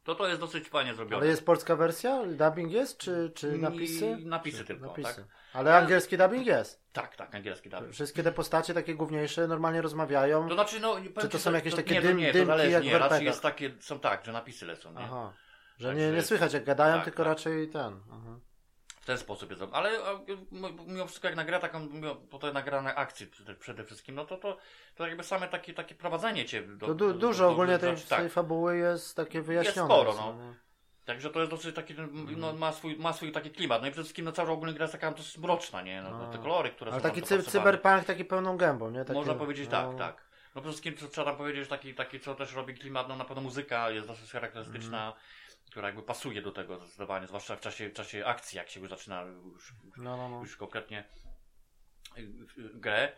[0.04, 1.18] To to jest dosyć fajnie zrobione.
[1.18, 2.24] Ale jest polska wersja?
[2.28, 4.18] Dubbing jest, czy, czy I- napisy?
[4.18, 5.16] napisy Czy- tylko, napisy.
[5.16, 5.26] tak?
[5.54, 6.84] Ale angielski dubbing jest.
[6.94, 7.94] Tak, tak, angielski dawid.
[7.94, 10.48] Wszystkie te postacie takie główniejsze normalnie rozmawiają.
[10.48, 12.72] To znaczy, no, powiem to są jakieś takie nie, to dym- nie, to dymki zależy,
[12.72, 15.00] jak nie, w raczej jest takie, są tak, że napisy lecą, nie?
[15.00, 15.34] Aha.
[15.80, 17.28] Że Także- nie, nie słychać jak gadają, tak, tylko tak.
[17.28, 17.94] raczej ten.
[18.12, 18.40] Mhm.
[19.02, 19.64] W ten sposób jest.
[19.72, 19.92] Ale
[20.88, 23.28] mimo wszystko jak nagra taką, mimo, bo to nagra na akcji
[23.60, 24.58] przede, wszystkim, no to, to,
[24.96, 27.96] to jakby same takie, takie prowadzenie cię do, To du- do- dużo do- ogólnie tej,
[28.10, 28.20] tak.
[28.20, 29.88] tej fabuły jest takie wyjaśnione.
[29.94, 30.44] sporo, są, no.
[30.46, 30.54] nie?
[31.06, 32.40] Także to jest dosyć taki, Mhm.
[32.40, 33.82] no, ma, swój, ma swój taki klimat.
[33.82, 36.02] No i przede wszystkim no, cała ogólnie gra jest taka dosyć mroczna, nie?
[36.02, 39.00] No, te kolory, które Ale są taki cy- cyberpunk taki pełną gębą, nie?
[39.06, 40.30] Taki, Można powiedzieć no, tak, tak.
[40.56, 43.16] No przede wszystkim co trzeba tam powiedzieć, że taki, taki co też robi klimat, no
[43.16, 45.14] na pewno muzyka jest dosyć charakterystyczna, Mhm.
[45.70, 48.90] Która jakby pasuje do tego zdecydowanie, zwłaszcza w czasie, w czasie akcji, jak się już
[48.90, 50.40] zaczyna już, No, no, no.
[50.40, 51.04] już konkretnie
[52.18, 52.24] y,
[52.74, 53.12] grę,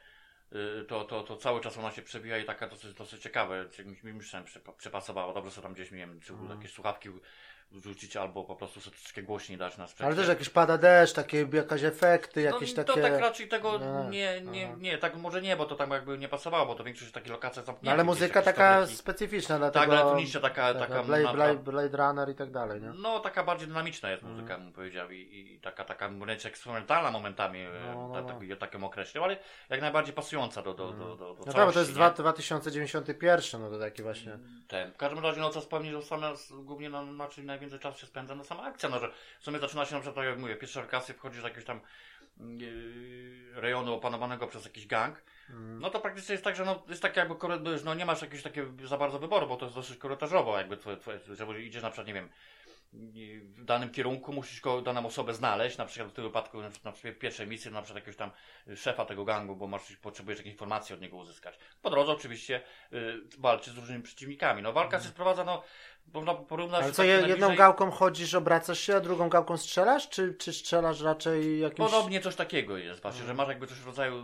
[0.81, 3.97] y, to, to, to cały czas ona się przebija i taka dosyć, dosyć ciekawe, mi
[4.03, 6.51] mi myślałem, przepa- przepasowało, dobrze sobie tam gdzieś, nie wiem, czy Mhm.
[6.59, 7.09] jakieś słuchawki
[7.83, 10.07] rzucić, albo po prostu sobie troszeczkę głośniej dać na sprzęcie.
[10.07, 13.01] Ale też jakieś pada deszcz, takie jakieś efekty, jakieś no, takie...
[13.01, 14.75] To tak raczej tego Nie, nie, nie, aha.
[14.79, 17.55] nie, tak może nie, bo to tam jakby nie pasowało, bo to większość takich lokacji
[17.55, 17.85] zamkniętych.
[17.85, 18.95] No ale muzyka taka fabryki.
[18.95, 19.85] specyficzna, dlatego...
[19.85, 22.89] Tak, elektroniczna taka, taka taka, Blade, Blade, Blade Runner i tak dalej, nie?
[22.89, 24.39] no taka bardziej dynamiczna jest Mhm.
[24.41, 25.17] muzyka, bym powiedział, i,
[25.55, 28.39] i taka, taka wręcz eksperymentalna momentami, No, no, no, no, no.
[28.49, 29.37] tak, tak ją określił, ale
[29.69, 32.09] jak najbardziej pasująca do, do, do, do, do No tak, bo całości, to jest dwa-
[32.09, 34.37] 2091, no to taki właśnie...
[34.67, 34.91] Ten.
[34.91, 38.07] W każdym razie, no co wspomnieć, że same, głównie na, na czym najwięcej czasu się
[38.07, 40.55] spędza, no sama akcja, no że w sumie zaczyna się na przykład, tak jak mówię,
[40.55, 41.81] pierwsze lokacje wchodzisz do jakiegoś tam
[42.37, 45.79] yy, rejonu opanowanego przez jakiś gang, Mm.
[45.79, 48.43] no to praktycznie jest tak, że no, jest tak jakby, korytarz, no nie masz jakiegoś
[48.43, 51.89] takiego za bardzo wyboru, bo to jest dosyć korytarzowo, jakby twoje, twoje, że idziesz na
[51.89, 52.29] przykład, nie wiem,
[52.93, 56.97] w danym kierunku musisz go, daną osobę znaleźć, na przykład w tym wypadku, na przykład
[56.97, 58.31] w pierwszej misji, na przykład jakiegoś tam
[58.75, 61.59] szefa tego gangu, bo masz, potrzebujesz jakieś informacje od niego uzyskać.
[61.81, 62.61] Po drodze oczywiście
[62.93, 64.61] y, walczysz z różnymi przeciwnikami.
[64.61, 65.63] No walka się sprowadza, no,
[66.13, 66.83] można porównać...
[66.83, 70.33] Ale co, tak je- najbliżej- jedną gałką chodzisz, obracasz się, a drugą gałką strzelasz, czy,
[70.33, 71.91] czy strzelasz raczej jakimś...
[71.91, 73.27] Podobnie coś takiego jest, właśnie, Mhm.
[73.37, 74.23] że masz jakby coś w rodzaju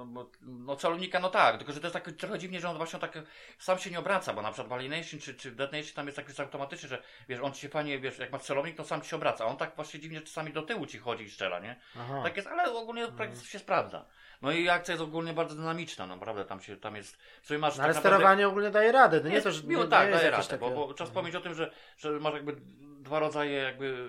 [0.00, 2.76] no, bo- no celownika, no tak, tylko że to jest tak trochę dziwnie, że on
[2.76, 3.18] właśnie tak
[3.58, 6.06] sam się nie obraca, bo na przykład w Alienation czy, czy w Dead Nation tam
[6.06, 8.84] jest tak już automatycznie, że wiesz, on ci się fajnie, wiesz, jak ma celownik, to
[8.84, 11.30] sam ci się obraca, a on tak właśnie dziwnie czasami do tyłu ci chodzi i
[11.30, 11.76] strzela, nie?
[11.98, 12.20] Aha.
[12.24, 14.04] Tak jest, ale ogólnie praktyce się sprawdza.
[14.42, 17.58] No i akcja jest ogólnie bardzo dynamiczna, no naprawdę, tam się, tam jest, w sumie
[17.58, 19.84] masz No, ale tak naprawdę- sterowanie ogólnie daje radę, to nie jest, to, że miło,
[19.84, 20.60] nie, tak, nie daje radę, takie...
[20.60, 24.08] bo, bo trzeba wspomnieć o tym, że, że masz jakby dwa rodzaje jakby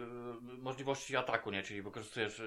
[0.58, 1.64] możliwości ataku, nie?
[1.64, 2.44] Czyli wykorzystujesz e,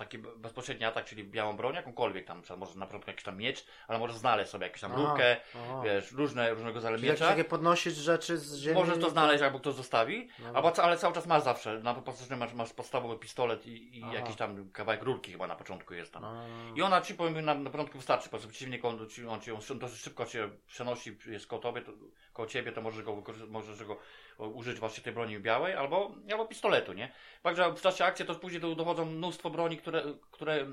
[0.00, 3.98] taki bezpośredni atak, czyli białą broń, jakąkolwiek tam, może na początku jakiś tam miecz, ale
[3.98, 5.82] może znaleźć sobie jakąś tam lukę, aha.
[5.84, 7.28] wiesz, różne, różnego rodzaju miecza.
[7.28, 8.74] takie podnosić rzeczy z ziemi.
[8.74, 10.50] Możesz to znaleźć, albo ktoś zostawi, No.
[10.54, 14.12] albo, ca- ale cały czas masz zawsze, na podstawie masz, masz podstawowy pistolet i, i
[14.12, 16.24] jakiś tam kawałek rurki chyba na początku jest tam.
[16.24, 16.44] A,
[16.76, 18.98] I ona ci powiem na, na początku wystarczy, po prostu przeciwnik on,
[19.28, 21.48] on, ci, on dosyć szybko cię przenosi, jest
[21.82, 21.92] to,
[22.40, 23.96] koło ciebie, to możesz go, możesz go
[24.38, 27.12] o, użyć właśnie tej broni białej albo, albo pistoletu, nie?
[27.42, 30.66] Fakt, że w czasie akcji to później do- dochodzą mnóstwo broni, które, które e,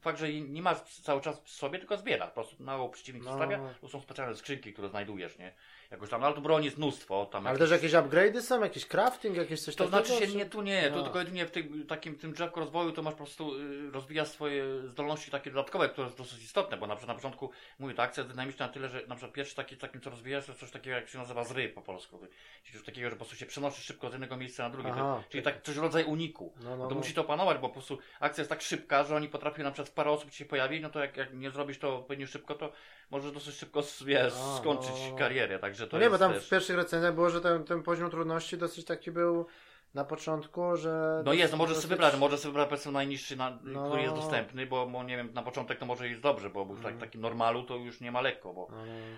[0.00, 3.30] fakt, że nie masz cały czas przy sobie, tylko zbiera, po prostu mało przeciwnik No.
[3.30, 5.54] zostawia, to są specjalne skrzynki, które znajdujesz, nie?
[5.90, 8.62] Jakoś tam, no, ale tu broni jest mnóstwo, tam Ale jakieś- też jakieś upgrade'y są,
[8.62, 10.04] jakiś crafting, jakieś coś to takiego?
[10.06, 11.02] znaczy się czy- nie, tu nie, tu No.
[11.02, 14.64] tylko jedynie w tym, takim tym drzewku rozwoju to masz po prostu y, rozwijasz swoje
[14.88, 18.20] zdolności takie dodatkowe, które jest dosyć istotne, bo na przykład na początku mówię, ta akcja
[18.22, 20.70] jest dynamiczna na tyle, że na przykład pierwszy taki, takim co rozwijasz to jest coś
[20.70, 22.18] takiego jak się nazywa zry po polsku,
[22.64, 25.22] czyli coś takiego, że po prostu się przenosisz szybko z jednego miejsca na drugie, Aha,
[25.24, 26.52] to, czyli tak coś w rodzaju uniku.
[26.64, 26.96] No, No to no.
[27.00, 29.94] musi to opanować, bo po prostu akcja jest tak szybka, że oni potrafią na przykład
[29.94, 32.72] parę osób ci się pojawi, no to jak, jak nie zrobisz to odpowiednio szybko, to
[33.10, 35.16] możesz dosyć szybko wiesz, skończyć no, no.
[35.16, 36.46] karierę, także to No nie, bo tam też...
[36.46, 39.46] w pierwszych recenzjach było, że ten, ten poziom trudności dosyć taki był
[39.94, 41.22] na początku, że...
[41.24, 43.86] No jest, no możesz dosyć- sobie wybrać, możesz sobie wybrać powiedzmy najniższy, na, No.
[43.86, 46.70] który jest dostępny, bo, bo nie wiem, na początek to może jest dobrze, bo w
[46.70, 46.84] Mhm.
[46.94, 48.76] tak, takim normalu to już nie ma lekko, bo, no,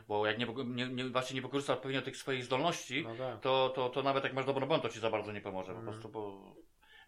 [0.09, 3.41] bo jak nie, nie, nie, właśnie nie wykorzystasz odpowiednio tych swoich zdolności, no tak.
[3.41, 5.79] to, to, to nawet jak masz dobrą broń, to ci za bardzo nie pomoże, po
[5.79, 5.87] Mhm.
[5.93, 6.43] prostu, bo...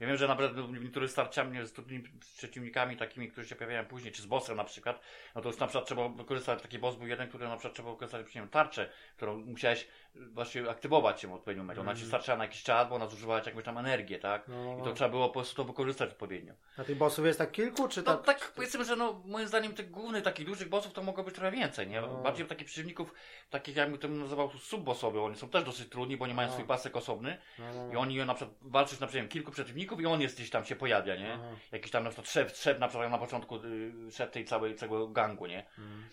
[0.01, 0.37] Ja wiem, że
[0.69, 2.05] w niektórych starciami z trudnymi
[2.37, 5.01] przeciwnikami, takimi, którzy się pojawiają później, czy z bossem na przykład,
[5.35, 7.91] no to już na przykład trzeba wykorzystać, taki boss był jeden, który na przykład trzeba
[7.91, 11.81] wykorzystać, nie wiem, tarczę, którą musiałeś właśnie aktywować się w odpowiednim momencie.
[11.81, 12.09] Ona ci Mhm.
[12.09, 14.49] starczała na jakiś czas, bo ona zużywała jakąś tam energię, tak?
[14.49, 14.85] No, no, I no.
[14.85, 16.55] to trzeba było po prostu to wykorzystać odpowiednio.
[16.79, 18.27] A tych bossów jest tak kilku, czy No tak?
[18.27, 21.51] tak, powiedzmy, że no, moim zdaniem tych głównych, takich dużych bossów to mogło być trochę
[21.51, 22.01] więcej, nie?
[22.01, 22.09] No.
[22.23, 23.15] Bardziej takich przeciwników,
[23.51, 26.55] takich jakbym to nazywał subbossowy, oni są też dosyć trudni, bo nie mają No.
[26.55, 27.93] swój pasek osobny No, no, no.
[27.93, 30.77] i oni na przykład walczysz na przykład kilku przeciwników i on jest gdzieś tam się
[30.77, 31.33] pojawia, nie?
[31.35, 31.57] Aha.
[31.73, 35.09] Jakiś tam na przykład szef, szef na przykład na początku y, szef tej całej, całego
[35.09, 35.65] gangu, nie?
[35.79, 36.05] Mm.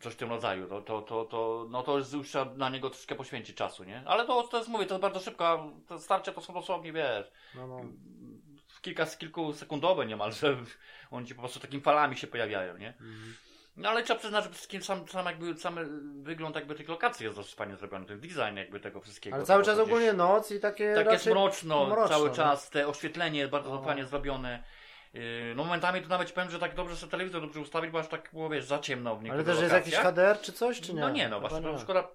[0.00, 3.14] Coś w tym rodzaju, to, to, to, to, no to już trzeba na niego troszkę
[3.14, 4.02] poświęcić czasu, nie?
[4.06, 7.32] Ale to, to jest, mówię, to jest bardzo szybko, te starcia to są dosłownie, wiesz,
[7.54, 7.80] No, no.
[8.82, 10.56] kilka, kilku sekundowe niemalże,
[11.10, 12.88] oni ci po prostu takimi falami się pojawiają, nie?
[12.88, 13.34] Mhm.
[13.76, 15.78] No ale trzeba przyznać, że wszystkim sam, sam jakby, sam
[16.22, 19.36] wygląd jakby tych lokacji jest dosyć fajnie zrobiony, ten design jakby tego wszystkiego.
[19.36, 22.34] Ale cały czas ogólnie noc i takie Tak jest mroczno, mroczno, cały no.
[22.34, 23.82] czas, te oświetlenie jest bardzo No.
[23.82, 24.62] fajnie zrobione.
[25.14, 25.22] Yy,
[25.56, 28.30] No momentami tu nawet powiem, że tak dobrze sobie telewizor dobrze ustawić, bo aż tak
[28.32, 29.94] było, wiesz, za ciemno w Ale niektórych też jest jakiś.
[29.94, 31.00] HDR czy coś, czy nie?
[31.00, 31.66] No nie, no właśnie, nie.
[31.72, 32.08] to szkoda,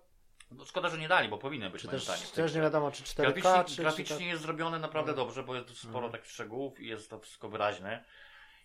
[0.51, 2.25] no szkoda, że nie dali, bo powinny być Czy moim też, zdaniem.
[2.35, 4.25] też nie wiadomo, czy 4K, Graficznie, czy, czy graficznie tak...
[4.27, 5.15] jest zrobione naprawdę No.
[5.17, 6.11] dobrze, bo jest tu sporo Mhm.
[6.11, 8.03] takich szczegółów i jest to wszystko wyraźne.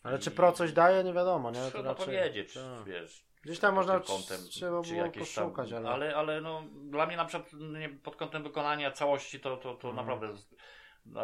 [0.03, 1.61] Ale czy I- Pro coś daje, nie wiadomo, nie?
[1.61, 2.85] To Trudno raczej- powiedzieć, tak.
[2.87, 3.25] wiesz.
[3.43, 5.91] Gdzieś tam można kątem, trzeba czy było jakieś tam- poszukać, ale...
[5.91, 6.17] ale...
[6.17, 9.97] ale no dla mnie na przykład nie, pod kątem wykonania całości to, to, to Mhm.
[10.07, 10.39] naprawdę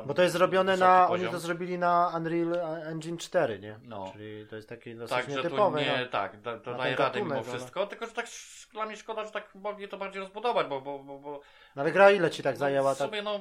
[0.07, 1.07] Bo to jest zrobione na...
[1.09, 1.27] poziom.
[1.27, 2.55] Oni to zrobili na Unreal
[2.87, 3.79] Engine 4, nie?
[3.83, 4.11] No.
[4.13, 5.81] Czyli to jest takie dosyć Tak, że to nietypowe.
[5.85, 6.07] nie, no.
[6.07, 8.27] tak, da, to daje radę mimo wszystko, tylko że tak
[8.73, 11.41] dla mnie szkoda, że tak mogli to bardziej rozbudować, bo, bo, bo, bo
[11.77, 12.95] No ale gra ile ci tak no, zajęła?
[12.95, 13.09] w Tak?
[13.09, 13.41] sumie no,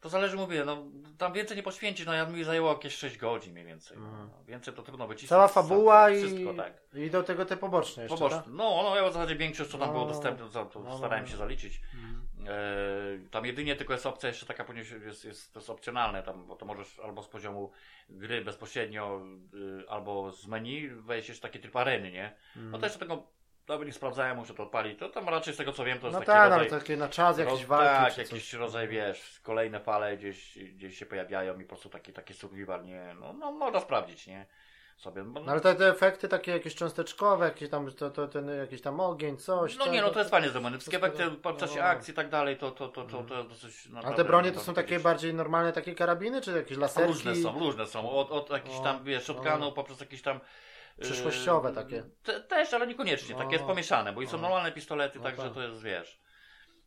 [0.00, 0.84] to zależy, mówię, no
[1.18, 4.28] tam więcej nie poświęcić, no ja mi zajęło jakieś 6 godzin mniej więcej, Mhm.
[4.38, 5.28] no, więcej to trudno wycisnąć.
[5.28, 6.16] Cała fabuła i...
[6.16, 6.72] Wszystko, tak.
[6.94, 8.38] i do tego te poboczne jeszcze, Poboczne.
[8.38, 8.46] tak?
[8.48, 10.98] No, no ja w zasadzie większość, co tam No, było dostępne, to, to no, no,
[10.98, 11.30] starałem no.
[11.30, 11.80] się zaliczyć.
[11.94, 12.26] Mhm.
[12.48, 16.46] E, tam jedynie tylko jest opcja jeszcze taka, ponieważ jest, jest, to jest opcjonalne, tam,
[16.46, 17.70] bo to możesz albo z poziomu
[18.08, 19.20] gry bezpośrednio,
[19.82, 22.32] y, albo z menu wejść jeszcze taki tryb areny, nie?
[22.56, 22.80] No Mhm.
[22.80, 23.22] to jeszcze tego
[23.68, 24.98] nawet nie sprawdzałem, muszę to odpalić.
[24.98, 26.68] To tam raczej z tego co wiem, to jest No taki tak, rodzaj...
[26.70, 28.52] ale takie na czas jakieś roz- walki Tak, jakiś coś.
[28.52, 33.14] rodzaj, wiesz, kolejne fale gdzieś, gdzieś się pojawiają i po prostu taki, taki survival, nie?
[33.20, 34.46] No, no można sprawdzić, nie?
[35.02, 35.24] Sobie.
[35.24, 38.80] Bo, No ale te, te efekty takie jakieś cząsteczkowe, jakieś tam, to, to, ten, jakiś
[38.80, 39.76] tam ogień, coś.
[39.78, 40.78] No nie, no to jest fajnie zrobione.
[40.78, 41.84] Wszystkie efekty czasie no.
[41.84, 44.60] akcji i tak dalej, to, to, to, to, to jest dosyć A te bronie to
[44.60, 47.12] są takie bardziej normalne takie karabiny, czy jakieś laserki?
[47.12, 48.10] Różne są, różne są.
[48.10, 50.40] Od, od jakichś tam, wiesz, shotgunów poprzez jakieś tam...
[50.98, 52.02] yy, Przyszłościowe takie.
[52.22, 53.34] Te, też, ale niekoniecznie.
[53.34, 54.42] Takie jest pomieszane, bo i są No.
[54.42, 55.52] normalne pistolety, No także tak.
[55.52, 56.21] to jest, wiesz...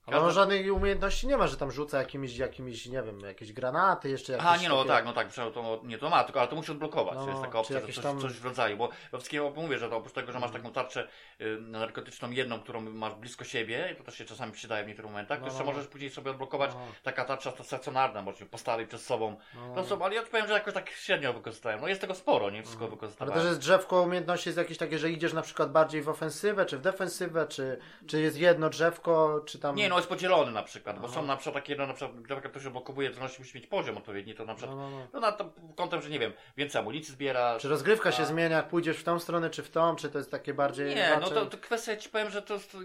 [0.05, 4.09] Ale on żadnej umiejętności nie ma, że tam rzuca jakimiś, jakimiś nie wiem, jakieś granaty,
[4.09, 4.87] jeszcze jakieś Aha, nie no, takie...
[4.89, 7.15] tak, no tak, to, nie, to ma, tylko, ale to musi odblokować.
[7.15, 9.77] No, to jest taka opcja, że coś, tam- coś w rodzaju, bo we wszystkim mówię,
[9.79, 10.63] że to oprócz tego, że masz Mhm.
[10.63, 11.07] taką tarczę
[11.41, 15.11] y, narkotyczną jedną, którą masz blisko siebie, i to też się czasami przydaje w niektórych
[15.11, 15.51] momentach, to No.
[15.51, 19.37] jeszcze możesz później sobie odblokować No, taka tarcza stacjonarna, możesz ją postawić przed sobą.
[19.55, 19.75] no.
[19.75, 21.81] To są, ale ja powiem, że jakoś tak średnio wykorzystałem.
[21.81, 22.63] No jest tego sporo, nie?
[22.63, 22.83] Wszystko.
[22.85, 23.33] Ale wykorzystałem.
[23.33, 26.77] też jest drzewko umiejętności jest jakieś takie, że idziesz na przykład bardziej w ofensywę, czy
[26.77, 29.75] w defensywę, czy, czy jest jedno drzewko, czy tam...
[29.75, 31.15] Nie, no jest podzielony na przykład, bo Aha.
[31.15, 34.33] są na przykład takie, no na przykład, gdy ktoś odblokowuje, to musi mieć poziom odpowiedni,
[34.35, 35.07] to na no, przykład, no, no.
[35.13, 37.57] no na to kątem, że nie wiem, więcej amunicji zbiera.
[37.59, 40.17] Czy rozgrywka się A- zmienia, jak pójdziesz w tą stronę, czy w tą, czy to
[40.17, 40.95] jest takie bardziej...
[40.95, 42.77] Nie, no raczej- to, to kwestia, ci powiem, że to jest...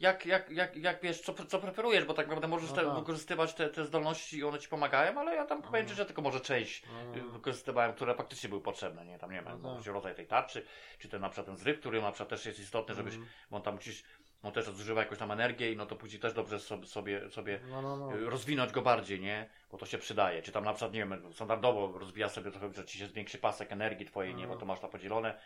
[0.00, 2.94] jak, jak, jak, jak wiesz, co, co preferujesz, bo tak naprawdę możesz No tak.
[2.94, 6.22] wykorzystywać te, te zdolności i one ci pomagają, ale ja tam powiem ci, że tylko
[6.22, 6.82] może część
[7.14, 7.16] No.
[7.16, 9.18] y, wykorzystywałem, które faktycznie były potrzebne, nie?
[9.18, 9.86] Tam nie wiem, No no, tak.
[9.94, 10.66] rodzaj tej tarczy,
[10.98, 13.32] czy ten na przykład ten zryw, który na przykład też jest istotny, żebyś, Mhm.
[13.50, 14.02] bo on tam musisz,
[14.44, 17.60] on też zużywa jakąś tam energię i no to później też dobrze sobie, sobie, sobie
[17.70, 18.16] No, no, no.
[18.16, 19.48] y, rozwinąć go bardziej, nie?
[19.70, 20.42] Bo to się przydaje.
[20.42, 23.72] Czy tam na przykład, nie wiem, standardowo rozwija sobie trochę, że ci się zwiększy pasek
[23.72, 24.46] energii twojej, nie?
[24.46, 24.60] Bo Mhm.
[24.60, 25.38] to masz to podzielone.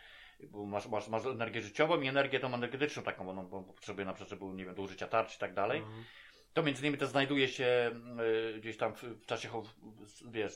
[0.43, 4.05] Bo masz, masz, masz energię życiową i energię tą energetyczną taką, bo, no, bo potrzebuje
[4.05, 5.79] na przykład, żeby, nie wiem, do użycia tarczy i tak dalej.
[5.79, 6.03] Mhm.
[6.53, 7.91] To między innymi też znajduje się
[8.55, 9.49] y, gdzieś tam w, w czasie,
[10.31, 10.53] wiesz,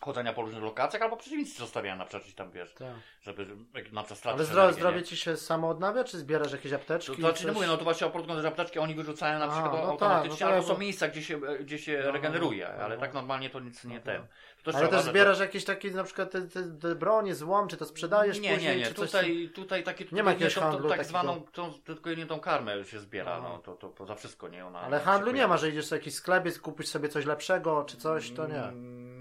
[0.00, 2.88] chodzenia po różnych lokacjach, albo przeciwnicy zostawiają na gdzieś tam, wiesz, Tak.
[3.22, 7.12] żeby na przykład stracić Ale zdrowie, zdrowie ci się samo odnawia, czy zbierasz jakieś apteczki?
[7.12, 7.46] To znaczy, coś?
[7.46, 9.88] no mówię, no to właśnie oprócz tego, że apteczki oni wyrzucają na przykład no tak,
[9.90, 13.00] automatycznie, no to albo są miejsca, gdzie się, gdzie się No, regeneruje, no, ale no.
[13.00, 14.20] tak normalnie to nic nie No ten.
[14.22, 14.30] tak.
[14.62, 17.84] To Ale też zbierasz jakieś takie, na przykład te, te, te bronie, złom, czy to
[17.86, 18.94] sprzedajesz Nie, później, nie, nie.
[18.94, 22.84] coś Tutaj, tutaj takie Nie ma jakiegoś handlu tak zwaną, tą, tylko nie tą karmę
[22.84, 24.66] się zbiera, no to, to, to za wszystko, nie?
[24.66, 27.96] Ona, Ale handlu nie ma, że idziesz w jakiś sklepie, kupisz sobie coś lepszego, czy
[27.96, 28.62] coś, to nie.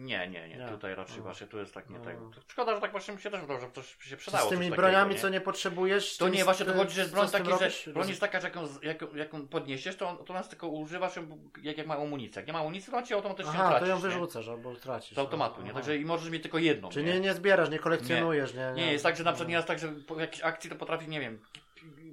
[0.06, 0.58] Nie, nie, nie.
[0.58, 0.68] Nie.
[0.68, 1.24] Tutaj raczej No.
[1.24, 2.03] właśnie tu jest tak nie No.
[2.06, 2.16] tak.
[2.47, 4.45] Szkoda, że tak właśnie mi się też że coś się przydało.
[4.45, 5.20] z tymi takiego, broniami, nie?
[5.22, 6.18] co nie potrzebujesz?
[6.18, 7.49] To nie, właśnie to chodzi, że broń taki,
[7.86, 10.34] że broń jest taka, że jak ją, z- jak, ją- jak ją podniesiesz, to, to
[10.34, 11.16] nas tylko używasz
[11.64, 12.39] jak, jak ma amunicję.
[12.39, 14.01] Jak nie ma amunicji, to on ci automatycznie Aha, tracisz, to ją nie?
[14.01, 15.16] wyrzucasz albo tracisz.
[15.16, 15.66] Z automatu, nie?
[15.70, 15.74] Aha.
[15.80, 18.72] Także i możesz mieć tylko jedną, Czy nie, nie zbierasz, nie kolekcjonujesz, nie?
[18.76, 21.08] Nie, jest tak, że na przykład nie jest tak, że po jakiejś akcji to potrafi,
[21.08, 21.39] nie wiem,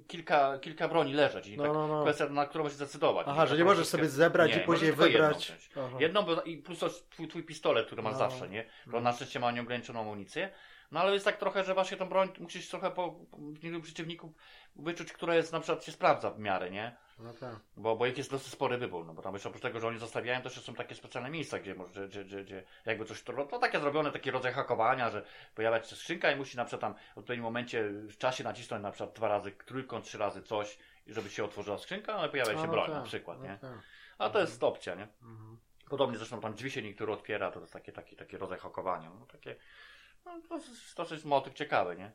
[0.09, 2.03] kilka, kilka broni leżeć i No, tak no, no.
[2.03, 3.26] kwestia, na którą musisz zdecydować.
[3.30, 5.53] Aha, że nie możesz wszystkie- sobie zebrać Nie, i później wybrać.
[5.76, 8.18] Jedną, jedną bo, i plus to twój, twój pistolet, który masz No.
[8.18, 8.64] zawsze, nie?
[8.90, 10.50] To na szczęście ma nieograniczoną amunicję.
[10.92, 13.11] No ale jest tak trochę, że właśnie tą broń musisz trochę po,
[13.74, 14.32] po przeciwników
[14.76, 16.96] wyczuć, która jest na przykład się sprawdza w miarę, nie?
[17.22, 17.56] No tak.
[17.76, 20.42] Bo, bo jest dosyć spory wybór, no bo tam jeszcze oprócz tego, że oni zostawiają,
[20.42, 23.80] też są takie specjalne miejsca, gdzie może, gdzie, gdzie, gdzie jakby coś, to, to takie
[23.80, 27.44] zrobione, taki rodzaj hakowania, że pojawia się skrzynka i musi na przykład tam w odpowiednim
[27.44, 31.78] momencie w czasie nacisnąć na przykład dwa razy trójkąt, trzy razy coś, żeby się otworzyła
[31.78, 33.58] skrzynka, ale pojawia się no broń tak, na przykład, no nie?
[33.58, 33.78] tak.
[34.18, 35.08] A to jest opcja, nie?
[35.22, 35.58] Mhm.
[35.90, 39.10] Podobnie zresztą tam drzwi się niektóre otwiera, to jest taki, taki, taki rodzaj hakowania.
[39.10, 39.56] No, takie,
[40.24, 42.12] no, to jest dosyć motyw ciekawy, nie?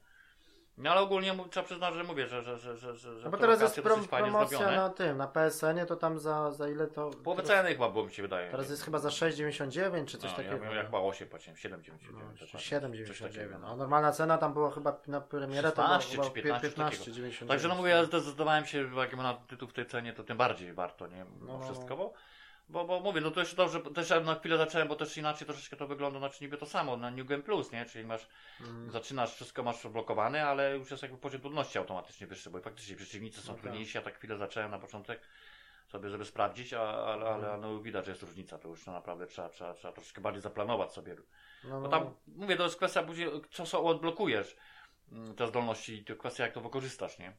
[0.78, 3.42] No ale ogólnie trzeba przyznać, że mówię, że, że, że, że, że No bo te
[3.42, 4.78] teraz jest prom promocja zrobione.
[4.78, 7.10] na tym, na PSN-ie, to tam za, za ile to...
[7.10, 8.52] Połowę teraz, ceny chyba było mi się wydaje.
[8.52, 10.66] teraz jest chyba za 6,99 czy coś no, takiego.
[10.66, 11.92] Ja, ja chyba 8 płaciłem, 7,99.
[12.12, 12.38] No, dokładnie.
[12.38, 13.24] czy Coś 7,99.
[13.24, 13.76] takiego, No, no.
[13.76, 17.48] normalna cena tam była chyba na premierę to 16 była czy 15, 15,99.
[17.48, 20.74] Także no mówię, ja zdecydowałem się, jak na tytuł w tej cenie, to tym bardziej
[20.74, 21.26] warto, nie?
[21.40, 21.96] No, No, no, wszystko, no.
[21.98, 22.14] bo,
[22.70, 25.76] bo, bo mówię, no to jeszcze dobrze, też na chwilę zacząłem, bo też inaczej troszeczkę
[25.76, 27.86] to wygląda, znaczy niby to samo, na New Game Plus, nie?
[27.86, 28.28] Czyli masz,
[28.60, 28.92] Mhm.
[28.92, 33.42] zaczynasz, wszystko masz zablokowane, ale już jest jakby poziom trudności automatycznie wyższy, bo faktycznie przeciwnicy
[33.42, 33.62] są No tak.
[33.62, 35.22] trudniejsi, ja tak chwilę zacząłem na początek
[35.88, 39.28] sobie, żeby sprawdzić, ale, ale, ale no, widać, że jest różnica, to już no, naprawdę
[39.28, 41.16] trzeba, trzeba, trzeba troszeczkę bardziej zaplanować sobie
[41.64, 43.30] No, bo no, tam, mówię, to jest kwestia później,
[43.66, 44.56] co odblokujesz
[45.12, 47.38] mm, te zdolności i to kwestia, jak to wykorzystasz, nie?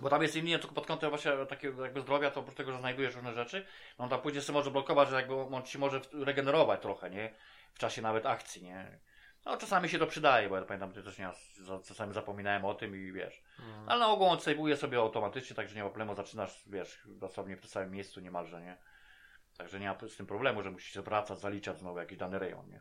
[0.00, 2.78] Bo tam jest inny, tylko pod kątem właśnie takiego jakby zdrowia, to oprócz tego, że
[2.78, 3.66] znajdujesz różne rzeczy,
[3.98, 7.34] no tam później sobie może blokować, że jakby on ci może regenerować trochę, nie?
[7.74, 8.98] W czasie nawet akcji, nie?
[9.46, 11.30] No czasami się to przydaje, bo ja pamiętam, że też nie,
[11.60, 13.42] za- czasami zapominałem o tym i wiesz.
[13.58, 13.64] no.
[13.86, 17.60] Ale na ogół on save'uje sobie automatycznie, także nie ma problemu, zaczynasz, wiesz, dosłownie w
[17.60, 18.76] tym samym miejscu niemalże, nie?
[19.58, 22.68] Także nie ma z tym problemu, że musisz się wracać, zaliczać znowu jakiś dany rejon,
[22.68, 22.80] nie?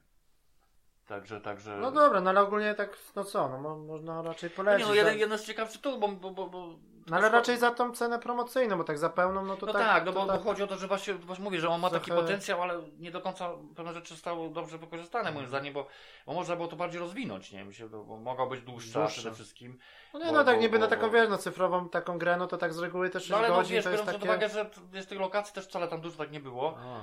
[1.08, 1.78] Także, także...
[1.78, 4.88] No dobra, no ale ogólnie tak, no co, no mo- można raczej No polecić.
[4.88, 7.72] nie, no jeden, jeden z ciekawszych tu, bo, bo, bo, bo no ale raczej za
[7.72, 9.82] tą cenę promocyjną, bo tak za pełną, no to No tak.
[9.82, 10.38] tak, no bo, tak.
[10.38, 12.82] bo chodzi o to, że właśnie, właśnie mówię, że on ma taki Trochę- potencjał, ale
[13.00, 15.88] nie do końca pewne rzeczy zostały dobrze wykorzystane moim zdaniem, bo,
[16.26, 17.66] bo można było to bardziej rozwinąć, nie?
[17.66, 19.20] Myślę, bo bo mogła być dłuższa, Dłuższa.
[19.22, 19.78] przede wszystkim.
[20.14, 22.38] No nie, bo- no tak bo- niby na bo- taką, wiesz, no cyfrową taką grę,
[22.38, 24.22] no to tak z reguły te 6 No ale no godzin wiesz, to jest biorąc
[24.24, 24.28] takie...
[24.32, 26.78] pod uwagę, że wiesz, tych lokacji też wcale tam dużo tak nie było.
[26.78, 27.00] A,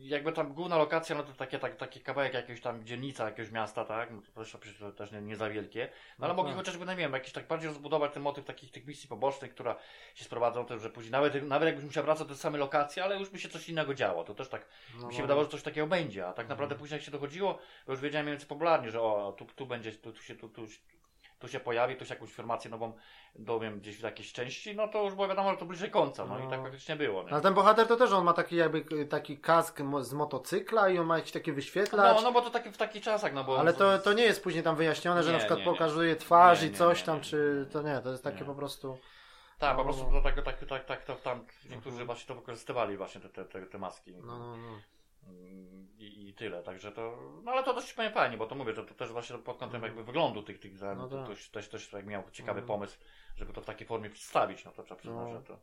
[0.00, 3.84] Jakby tam główna lokacja, no to takie, tak, taki kawałek jakiegoś tam dzielnica, jakiegoś miasta,
[3.84, 4.10] tak?
[4.10, 5.88] No to też, przecież to też nie, nie za wielkie.
[6.18, 6.58] No ale No mogli tak.
[6.58, 9.76] chociażby, no nie wiem, jakiś tak bardziej rozbudować ten motyw takich tych misji pobocznych, która
[10.14, 13.18] się sprowadzą tym, że później nawet, nawet jakbyś musiał wracać do tej samej lokacji, ale
[13.18, 14.24] już by się coś innego działo.
[14.24, 14.66] To też tak
[15.00, 15.24] no, mi się no.
[15.24, 16.78] wydawało, że coś takiego będzie, a tak naprawdę Mhm.
[16.80, 19.92] później jak się dochodziło, bo już wiedziałem mniej więcej popularnie, że o, tu, tu będzie,
[19.92, 20.66] tu, tu się, tu, tu,
[21.38, 22.92] tu się pojawi, tu się jakąś informację nową
[23.34, 26.38] dowiem gdzieś w jakiejś części, no to już było wiadomo, że to bliżej końca, no,
[26.38, 26.46] No.
[26.46, 27.22] i tak faktycznie było.
[27.22, 27.30] Nie?
[27.30, 31.06] Ale ten bohater to też on ma taki jakby taki kask z motocykla i on
[31.06, 32.16] ma jakiś taki wyświetlacz.
[32.16, 33.60] No, no bo to taki, w takich czasach, no bo...
[33.60, 36.62] Ale to, to nie jest później tam wyjaśnione, że Nie, na przykład nie, pokazuje twarz
[36.62, 38.98] i coś tam, czy to nie, to jest takie po prostu.
[39.62, 40.10] Tak, po no, prostu no.
[40.10, 43.78] to tak, tak, tak, tak to tam niektórzy właśnie to wykorzystywali właśnie te, te, te,
[43.78, 44.12] maski.
[44.12, 44.78] No, no, no.
[45.28, 47.18] Mm, I, I tyle, także to.
[47.44, 49.82] No ale to dość fajnie, bo to mówię, to, to też właśnie pod kątem Mhm.
[49.84, 51.26] jakby wyglądu tych, tych No no to, tak.
[51.28, 52.66] też, też, też jak miał ciekawy Mhm.
[52.66, 52.98] pomysł,
[53.36, 55.38] żeby to w takiej formie przedstawić, no to trzeba przyznać, No.
[55.40, 55.58] że to.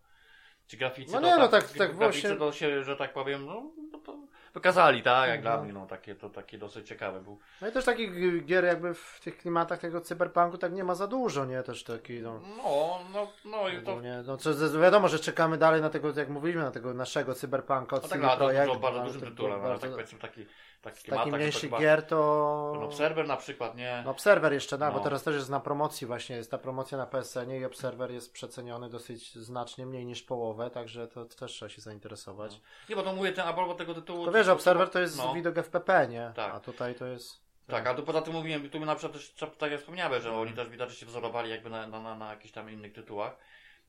[0.68, 3.72] Ci graficy No to nie, no tak, tak- właśnie- to się, że tak powiem, no,
[3.92, 4.18] no to
[4.54, 5.42] Pokazali, tak, jak Mhm.
[5.42, 7.40] dla mnie, no takie, to takie dosyć ciekawe był.
[7.62, 11.08] No i też takich gier jakby w tych klimatach tego cyberpunku tak nie ma za
[11.08, 11.64] dużo, nie?
[11.64, 12.40] Też taki, no...
[12.58, 14.02] No, no, no i to...
[14.28, 18.04] No co, wiadomo, że czekamy dalej na tego, jak mówiliśmy, na tego naszego cyberpunka od
[18.04, 18.68] No tak, no, Projekt.
[18.68, 20.46] dużo, bardzo no, dużym to tytułem, ale tak powiedzmy taki,
[20.82, 22.70] taki tak, to chyba- gier to...
[22.74, 24.02] Ten Observer na przykład, nie?
[24.06, 25.00] No Observer jeszcze, bo No.
[25.00, 28.90] teraz też jest na promocji właśnie, jest ta promocja na PSN i Observer jest przeceniony
[28.90, 32.62] dosyć znacznie, mniej niż połowę, także to też trzeba się zainteresować.
[32.90, 34.26] Nie, bo to mówię, ten, a propos tego tytułu...
[34.26, 35.34] To wiesz, że Observer to jest no.
[35.34, 36.32] widok FPP, nie?
[36.36, 36.56] Tak.
[36.56, 37.50] A tutaj to jest...
[37.68, 40.54] Tak, a tu poza tym mówiłem, tu na przykład też, tak jak wspomniałem, że oni
[40.54, 43.38] też widać, że się wzorowali jakby na, na, na, na jakichś tam innych tytułach.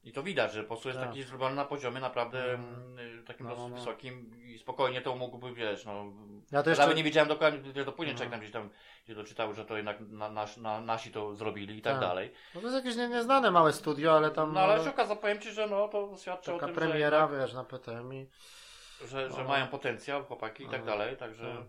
[0.04, 1.08] I to widać, że po prostu jest Tak.
[1.08, 2.98] taki zrobiony na poziomie naprawdę Mhm.
[2.98, 3.76] mm, takim No, dosyć no.
[3.76, 6.04] wysokim i spokojnie to mógłby, wiesz, no...
[6.52, 6.82] Ja to jeszcze...
[6.82, 8.28] nawet nie wiedziałem dokładnie, to płynie, Mhm.
[8.28, 8.70] czekam gdzieś tam,
[9.04, 12.00] gdzie doczytały, że to jednak na, nas, na, nasi to zrobili i tak, Tak.
[12.00, 12.32] dalej.
[12.54, 14.52] No to jest jakieś nie, nieznane małe studio, ale tam...
[14.54, 17.38] No ale się okazało, powiem Ci, że no to świadczy Taka o tym, premiera, że,
[17.40, 18.26] wiesz, na PTM i...
[19.08, 19.48] że, że No.
[19.48, 20.86] mają potencjał chłopaki i tak No.
[20.86, 21.54] dalej, także...
[21.54, 21.64] No.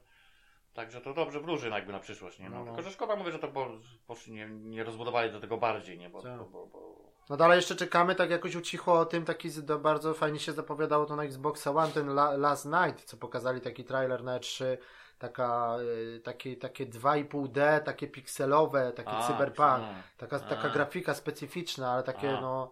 [0.73, 2.49] Także to dobrze wróży jakby na przyszłość, nie?
[2.49, 2.71] No, No, no.
[2.75, 3.67] Tylko, że szkoda mówię, że to po,
[4.07, 6.09] poszli, nie, nie rozbudowali do tego bardziej, nie?
[6.09, 6.37] Bo, Tak.
[6.37, 7.10] bo, bo, bo...
[7.31, 9.49] No dalej jeszcze czekamy, tak jakoś ucichło o tym, taki
[9.79, 13.83] bardzo fajnie się zapowiadało to na Xboxa One, ten La, Last Night, co pokazali taki
[13.83, 14.77] trailer na E3,
[15.19, 15.77] taka,
[16.15, 19.83] y, takie, takie 2,5D, takie pikselowe, taki A, cyberpunk,
[20.17, 20.39] taka, A.
[20.39, 22.41] taka grafika specyficzna, ale takie A.
[22.41, 22.71] no,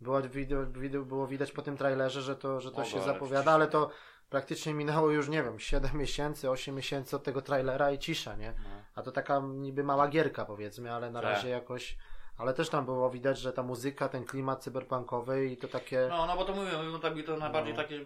[0.00, 0.68] było, widać,
[1.04, 3.90] było widać po tym trailerze, że to, że to się zapowiada, ale to
[4.30, 8.54] praktycznie minęło już, nie wiem, 7 miesięcy, 8 miesięcy od tego trailera i cisza, nie?
[8.64, 8.70] No.
[8.94, 11.30] A to taka niby mała gierka powiedzmy, ale na Tak.
[11.30, 11.96] razie jakoś.
[12.38, 16.06] Ale też tam było widać, że ta muzyka, ten klimat cyberpunkowy i to takie.
[16.10, 17.82] No, No, bo to mówię, no, tak, to najbardziej No.
[17.82, 18.00] takie,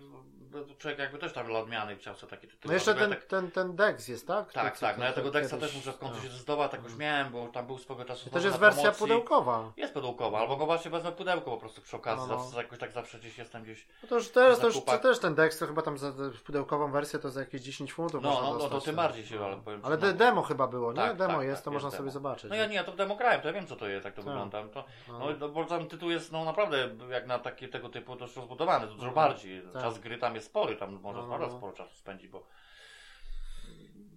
[0.79, 2.71] człowiek jakby też tam dla odmiany chciał sobie takie tytuły.
[2.71, 4.53] No jeszcze ten, tak, ten, ten Dex jest, tak?
[4.53, 6.23] tak, tak, no ja tego Dexa kiedyś- też muszę w końcu no.
[6.23, 9.01] się zdecydować, tak już miałem, bo tam był swego czasu To też jest wersja promocji.
[9.03, 9.73] pudełkowa.
[9.77, 12.43] Jest pudełkowa, albo go właśnie wezmę pudełko po prostu przy okazji, No, no.
[12.45, 13.87] zawsze, jakoś tak zawsze gdzieś jestem gdzieś...
[14.03, 16.13] No to już teraz, to już to też ten Dex, to chyba tam za
[16.47, 19.05] pudełkową wersję to za jakieś 10 funtów No, no, no to tym tak.
[19.05, 20.13] bardziej się, ale powiem Ale de no.
[20.13, 20.97] demo chyba było, nie?
[20.99, 22.51] Tak, demo tak, jest, tak, to można sobie zobaczyć.
[22.51, 24.23] No ja nie, ja to demo grałem, to ja wiem co to jest, jak to
[24.23, 24.29] Tak.
[24.31, 24.69] wygląda.
[24.69, 25.19] To, No.
[25.19, 28.37] no, no, bo tam tytuł jest no naprawdę jak na takie tego typu to już
[28.37, 29.15] rozbudowany, dużo Mhm.
[29.15, 29.63] bardziej.
[29.73, 29.83] Tak.
[29.83, 31.57] Czas gry tam jest spory, tam można No, no, no.
[31.59, 32.47] sporo czasu spędzić, bo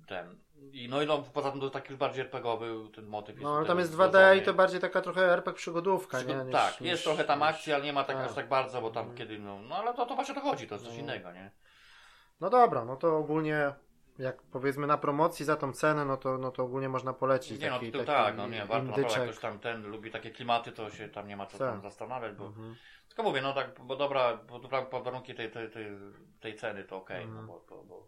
[0.08, 0.36] ten.
[0.74, 3.60] I no i no, poza tym to taki już bardziej RPGowy ten motyw No ale
[3.60, 4.38] tutaj tam jest 2D wdrożony.
[4.38, 6.36] i to bardziej taka trochę RPG przygodówka, nie?
[6.36, 8.26] Niż, tak, niż, jest trochę tam niż- akcji, ale nie ma tak tak.
[8.30, 9.18] aż tak bardzo, bo tam Mhm.
[9.18, 11.02] kiedy, no, no ale to, to właśnie to chodzi, to jest coś No.
[11.02, 11.52] innego, nie?
[12.42, 13.74] No dobra, no to ogólnie
[14.22, 17.70] jak powiedzmy na promocji za tą cenę, no to, no to ogólnie można polecić Nie
[17.70, 20.32] no, taki, to taki tak, no nie, warto naprawdę, jak ktoś tam ten lubi takie
[20.32, 22.76] klimaty, to się tam nie ma co tam zastanawiać, bo Mhm.
[23.08, 25.86] Tylko mówię, no tak, bo dobra, bo dobra pod warunki tej, tej, tej,
[26.40, 27.46] tej ceny to okej, Mhm.
[27.46, 28.08] no bo, bo, bo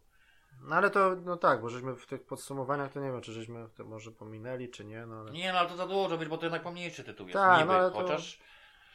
[0.62, 3.70] No ale to, no tak, bo żeśmy w tych podsumowaniach, to nie wiem, czy żeśmy
[3.78, 6.38] to może pominęli, czy nie, no ale Nie, no ale to za dużo być, bo
[6.38, 7.34] to jednak pomniejszy tytuł jest.
[7.40, 8.40] Tak, niby, no to- chociaż.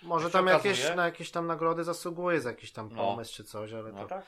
[0.03, 2.97] może tam jakieś, na jakieś tam nagrody zasługuje za jakiś tam No.
[2.97, 4.25] pomysł czy coś, ale No to, tak.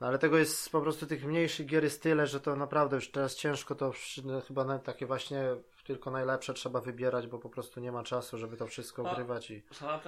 [0.00, 3.10] No, ale tego jest po prostu tych mniejszych gier jest tyle, że to naprawdę już
[3.10, 3.92] teraz ciężko to
[4.24, 5.44] no, chyba takie właśnie
[5.86, 9.10] tylko najlepsze trzeba wybierać, bo po prostu nie ma czasu, żeby to wszystko No.
[9.10, 10.00] ogrywać i No.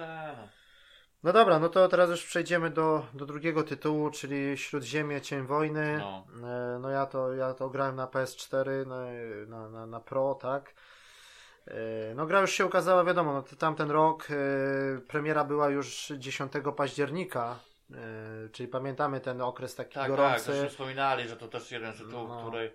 [1.23, 5.97] No dobra, no to teraz już przejdziemy do, do drugiego tytułu, czyli Śródziemie Cień Wojny.
[5.97, 6.25] No.
[6.47, 9.05] E, No ja to, ja to grałem na PS4, na,
[9.47, 10.73] na, na, na Pro, tak.
[11.67, 14.35] E, No gra już się ukazała, wiadomo, no, tamten rok e,
[15.07, 17.59] premiera była już 10 października,
[18.51, 20.53] czyli pamiętamy ten okres taki Tak, tak, gorący.
[20.53, 22.41] żeśmy wspominali, że to też jeden z tytułów, No.
[22.41, 22.71] który,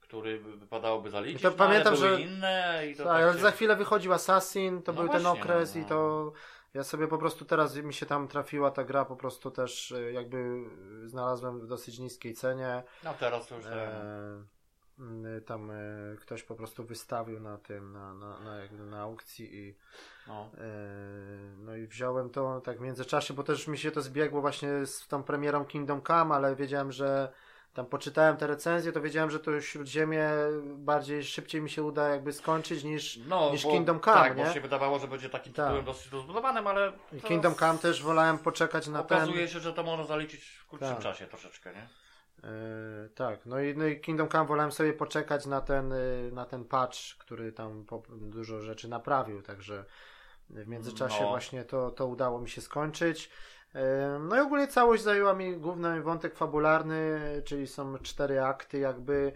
[0.00, 1.40] który by- wypadałoby zaliczyć.
[1.40, 4.12] I to no, pamiętam, że- inne i to Tak, tak ale się- za chwilę wychodził
[4.12, 5.88] Assassin, to No był ten właśnie, okres no, i no.
[5.88, 6.32] to
[6.74, 10.12] ja sobie po prostu teraz mi się tam trafiła ta gra po prostu też e,
[10.12, 10.36] jakby
[11.04, 12.82] e, znalazłem w dosyć niskiej cenie.
[13.04, 13.66] No teraz już.
[13.66, 14.55] E,
[15.46, 15.74] tam e,
[16.20, 19.74] ktoś po prostu wystawił na tym, na, na, na, jakby na aukcji i
[20.26, 20.50] No.
[20.58, 20.66] e,
[21.58, 25.08] no i wziąłem to tak w międzyczasie, bo też mi się to zbiegło właśnie z
[25.08, 27.32] tą premierą Kingdom Come, ale wiedziałem, że
[27.74, 30.30] tam poczytałem te recenzje, to wiedziałem, że to Śródziemie
[30.76, 34.44] bardziej szybciej mi się uda jakby skończyć niż No, niż bo, Kingdom Come, tak, nie?
[34.44, 35.66] bo się wydawało, że będzie takim Tak.
[35.66, 36.92] tytułem dosyć rozbudowanym, ale.
[37.24, 39.18] Kingdom Come też wolałem poczekać na ten.
[39.18, 41.02] Okazuje się, że to można zaliczyć w krótszym Tak.
[41.02, 41.88] czasie troszeczkę, nie?
[42.44, 42.48] E,
[43.14, 46.64] tak, no i, no i Kingdom Come wolałem sobie poczekać na ten, y, na ten
[46.64, 49.84] patch, który tam po, dużo rzeczy naprawił, także
[50.50, 51.28] w międzyczasie No.
[51.28, 53.30] właśnie to, to udało mi się skończyć.
[53.74, 59.32] E, No i ogólnie całość zajęła mi główny wątek fabularny, czyli są cztery akty jakby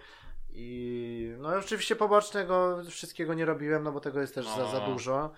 [0.53, 4.79] i no i oczywiście pobocznego wszystkiego nie robiłem, no bo tego jest też za, za
[4.79, 4.87] No.
[4.93, 5.31] dużo.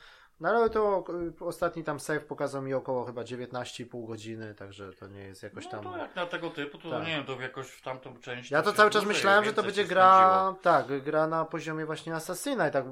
[0.42, 1.04] No ale to
[1.40, 5.64] y, ostatni tam save pokazał mi około chyba 19,5 godziny, także to nie jest jakoś
[5.64, 5.82] No tam...
[5.84, 7.06] to jak na tego typu, to Tak.
[7.06, 8.50] nie wiem, to jakoś w tamtą część.
[8.50, 12.68] Ja to cały czas myślałem, że to będzie gra, tak, gra na poziomie właśnie Assassina
[12.68, 12.84] i tak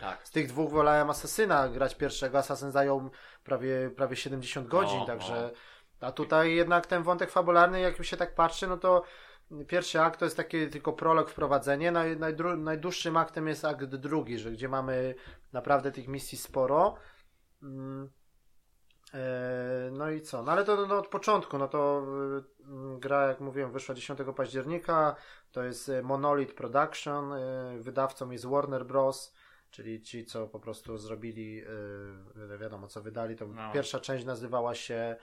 [0.00, 0.28] Tak.
[0.28, 2.38] z tych dwóch wolałem Assassina grać pierwszego.
[2.38, 3.10] Assassin zajął
[3.44, 5.50] prawie, prawie 70 godzin, No, także
[6.00, 9.02] a tutaj jednak ten wątek fabularny, jak się tak patrzy, no to
[9.66, 11.92] pierwszy akt to jest taki tylko prolog, wprowadzenie.
[11.92, 15.14] Naj, najdru, najdłuższym aktem jest akt drugi, że gdzie mamy
[15.52, 16.94] naprawdę tych misji sporo.
[17.62, 18.10] Mm.
[19.14, 20.42] E, no i co?
[20.42, 22.06] No ale to no, od początku, no to
[22.96, 25.16] y, gra, jak mówiłem, wyszła 10 października.
[25.52, 27.32] To jest y, Monolith Production.
[27.32, 29.34] Y, wydawcą jest Warner Bros.
[29.70, 31.64] Czyli ci, co po prostu zrobili,
[32.60, 33.72] wiadomo co wydali, to no.
[33.72, 35.16] pierwsza część nazywała się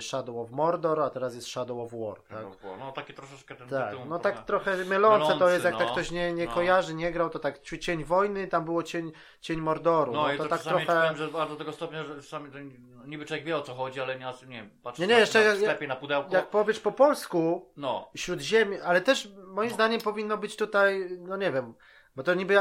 [0.00, 2.22] Shadow of Mordor, a teraz jest Shadow of War.
[2.28, 2.46] Tak?
[2.78, 5.78] No taki troszeczkę ten tak, tytuł, No tak trochę mylące mylący, to jest, jak no,
[5.78, 6.52] tak ktoś nie, nie no.
[6.52, 10.12] kojarzy, nie grał, to tak Cień Wojny, tam było Cień, cień Mordoru.
[10.12, 10.86] No, no i to, to tak trochę...
[10.86, 12.58] Powiem, że do tego stopnia, że sami, to,
[13.06, 15.88] niby człowiek wie o co chodzi, ale nie, nie patrz nie, nie, jeszcze na, sklepie,
[15.88, 16.36] na pudełko.
[16.36, 18.10] Jak powiesz po polsku, no.
[18.14, 19.74] Śródziemie, ale też moim no.
[19.74, 21.74] zdaniem powinno być tutaj, no nie wiem,
[22.16, 22.56] bo to niby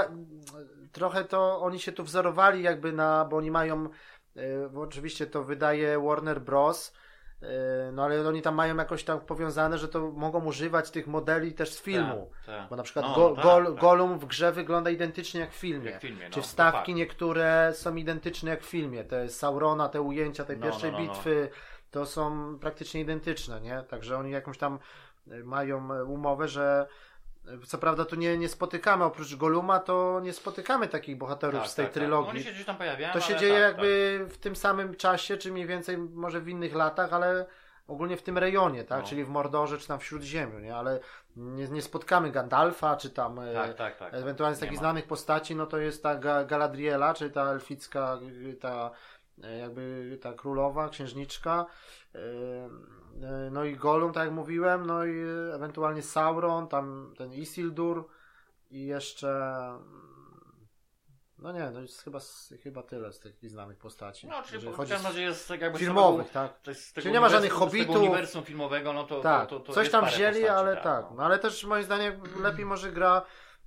[0.92, 3.90] trochę to oni się tu wzorowali jakby na, bo oni mają,
[4.38, 6.94] y, oczywiście to wydaje Warner Bros.,
[7.94, 11.74] no ale oni tam mają jakoś tak powiązane, że to mogą używać tych modeli też
[11.74, 12.32] z filmu.
[12.46, 12.70] Tak, tak.
[12.70, 13.76] Bo na przykład no, go, tak, gol.
[13.76, 15.92] Golum w grze wygląda identycznie jak w filmie.
[15.92, 19.04] Jak w filmie no, Czy wstawki niektóre są identyczne jak w filmie.
[19.04, 21.50] Te Saurona, te ujęcia tej no, pierwszej no, no, bitwy
[21.92, 23.84] to są praktycznie identyczne, nie?
[23.90, 24.80] Także oni jakąś tam
[25.32, 26.88] e, mają e, umowę, że
[27.66, 31.76] co prawda tu nie, nie spotykamy, oprócz Goluma, to nie spotykamy takich bohaterów tak, z
[31.76, 32.02] tej tak, tak.
[32.02, 32.28] trylogii.
[32.28, 32.36] Tak.
[32.36, 33.14] Oni się gdzieś tam pojawiają.
[33.14, 34.34] To się dzieje tak, jakby tak.
[34.34, 37.46] w tym samym czasie, czy mniej więcej może w innych latach, ale
[37.88, 39.02] ogólnie w tym rejonie, tak?
[39.02, 39.08] No.
[39.08, 40.76] Czyli w Mordorze, czy tam w Śródziemiu, nie?
[40.76, 41.00] Ale
[41.36, 45.56] nie, nie spotkamy Gandalfa, czy tam e, tak, tak, tak, ewentualnie z takich znanych postaci,
[45.56, 46.16] no to jest ta
[46.46, 48.20] Galadriela, czy ta elficka,
[48.62, 48.90] ta e,
[49.60, 51.66] jakby ta królowa, księżniczka.
[52.14, 52.20] Yy
[53.24, 55.24] E, no i Gollum, tak jak mówiłem, no i
[55.54, 58.08] ewentualnie Sauron, tam ten Isildur
[58.72, 59.54] i jeszcze
[61.40, 62.20] no nie, no jest chyba,
[62.64, 64.28] chyba tyle z tych znanych postaci.
[64.28, 66.54] No, czyli chodzi w razie jest tak jakby filmowych, tak.
[66.94, 67.96] Czyli nie ma żadnych hobbitów.
[67.96, 70.84] Z uniwersum filmowego, no to, tak, to, to, to coś tam wzięli, postaci, ale tak.
[70.84, 71.06] tak.
[71.16, 71.24] No.
[71.24, 73.22] ale też moim zdaniem lepiej może gra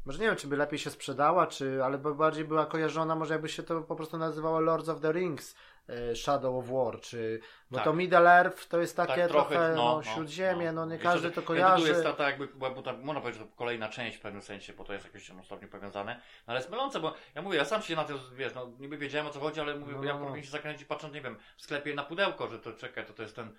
[0.07, 3.35] może nie wiem, czy by lepiej się sprzedała, czy, ale by bardziej była kojarzona, może
[3.35, 5.55] jakby się to po prostu nazywało Lords of the Rings,
[5.91, 7.41] E, Shadow of War, czy
[7.71, 7.85] bo tak.
[7.85, 10.93] to Middle Earth to jest takie tak, trochę, trochę no, no, no, śródziemie, no, no
[10.93, 11.89] nie każdy to kojarzy.
[11.89, 14.73] jest ta, ta jakby, bo ta, można powiedzieć, że to kolejna część w pewnym sensie,
[14.73, 17.65] bo to jest jakoś tam stopniu powiązane, no ale jest mylące, bo ja mówię, ja
[17.65, 20.19] sam się na to, wiesz, no niby wiedziałem o co chodzi, ale mówię, no, ja
[20.19, 20.43] no.
[20.43, 23.37] się zakręcić patrząc, nie wiem, w sklepie na pudełko, że to czekaj, to to jest
[23.37, 23.55] ten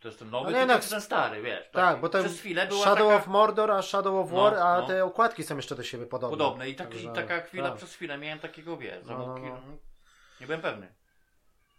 [0.00, 1.64] to jest ten nowy, no, to jest ten stary, wiesz.
[1.64, 3.16] Tak, tak bo ten przez chwilę była Shadow taka...
[3.16, 6.36] of Mordor, a Shadow of War, no, a te okładki są jeszcze do siebie podobne.
[6.36, 7.76] Podobne i, tak, Także, i taka chwila, tak.
[7.76, 9.60] przez chwilę miałem takiego, wiesz, zamówienia.
[10.40, 11.00] nie byłem pewny.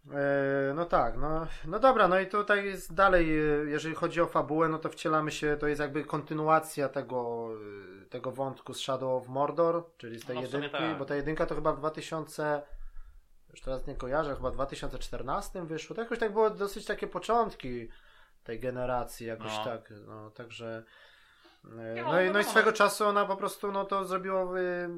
[0.09, 4.27] E, no tak, no, no dobra, no i tutaj jest dalej, e, jeżeli chodzi o
[4.27, 7.49] fabułę, no to wcielamy się, to jest jakby kontynuacja tego,
[8.01, 10.97] e, tego wątku z Shadow of Mordor, czyli z tej no, jedynki, tak.
[10.97, 12.61] bo ta jedynka to chyba w 2000,
[13.49, 17.89] już teraz nie kojarzę, chyba w 2014 wyszło, to jakoś tak było dosyć takie początki
[18.43, 19.63] tej generacji, jakoś no.
[19.63, 20.83] tak, no, także...
[22.05, 24.53] No, i, no i swego czasu ona po prostu no to zrobiło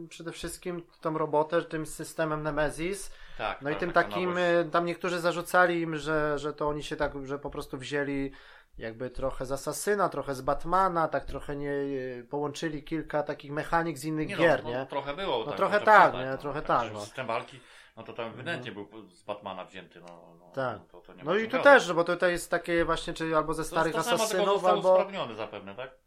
[0.09, 5.19] przede wszystkim tą robotę tym systemem Nemesis, tak, no i tym takim, y, tam niektórzy
[5.19, 8.31] zarzucali im, że, że to oni się tak, że po prostu wzięli
[8.77, 13.97] jakby trochę z Asasyna, trochę z Batmana, tak trochę nie y, połączyli kilka takich mechanik
[13.97, 14.77] z innych nie no, gier, no, nie?
[14.77, 15.39] No, trochę było.
[15.39, 16.25] No tak, trochę tak, nie?
[16.25, 16.83] No, trochę tak.
[16.83, 17.01] tak no.
[17.01, 17.59] System walki,
[17.95, 18.87] no to tam ewidentnie mhm.
[18.89, 20.35] był z Batmana wzięty, no.
[20.39, 20.79] no tak.
[20.87, 23.93] To, to no i tu też, bo tutaj jest takie właśnie, czy albo ze starych
[23.93, 24.91] to, to Asasynów, albo...
[24.91, 26.03] usprawniony zapewne, tak?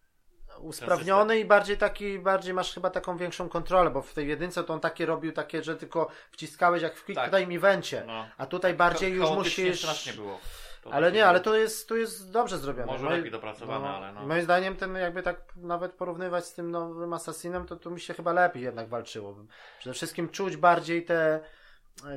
[0.60, 4.74] usprawniony i bardziej taki, bardziej masz chyba taką większą kontrolę, bo w tej jedynce to
[4.74, 7.36] on takie robił takie, że tylko wciskałeś jak w Quick tak.
[7.36, 8.26] Time Evencie, no.
[8.38, 9.78] a tutaj bardziej już musisz...
[9.78, 10.38] strasznie było.
[10.82, 12.86] To ale nie, ale to jest, to jest dobrze zrobione.
[12.86, 14.26] Może lepiej dopracowane, no, ale no.
[14.26, 18.14] Moim zdaniem ten jakby tak nawet porównywać z tym nowym Assassinem, to tu mi się
[18.14, 19.36] chyba lepiej jednak walczyło.
[19.78, 21.40] Przede wszystkim czuć bardziej te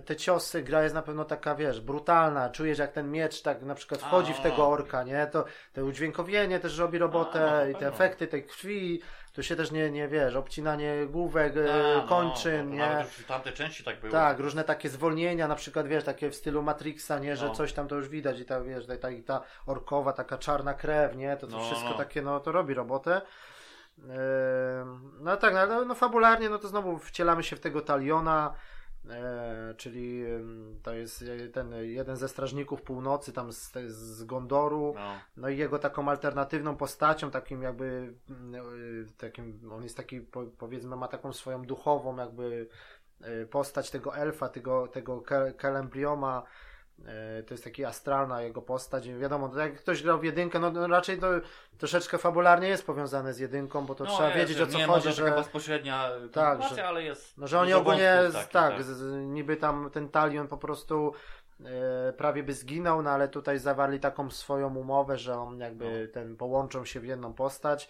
[0.06, 3.76] te ciosy, gra jest na pewno taka, wiesz, brutalna, czujesz jak ten miecz tak na
[3.76, 7.88] przykład wchodzi w tego orka, nie, to, to udźwiękowienie też robi robotę no, i te
[7.88, 9.02] efekty tej krwi,
[9.34, 12.80] tu się też nie, nie wiesz, obcinanie główek, e, A, kończyn, no, nie.
[12.80, 14.12] Nawet w tamtej części tak było.
[14.12, 17.56] Tak, różne takie zwolnienia, na przykład, wiesz, takie w stylu Matrixa, nie, że no.
[17.56, 21.16] coś tam to już widać i ta, wiesz, ta, ta, ta orkowa, taka czarna krew,
[21.16, 21.98] nie, to, to no, wszystko no.
[21.98, 23.22] takie, no, to robi robotę.
[25.20, 28.79] No tak, no, no fabularnie, no to znowu wcielamy się w tego Taliona, E,
[29.78, 30.24] czyli
[30.84, 35.14] to jest ten jeden ze strażników północy tam z, z Gondoru, no.
[35.38, 35.50] no.
[35.50, 40.22] i jego taką alternatywną postacią, takim jakby e, takim, on jest taki
[40.58, 42.68] powiedzmy ma taką swoją duchową jakby
[43.22, 45.24] e, postać tego elfa, tego, tego
[45.58, 46.69] Kelembrioma, E,
[47.48, 49.10] to jest taki astralna jego postać.
[49.10, 51.28] Wiadomo, jak ktoś grał w jedynkę, no, no, raczej to
[51.78, 55.14] troszeczkę fabularnie jest powiązane z jedynką, bo to no, trzeba wiedzieć o co nie chodzi.
[55.14, 57.38] że bezpośrednia tak, że, ale jest.
[57.38, 61.14] No, że oni ogólnie, taki, tak, tak z, niby tam ten talion po prostu
[61.66, 66.36] e, prawie by zginął, no ale tutaj zawarli taką swoją umowę, że on jakby ten
[66.36, 67.90] połączą się w jedną postać.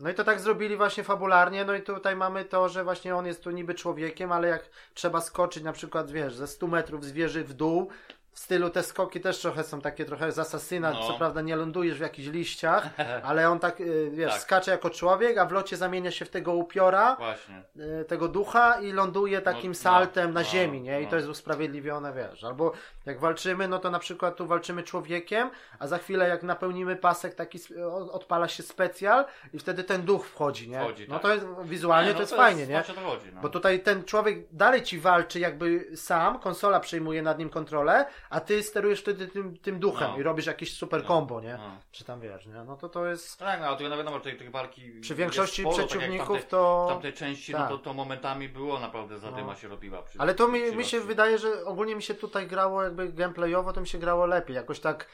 [0.00, 3.26] No i to tak zrobili właśnie fabularnie, no i tutaj mamy to, że właśnie on
[3.26, 7.12] jest tu niby człowiekiem, ale jak trzeba skoczyć na przykład, wiesz, ze 100 metrów z
[7.12, 7.88] wieży w dół,
[8.32, 11.08] w stylu te skoki też trochę są takie trochę z asasyna, No.
[11.08, 12.88] co prawda nie lądujesz w jakichś liściach,
[13.28, 14.40] ale on tak, y, wiesz, Tak.
[14.40, 17.62] skacze jako człowiek, a w locie zamienia się w tego upiora, Właśnie.
[18.00, 21.00] y, tego ducha i ląduje takim no, saltem na no, ziemi, nie?
[21.00, 21.10] I no.
[21.10, 22.44] to jest usprawiedliwione, wiesz.
[22.44, 22.72] Albo
[23.06, 27.34] jak walczymy, no to na przykład tu walczymy człowiekiem, a za chwilę jak napełnimy pasek,
[27.34, 27.58] taki
[28.12, 30.80] odpala się specjal i wtedy ten duch wchodzi, nie?
[30.80, 31.22] Wchodzi, no tak.
[31.22, 32.74] to jest, wizualnie Nie, to no jest fajnie, nie?
[32.74, 33.40] Właśnie o to chodzi, no.
[33.40, 38.40] Bo tutaj ten człowiek dalej ci walczy jakby sam, konsola przejmuje nad nim kontrolę, a
[38.40, 40.18] ty sterujesz wtedy tym, tym duchem No.
[40.18, 41.54] i robisz jakieś super No, combo, nie?
[41.58, 41.70] no.
[41.90, 42.64] Czy tam wiesz, nie?
[42.66, 43.38] No to to jest...
[43.38, 46.26] Tak, no to no wiadomo, że tej, tej walki Przy większości jest sporo, tak przeciwników
[46.26, 46.86] w tamtej, to...
[46.88, 47.60] w tamtej części, tak.
[47.60, 49.54] no to, to momentami było naprawdę zadyma No.
[49.54, 50.02] się robiła.
[50.02, 53.72] Przy, Ale to mi, mi się wydaje, że ogólnie mi się tutaj grało jakby gameplayowo,
[53.72, 54.56] to mi się grało lepiej.
[54.56, 55.06] Jakoś tak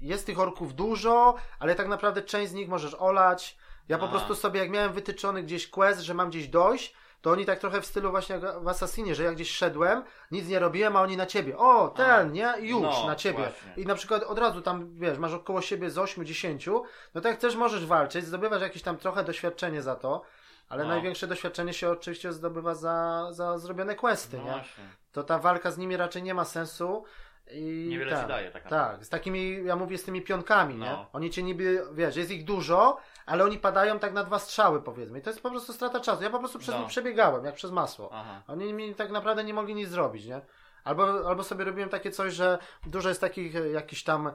[0.00, 3.56] jest tych orków dużo, ale tak naprawdę część z nich możesz olać.
[3.88, 4.12] Ja po Aha.
[4.16, 7.80] prostu sobie, jak miałem wytyczony gdzieś quest, że mam gdzieś dojść, to oni tak trochę
[7.80, 11.26] w stylu właśnie w Assassinie, że ja gdzieś szedłem, nic nie robiłem, a oni na
[11.26, 11.56] ciebie.
[11.58, 12.22] O, ten, A.
[12.22, 12.54] nie?
[12.60, 13.38] Już, No, na ciebie.
[13.38, 13.82] właśnie.
[13.82, 16.80] I na przykład od razu tam, wiesz, masz około siebie z 8-10,
[17.14, 20.22] no to jak też możesz walczyć, zdobywasz jakieś tam trochę doświadczenie za to,
[20.68, 20.88] ale No.
[20.88, 24.50] największe doświadczenie się oczywiście zdobywa za, za zrobione questy, No nie?
[24.50, 24.84] właśnie.
[25.12, 27.04] to ta walka z nimi raczej nie ma sensu.
[27.50, 30.90] I Niewiele tak, ci daje tak Tak, z takimi, ja mówię z tymi pionkami, nie?
[30.90, 31.06] No.
[31.12, 32.96] Oni cię niby, wiesz, jest ich dużo,
[33.26, 35.18] ale oni padają tak na dwa strzały, powiedzmy.
[35.18, 36.22] I to jest po prostu strata czasu.
[36.22, 36.80] Ja po prostu przez No.
[36.80, 38.10] nich przebiegałem, jak przez masło.
[38.12, 38.42] Aha.
[38.48, 40.40] Oni mi tak naprawdę nie mogli nic zrobić, nie?
[40.84, 44.30] Albo, albo sobie robiłem takie coś, że dużo jest takich e, jakiś tam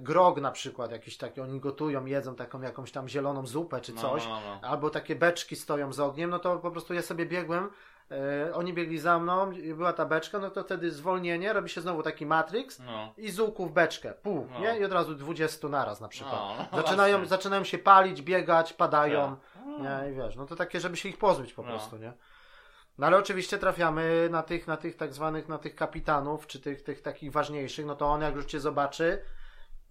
[0.00, 4.00] grog na przykład, jakiś taki, oni gotują, jedzą taką jakąś tam zieloną zupę czy No,
[4.00, 4.68] coś, no, no.
[4.68, 7.70] albo takie beczki stoją z ogniem, no to po prostu ja sobie biegłem,
[8.10, 12.02] e, oni biegli za mną, była ta beczka, no to wtedy zwolnienie, robi się znowu
[12.02, 13.14] taki Matrix No.
[13.16, 14.60] i z łuku w beczkę, pół, No.
[14.60, 14.78] nie?
[14.78, 16.34] I od razu 20 naraz na przykład.
[16.58, 17.28] No, no zaczynają, właśnie.
[17.28, 19.62] zaczynają się palić, biegać, padają, Tak.
[19.64, 20.10] nie?
[20.12, 21.68] I wiesz, no to takie, żeby się ich pozbyć po No.
[21.68, 22.12] prostu, nie?
[22.98, 26.82] No ale oczywiście trafiamy na tych, na tych tak zwanych, na tych kapitanów, czy tych,
[26.82, 29.22] tych takich ważniejszych, no to on jak już cię zobaczy,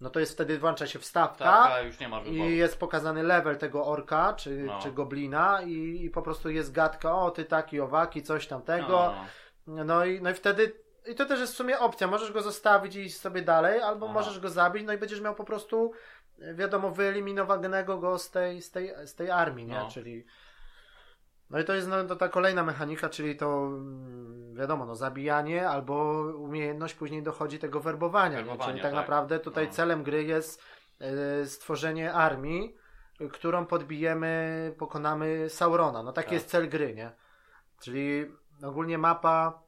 [0.02, 2.30] no to jest wtedy włącza się wstawka, Tak, a już nie wyboru.
[2.30, 4.78] i jest pokazany level tego orka, czy, No.
[4.82, 8.88] czy goblina i, i po prostu jest gadka, o ty taki, owaki, coś tamtego.
[8.88, 9.14] No,
[9.66, 9.84] no.
[9.84, 10.72] No, i, no i wtedy,
[11.06, 14.06] i to też jest w sumie opcja, możesz go zostawić i iść sobie dalej, albo
[14.06, 14.14] Aha.
[14.14, 15.92] możesz go zabić, no i będziesz miał po prostu,
[16.54, 19.74] wiadomo, wyeliminowanego go z tej, z tej, z tej armii, nie?
[19.74, 19.88] No.
[19.90, 20.26] Czyli...
[21.52, 25.68] No i to jest no, to ta kolejna mechanika, czyli to mm, wiadomo, no zabijanie
[25.68, 28.36] albo umiejętność później dochodzi tego werbowania.
[28.36, 29.00] Werbowania, Czyli tak, tak.
[29.00, 29.72] naprawdę tutaj No.
[29.72, 30.62] celem gry jest
[31.00, 32.76] e, stworzenie armii,
[33.32, 36.02] którą podbijemy, pokonamy Saurona.
[36.02, 36.32] No taki Tak.
[36.32, 37.12] jest cel gry, nie?
[37.80, 38.26] Czyli
[38.62, 39.62] ogólnie mapa,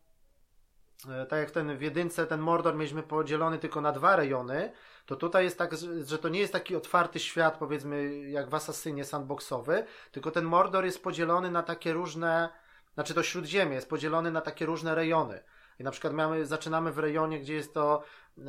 [1.11, 4.73] e, tak jak ten w jedynce, ten Mordor mieliśmy podzielony tylko na dwa rejony,
[5.07, 5.73] to tutaj jest tak,
[6.05, 10.85] że- to nie jest taki otwarty świat, powiedzmy, jak w Assassinie sandboxowy, tylko ten Mordor
[10.85, 12.49] jest podzielony na takie różne,
[12.95, 15.43] znaczy to Śródziemie jest podzielony na takie różne rejony.
[15.79, 18.03] I na przykład mamy, zaczynamy w rejonie, gdzie jest to
[18.39, 18.43] e,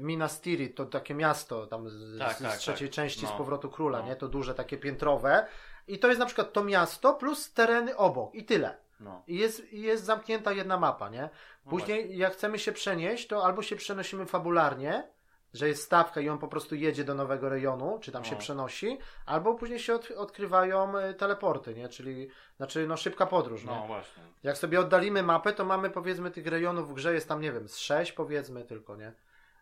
[0.00, 2.94] Minas Tirith, to takie miasto tam z, Tak, z, tak, z trzeciej tak.
[2.94, 3.36] części z No.
[3.38, 4.06] Powrotu Króla, No.
[4.06, 4.16] nie?
[4.16, 5.46] To duże, takie piętrowe.
[5.88, 8.76] I to jest na przykład to miasto plus tereny obok i tyle.
[9.00, 9.22] No.
[9.26, 11.30] I jest, jest zamknięta jedna mapa, nie?
[11.64, 15.08] No Później, jak chcemy się przenieść, to albo się przenosimy fabularnie,
[15.54, 18.28] że jest stawka i on po prostu jedzie do nowego rejonu, czy tam No.
[18.28, 21.88] się przenosi, albo później się od, odkrywają e, teleporty, nie?
[21.88, 23.86] Czyli, znaczy, no szybka podróż, No nie?
[23.86, 24.22] właśnie.
[24.42, 27.68] Jak sobie oddalimy mapę, to mamy powiedzmy tych rejonów w grze jest tam, nie wiem,
[27.68, 29.12] z sześć powiedzmy tylko, nie?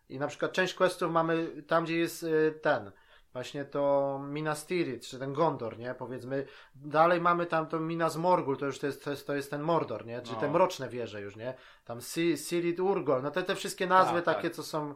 [0.08, 2.90] I na przykład część questów mamy tam, gdzie jest y, ten,
[3.32, 5.94] właśnie to Minas Tirith, czy ten Gondor, nie?
[5.94, 9.50] Powiedzmy, dalej mamy tam to Minas Morgul, to już to jest, to jest, to jest
[9.50, 10.20] ten Mordor, nie?
[10.22, 10.40] Czy No.
[10.40, 11.54] te mroczne wieże już, nie?
[11.84, 14.56] Tam Si- Sirit Urgol, no te, te wszystkie nazwy Tak, takie, tak.
[14.56, 14.94] co są y,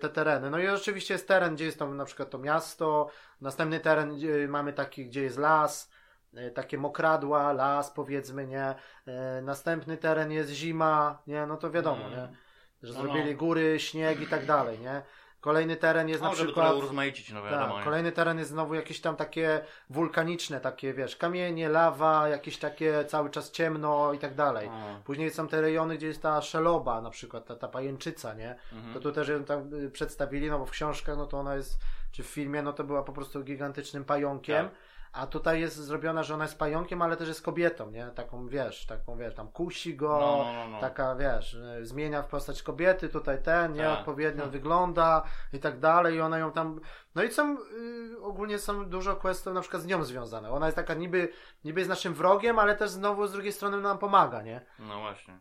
[0.00, 0.50] te tereny.
[0.50, 3.10] No i oczywiście jest teren, gdzie jest to na przykład to miasto,
[3.40, 4.18] następny teren
[4.48, 5.90] mamy taki, gdzie jest las,
[6.38, 8.74] y, takie mokradła, las powiedzmy, nie?
[9.08, 11.46] Y, Następny teren jest zima, nie?
[11.46, 12.10] No to wiadomo, Mm.
[12.10, 12.36] nie?
[12.82, 13.38] Że No, zrobili no.
[13.38, 15.02] góry, śnieg i tak dalej, nie?
[15.40, 16.74] Kolejny teren jest No, na przykład...
[16.74, 17.74] urozmaicić, no wiadomo.
[17.74, 19.60] Tak, kolejny teren jest znowu jakieś tam takie
[19.90, 24.70] wulkaniczne, takie wiesz, kamienie, lawa, jakieś takie cały czas ciemno i tak dalej.
[25.04, 28.56] Później są te rejony, gdzie jest ta szeloba, na przykład ta, ta pajęczyca, nie?
[28.72, 28.94] mhm.
[28.94, 31.78] To tu też ją tam y, przedstawili, no bo w książkach, no to ona jest,
[32.12, 34.64] czy w filmie, no to była po prostu gigantycznym pająkiem.
[34.68, 34.74] Tak.
[35.12, 38.06] A tutaj jest zrobiona, że ona jest pająkiem, ale też jest kobietą, nie?
[38.06, 40.80] Taką, wiesz, taką, wiesz, tam kusi go, No, no, no, no.
[40.80, 43.82] taka, wiesz, y, zmienia w postać kobiety, tutaj ten, nie?
[43.82, 43.98] Tak.
[43.98, 44.52] Odpowiednio Hmm.
[44.52, 45.22] wygląda
[45.52, 46.80] i tak dalej i ona ją tam,
[47.14, 50.50] no i są, y, ogólnie są dużo questów na przykład z nią związane.
[50.50, 51.28] Ona jest taka niby,
[51.64, 54.60] niby jest naszym wrogiem, ale też znowu z drugiej strony nam pomaga, nie?
[54.78, 55.38] No właśnie.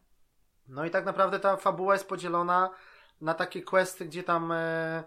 [0.67, 2.69] No i tak naprawdę ta fabuła jest podzielona
[3.21, 4.51] na takie questy, gdzie tam...
[4.51, 5.03] E...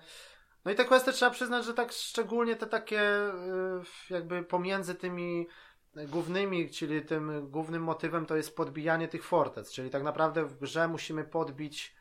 [0.64, 3.32] No i te questy trzeba przyznać, że tak szczególnie te takie e,
[4.10, 5.48] jakby pomiędzy tymi
[5.96, 10.88] głównymi, czyli tym głównym motywem to jest podbijanie tych fortec, czyli tak naprawdę w grze
[10.88, 11.94] musimy podbić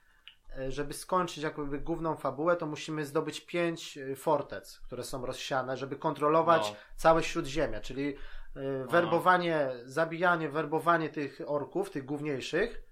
[0.58, 5.78] e, żeby skończyć jakby główną fabułę, to musimy zdobyć pięć e, fortec, które są rozsiane,
[5.78, 6.76] żeby kontrolować no.
[6.96, 8.16] całe śródziemie, czyli
[8.56, 12.91] e, werbowanie, zabijanie, werbowanie tych orków, tych główniejszych,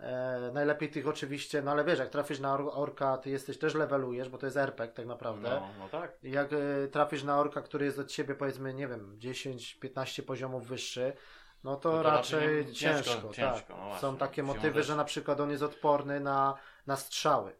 [0.00, 4.28] E, najlepiej tych oczywiście, no ale wiesz, jak trafisz na orka, ty jesteś też levelujesz,
[4.28, 5.50] bo to jest RPG tak naprawdę.
[5.50, 6.12] No, no tak.
[6.22, 11.12] Jak e, trafisz na orka, który jest od ciebie powiedzmy, nie wiem, 10-15 poziomów wyższy,
[11.64, 13.36] no to, no to raczej nie, ciężko, ciężko, tak.
[13.36, 16.54] Ciężko, no Są takie motywy, że na przykład on jest odporny na,
[16.86, 17.56] na strzały.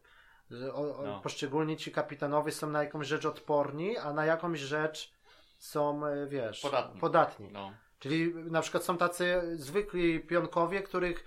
[0.73, 1.21] O, o, no.
[1.21, 5.13] Poszczególni ci kapitanowie są na jakąś rzecz odporni, a na jakąś rzecz
[5.57, 6.99] są, e, wiesz, podatni.
[6.99, 7.49] podatni.
[7.51, 7.73] No.
[7.99, 11.23] Czyli na przykład są tacy zwykli pionkowie, których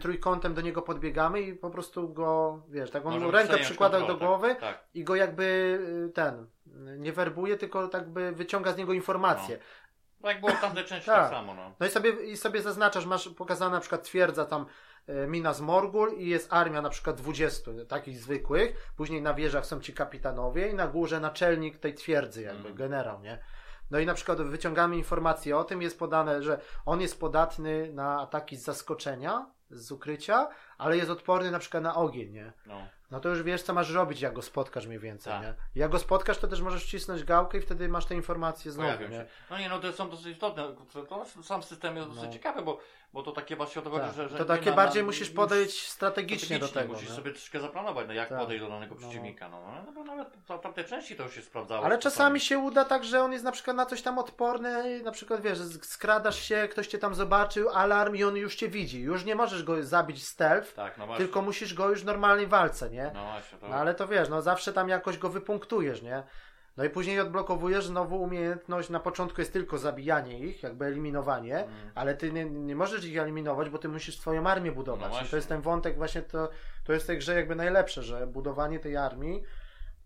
[0.00, 4.18] trójkątem do niego podbiegamy i po prostu go, wiesz, tak on rękę przykłada do tak,
[4.18, 4.84] głowy tak, tak.
[4.94, 5.44] i go jakby
[6.08, 6.46] y, ten,
[6.98, 9.58] nie werbuje, tylko tak by wyciąga z niego informacje.
[9.58, 9.64] No.
[10.20, 11.16] no jak było w tamtej części tak.
[11.16, 11.72] tak samo, no.
[11.80, 14.66] No i sobie, i sobie zaznaczasz, masz pokazane na przykład twierdza tam
[15.08, 19.66] y, mina z Morgul i jest armia na przykład 20 takich zwykłych, później na wieżach
[19.66, 22.74] są ci kapitanowie i na górze naczelnik tej twierdzy jakby, mm.
[22.74, 23.38] generał, nie?
[23.90, 28.20] No i na przykład wyciągamy informacje o tym, jest podane, że on jest podatny na
[28.20, 30.48] ataki z zaskoczenia, z ukrycia,
[30.78, 32.52] ale jest odporny na przykład na ogień, nie?
[32.66, 32.86] No.
[33.10, 35.42] no to już wiesz, co masz robić, jak go spotkasz mniej więcej, tak.
[35.42, 35.54] nie?
[35.74, 39.26] Jak go spotkasz, to też możesz wcisnąć gałkę i wtedy masz te informacje znowu, nie?
[39.50, 40.74] No nie, no to są dosyć istotne.
[41.08, 42.32] To, sam system jest dosyć no.
[42.32, 42.78] ciekawy, bo,
[43.12, 44.14] bo to takie właśnie o to chodzi, tak.
[44.14, 44.38] że, że...
[44.38, 46.92] To takie na, bardziej na, musisz podejść strategicznie, do tego.
[46.92, 47.14] Musisz nie?
[47.14, 48.38] sobie troszkę zaplanować, no jak tak.
[48.38, 49.00] podejść do danego no.
[49.00, 49.60] przeciwnika, no.
[49.86, 49.92] no.
[49.92, 51.84] no nawet w tamtej części to już się sprawdzało.
[51.84, 55.12] Ale czasami się uda tak, że on jest na przykład na coś tam odporny, na
[55.12, 59.00] przykład wiesz, skradasz się, ktoś cię tam zobaczył, alarm i on już cię widzi.
[59.00, 62.90] Już nie możesz go zabić stealth, tak, no tylko musisz go już w normalnej walce,
[62.90, 63.10] nie?
[63.14, 63.58] No właśnie.
[63.58, 63.68] To...
[63.68, 66.22] No ale to wiesz, no zawsze tam jakoś go wypunktujesz, nie?
[66.76, 71.90] No i później odblokowujesz znowu umiejętność, na początku jest tylko zabijanie ich, jakby eliminowanie, mm.
[71.94, 75.12] ale ty nie, nie możesz ich eliminować, bo ty musisz swoją armię budować.
[75.22, 76.48] No to jest ten wątek właśnie, to,
[76.84, 79.42] to jest w tej grze jakby najlepsze, że budowanie tej armii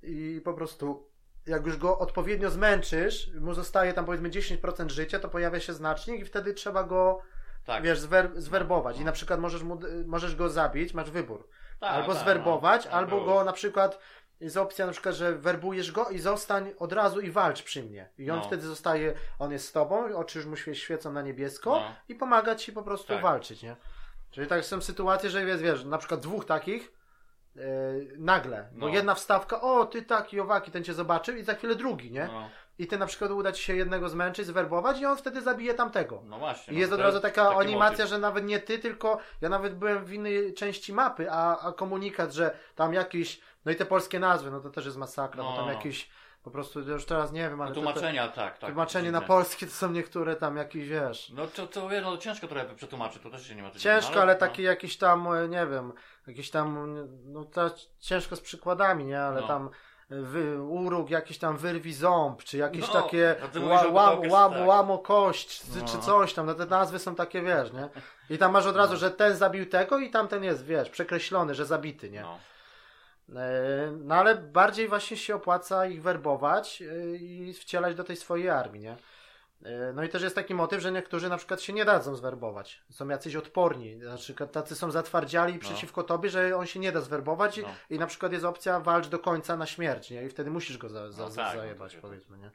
[0.02, 1.08] i po prostu
[1.46, 6.20] jak już go odpowiednio zmęczysz, mu zostaje tam powiedzmy 10% życia, to pojawia się znacznik
[6.20, 7.20] i wtedy trzeba go
[7.68, 7.82] tak.
[7.82, 9.00] wiesz, zwer zwerbować.
[9.00, 11.48] I na przykład możesz, mu, możesz go zabić, masz wybór.
[11.80, 12.90] Tak, albo tak, zwerbować, no.
[12.90, 13.98] albo go na przykład
[14.40, 18.10] jest opcja na przykład, że werbujesz go i zostań od razu i walcz przy mnie.
[18.18, 18.44] I on no.
[18.44, 21.94] wtedy zostaje, on jest z tobą, oczy już mu świecą na niebiesko no.
[22.08, 23.22] i pomaga ci po prostu tak.
[23.22, 23.76] walczyć, nie?
[24.30, 26.92] Czyli tak są sytuacje, że wiesz, wiesz na przykład dwóch takich
[27.54, 27.62] yy,
[28.18, 28.80] nagle, no.
[28.80, 32.28] bo jedna wstawka, o ty taki, owaki, ten cię zobaczył i za chwilę drugi, nie?
[32.78, 32.84] No.
[32.84, 36.22] I ty na przykład uda ci się jednego zmęczyć, zwerbować i on wtedy zabije tamtego.
[36.24, 36.72] No właśnie.
[36.72, 38.08] I no jest od razu taka animacja, motyw.
[38.08, 42.32] że nawet nie ty, tylko ja nawet byłem w innej części mapy, a, a komunikat,
[42.32, 45.50] że tam jakiś no i te polskie nazwy, no to też jest masakra, no.
[45.50, 45.72] bo tam no.
[45.72, 46.10] jakieś
[46.42, 47.70] po prostu już teraz nie wiem, ale.
[47.70, 48.70] No, tłumaczenia, te, te, tak, tak.
[48.70, 51.30] Tłumaczenie na polskie to są niektóre tam jakieś wiesz.
[51.30, 54.32] No to, to no, ciężko trochę przetłumaczyć, to też się nie ma Ciężko, ale, ale
[54.34, 54.40] no.
[54.40, 55.92] taki jakiś tam, e, nie wiem,
[56.26, 59.46] jakiś tam, no to ciężko z przykładami, nie, ale no.
[59.46, 59.70] tam
[60.10, 64.68] wy, uruk, jakiś tam wyrwi ząb, czy jakieś no, takie ła, łam, łam, tak.
[64.68, 65.86] łamo kość, czy, no.
[65.86, 67.88] czy coś tam, no te nazwy są takie, wiesz, nie?
[68.30, 71.66] I tam masz od razu, że ten zabił tego i tamten jest, wiesz, przekreślony, że
[71.66, 72.22] zabity, nie?
[72.22, 72.38] No.
[73.36, 78.50] E, no ale bardziej właśnie się opłaca ich werbować e, i wcielać do tej swojej
[78.50, 78.96] armii, nie?
[79.64, 82.82] E, no i też jest taki motyw, że niektórzy na przykład się nie dadzą zwerbować.
[82.90, 84.00] Są jacyś odporni.
[84.00, 85.60] Znaczy, tacy są zatwardziali no.
[85.60, 87.68] przeciwko tobie, że on się nie da zwerbować no.
[87.90, 90.24] i na przykład jest opcja walcz do końca na śmierć, nie?
[90.24, 92.50] I wtedy musisz go za, za, no tak, zajebać, no powiedzmy, nie?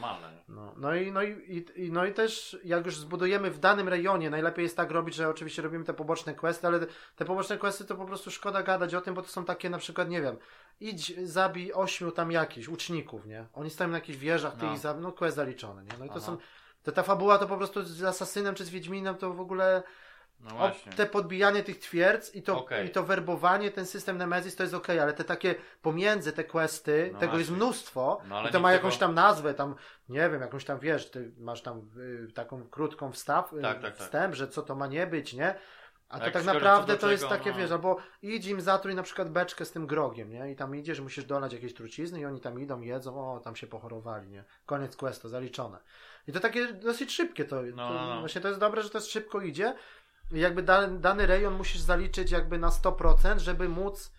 [0.00, 0.44] Normalne.
[0.48, 4.30] No, no, i, no, i, i, no i też jak już zbudujemy w danym rejonie,
[4.30, 6.80] najlepiej jest tak robić, że oczywiście robimy te poboczne questy, ale
[7.16, 9.78] te poboczne questy to po prostu szkoda gadać o tym, bo to są takie na
[9.78, 10.36] przykład, nie wiem,
[10.80, 13.46] idź zabij ośmiu tam jakichś uczników, nie?
[13.52, 14.72] Oni stoją na jakichś wieżach, ty no.
[14.72, 15.98] ich zabij, no quest zaliczony, nie?
[15.98, 16.26] No i to Aha.
[16.26, 16.36] są,
[16.82, 19.82] to ta fabuła to po prostu z Asasynem czy z Wiedźminem to w ogóle
[20.44, 22.84] no o, te podbijanie tych twierdz i to, okay.
[22.84, 27.10] i to werbowanie, ten system Nemesis to jest ok, ale te takie pomiędzy te questy,
[27.12, 27.38] no tego właśnie.
[27.38, 29.74] jest mnóstwo no, i to ma jakąś tam nazwę, tam
[30.08, 31.90] nie wiem, jakąś tam wiesz, ty masz tam
[32.28, 34.06] y, taką krótką wstaw, y, tak, tak, tak.
[34.06, 34.34] wstęp, tak.
[34.34, 35.54] że co to ma nie być, nie?
[36.08, 37.56] A to tak naprawdę to jest takie, no.
[37.56, 40.50] wiesz, albo idź im zatruj na przykład beczkę z tym grogiem, nie?
[40.50, 43.66] I tam idziesz, musisz dolać jakieś trucizny i oni tam idą, jedzą, o, tam się
[43.66, 44.44] pochorowali, nie?
[44.66, 45.78] Koniec questu, zaliczone.
[46.28, 48.20] I to takie dosyć szybkie to, no, to no, no.
[48.20, 49.74] właśnie to jest dobre, że to szybko idzie,
[50.32, 54.12] jakby dany, rejon musisz zaliczyć jakby na 100%, żeby móc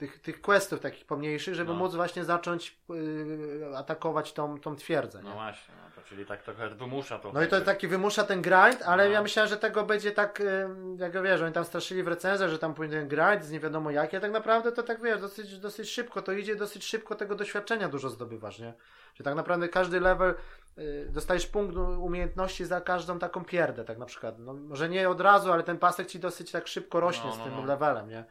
[0.00, 1.78] tych, tych questów takich pomniejszych, żeby No.
[1.78, 5.22] móc właśnie zacząć y, atakować tą, tą twierdzę.
[5.22, 5.34] No Nie?
[5.34, 7.32] właśnie, no to czyli tak trochę wymusza to.
[7.32, 9.10] No i to taki wymusza ten grind, ale No.
[9.10, 12.58] ja myślałem, że tego będzie tak, ym, jak wiesz, oni tam straszyli w recenzjach, że
[12.58, 15.58] tam pójdzie ten grind z nie wiadomo jaki, a tak naprawdę to tak wiesz, dosyć,
[15.58, 18.74] dosyć szybko to idzie, dosyć szybko tego doświadczenia dużo zdobywasz, nie?
[19.14, 20.34] Że tak naprawdę każdy level
[20.78, 24.38] y, dostajesz punkt umiejętności za każdą taką pierdę, tak na przykład.
[24.38, 27.38] No, może nie od razu, ale ten pasek ci dosyć tak szybko rośnie No, z
[27.38, 27.64] no, tym no.
[27.64, 28.24] levelem, nie?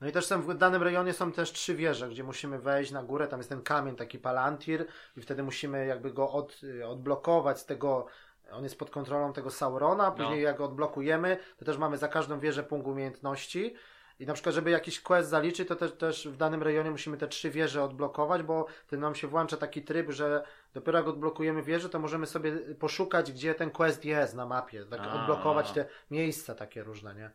[0.00, 3.02] No i też są, w danym rejonie są też trzy wieże, gdzie musimy wejść na
[3.02, 4.86] górę, tam jest ten kamień, taki palantir
[5.16, 8.06] i wtedy musimy jakby go od, y, odblokować z tego,
[8.52, 10.48] on jest pod kontrolą tego Saurona, później No.
[10.48, 13.74] jak go odblokujemy, to też mamy za każdą wieżę punkt umiejętności.
[14.18, 17.28] I na przykład, żeby jakiś quest zaliczyć, to też, też w danym rejonie musimy te
[17.28, 20.42] trzy wieże odblokować, bo wtedy nam się włącza taki tryb, że
[20.74, 25.00] dopiero jak odblokujemy wieżę, to możemy sobie poszukać, gdzie ten quest jest na mapie, tak
[25.14, 27.30] odblokować te miejsca takie różne, nie?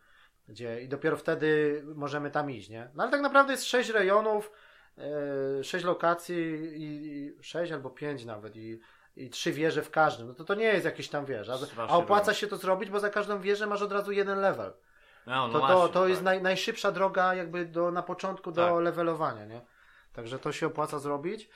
[0.51, 2.89] Gdzie, I dopiero wtedy możemy tam iść, nie?
[2.95, 4.51] No ale tak naprawdę jest sześć rejonów,
[4.97, 6.35] e, sześć lokacji
[6.75, 8.79] i, sześć albo pięć nawet i,
[9.15, 10.27] i trzy wieże w każdym.
[10.27, 11.49] No to to nie jest jakiś tam wież.
[11.77, 14.73] A, opłaca się to zrobić, bo za każdą wieżę masz od razu jeden level.
[15.27, 16.25] No, no To, to, to jest tak.
[16.25, 18.83] naj, najszybsza droga jakby do, na początku do Tak.
[18.83, 19.61] levelowania, nie?
[20.13, 21.49] Także to się opłaca zrobić.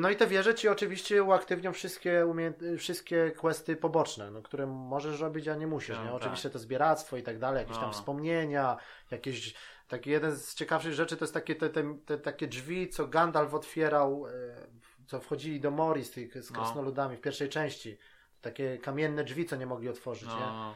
[0.00, 5.20] No i te wieże ci oczywiście uaktywnią wszystkie, umiejęt- wszystkie questy poboczne, no, które możesz
[5.20, 5.96] robić, a nie musisz.
[5.96, 6.08] No, nie?
[6.10, 6.16] tak.
[6.16, 7.92] Oczywiście to zbieractwo i tak dalej, jakieś tam No.
[7.92, 8.76] wspomnienia,
[9.10, 9.54] jakieś
[9.88, 13.54] taki jeden z ciekawszych rzeczy to jest takie, te, te, te, takie drzwi, co Gandalf
[13.54, 14.30] otwierał, e,
[15.06, 16.56] co wchodzili do Mori z, tych, z No.
[16.56, 17.98] krasnoludami w pierwszej części.
[18.40, 20.74] Takie kamienne drzwi, co nie mogli otworzyć, No, nie?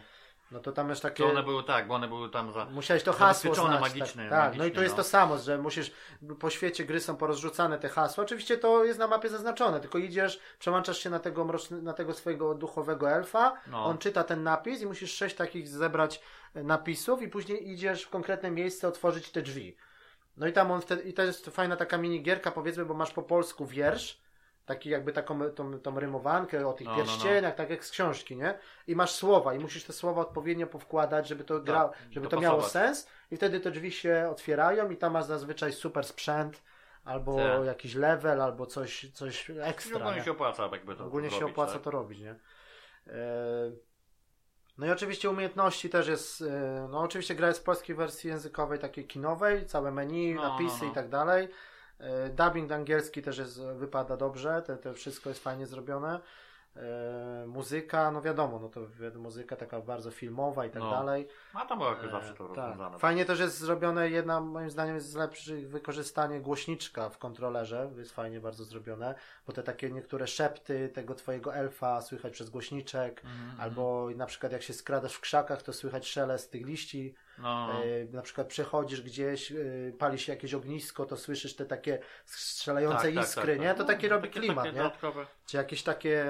[0.51, 0.59] No.
[0.59, 1.23] No to tam jest takie...
[1.25, 2.65] To one były tak, bo one były tam za.
[2.65, 3.81] Musiałeś to hasło znać.
[3.81, 4.57] magicznie, tak, tak.
[4.57, 5.03] no i tu jest no.
[5.03, 5.93] to samo, że musisz,
[6.41, 8.25] po świecie gry są porozrzucane te hasła.
[8.25, 12.15] Oczywiście to jest na mapie zaznaczone, tylko idziesz, przełączasz się na tego, mroczny, na tego
[12.15, 13.85] swojego duchowego elfa, No.
[13.85, 16.21] on czyta ten napis i musisz sześć takich zebrać
[16.55, 19.77] e, napisów i później idziesz w konkretne miejsce otworzyć te drzwi.
[20.37, 23.23] No i tam on wtedy, i to jest fajna taka minigierka powiedzmy, bo masz po
[23.23, 24.21] polsku wiersz,
[24.69, 27.05] taki jakby taką tą, tą rymowankę o tych No, no, no.
[27.05, 28.59] pierścieniach, tak jak z książki, nie?
[28.87, 32.63] I masz słowa i musisz te słowa odpowiednio powkładać, żeby to gra, żeby to miało
[32.63, 36.63] sens i wtedy te drzwi się otwierają i tam masz zazwyczaj super sprzęt
[37.05, 37.67] albo Tak.
[37.67, 39.97] jakiś level, albo coś, coś ekstra.
[39.99, 40.25] ogólnie nie?
[40.25, 41.83] się opłaca jakby to Ogólnie się robić, opłaca tak?
[41.83, 42.31] to robić, nie?
[43.07, 43.17] E,
[44.79, 48.79] No i oczywiście umiejętności też jest, e, no oczywiście gra jest w polskiej wersji językowej,
[48.79, 50.93] takiej kinowej, całe menu, No, napisy no, no.
[50.93, 51.49] i tak dalej.
[52.01, 56.21] E, Dubbing angielski też jest, wypada dobrze, te, te wszystko jest fajnie zrobione.
[56.77, 58.81] E, Muzyka, no wiadomo, no to
[59.19, 60.91] muzyka taka bardzo filmowa i tak No.
[60.91, 61.29] dalej.
[61.55, 62.57] A tam było jakoś E, zawsze to tak.
[62.57, 62.99] rozwiązane.
[62.99, 68.13] Fajnie też jest zrobione, jedna moim zdaniem jest z lepszych wykorzystanie głośniczka w kontrolerze, jest
[68.13, 69.15] fajnie bardzo zrobione,
[69.47, 74.53] bo te takie niektóre szepty tego twojego elfa słychać przez głośniczek, Mhm, albo na przykład
[74.53, 77.85] jak się skradasz w krzakach, to słychać szelest tych liści, No, no.
[77.85, 79.57] e, na przykład przechodzisz gdzieś, e,
[79.99, 83.69] pali się jakieś ognisko, to słyszysz te takie strzelające Tak, tak, iskry, tak, nie?
[83.69, 83.77] tak.
[83.77, 84.83] To No, taki robi takie- klimat, takie nie?
[84.83, 85.27] dodatkowe.
[85.47, 86.27] Czy jakieś takie,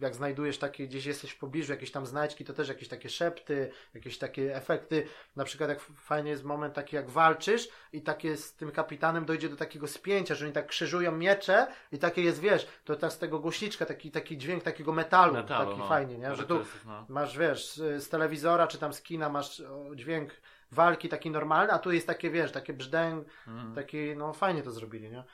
[0.00, 3.70] jak znajdujesz takie, gdzieś jesteś w pobliżu, jakieś tam znajdźki, to też jakieś takie szepty,
[3.94, 5.06] jakieś takie efekty.
[5.36, 9.48] Na przykład jak fajnie jest moment taki, jak walczysz i takie z tym kapitanem dojdzie
[9.48, 13.18] do takiego spięcia, że oni tak krzyżują miecze i takie jest, wiesz, to tak z
[13.18, 15.88] tego głośniczka, taki, taki dźwięk takiego metalu, Metalu, taki no.
[15.88, 16.34] fajnie, nie?
[16.36, 17.06] Że to tu no.
[17.08, 19.62] masz, wiesz, z, telewizora czy tam z kina masz
[19.94, 20.30] dźwięk
[20.72, 23.74] walki taki normalny, a tu jest takie, wiesz, takie brzdęk, Mhm.
[23.74, 25.24] Taki, no fajnie to zrobili, nie?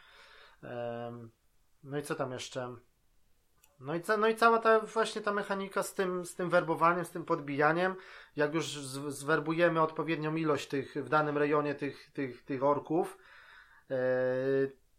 [0.62, 1.30] Em,
[1.84, 2.76] no i co tam jeszcze?
[3.80, 7.04] No i, ca, no i cała ta właśnie ta mechanika z tym, z tym werbowaniem,
[7.04, 7.94] z tym podbijaniem,
[8.36, 8.66] jak już
[9.08, 13.18] zwerbujemy odpowiednią ilość tych w danym rejonie tych, tych, tych orków,
[13.90, 13.96] e,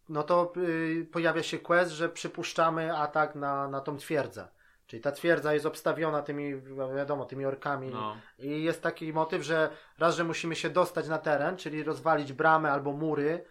[0.09, 4.47] no to y, pojawia się quest, że przypuszczamy atak na, na tą twierdzę.
[4.87, 6.61] Czyli ta twierdza jest obstawiona tymi,
[6.95, 7.89] wiadomo, tymi orkami.
[7.89, 8.17] No.
[8.39, 9.69] I jest taki motyw, że
[9.99, 13.45] raz, że musimy się dostać na teren, czyli rozwalić bramę albo mury,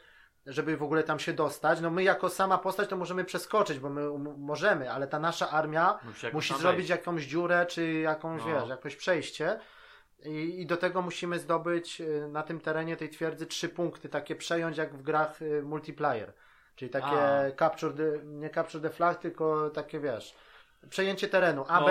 [0.46, 1.80] żeby w ogóle tam się dostać.
[1.80, 5.50] No my jako sama postać to możemy przeskoczyć, bo my um, możemy, ale ta nasza
[5.50, 8.46] armia Musi, musi zrobić jakąś dziurę, czy jakąś, No.
[8.46, 9.58] wiesz, jakieś przejście.
[10.24, 14.36] I, I do tego musimy zdobyć y, na tym terenie tej twierdzy trzy punkty, takie
[14.36, 16.32] przejąć jak w grach y, multiplayer.
[16.76, 17.50] Czyli takie A.
[17.58, 20.34] capture the, nie capture the flag, tylko takie wiesz,
[20.90, 21.86] przejęcie terenu, A, No.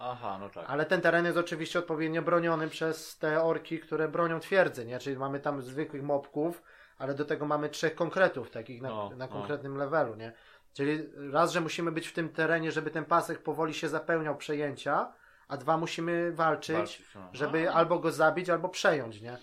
[0.00, 0.64] Aha, no tak.
[0.68, 4.98] Ale ten teren jest oczywiście odpowiednio broniony przez te orki, które bronią twierdzy, nie?
[4.98, 6.62] Czyli mamy tam zwykłych mobków,
[6.98, 9.28] ale do tego mamy trzech konkretów takich na, No, na no.
[9.28, 10.32] konkretnym levelu, nie?
[10.72, 15.12] Czyli raz, że musimy być w tym terenie, żeby ten pasek powoli się zapełniał przejęcia,
[15.50, 17.28] a dwa musimy walczyć, Walczyć, no.
[17.32, 17.72] żeby A.
[17.74, 19.36] albo go zabić, albo przejąć, nie?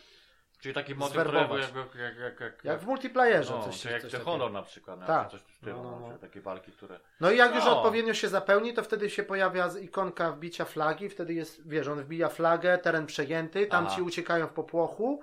[0.59, 4.01] Czyli taki motyw trochę jak, jak, jak, jak, Jak w multiplayerze no, coś, czy jak
[4.01, 4.31] coś The takiego.
[4.31, 5.07] Honor na przykład, Tak.
[5.07, 5.31] tak.
[5.31, 6.17] coś w stylu, No, no, no, no.
[6.17, 6.99] takie walki, które...
[7.19, 7.77] No i jak już No.
[7.77, 12.29] odpowiednio się zapełni, to wtedy się pojawia ikonka wbicia flagi, wtedy jest, wiesz, on wbija
[12.29, 13.95] flagę, teren przejęty, tam Aha.
[13.95, 15.21] ci uciekają w popłochu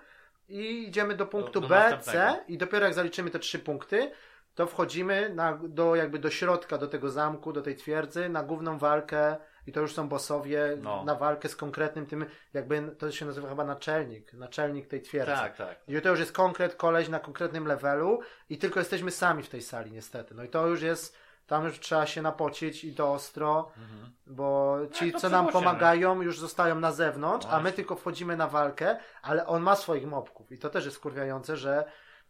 [0.49, 4.11] i idziemy do punktu do B, C i dopiero jak zaliczymy te trzy punkty,
[4.55, 8.79] to wchodzimy na, do, jakby do środka, do tego zamku, do tej twierdzy, na główną
[8.79, 9.37] walkę
[9.67, 11.05] i to już są bossowie, No.
[11.05, 15.33] na walkę z konkretnym tym, jakby to się nazywa chyba naczelnik, naczelnik tej twierdzy.
[15.33, 15.79] Tak, tak.
[15.89, 19.63] I to już jest konkret koleś na konkretnym levelu i tylko jesteśmy sami w tej
[19.63, 20.35] sali niestety.
[20.35, 21.17] No i to już jest,
[21.47, 24.13] tam już trzeba się napocić i to ostro, Mhm.
[24.27, 27.77] bo ci, to co nam pomagają, już zostają na zewnątrz, No a my właśnie.
[27.77, 31.85] tylko wchodzimy na walkę, ale on ma swoich mobków i to też jest skurwiające, że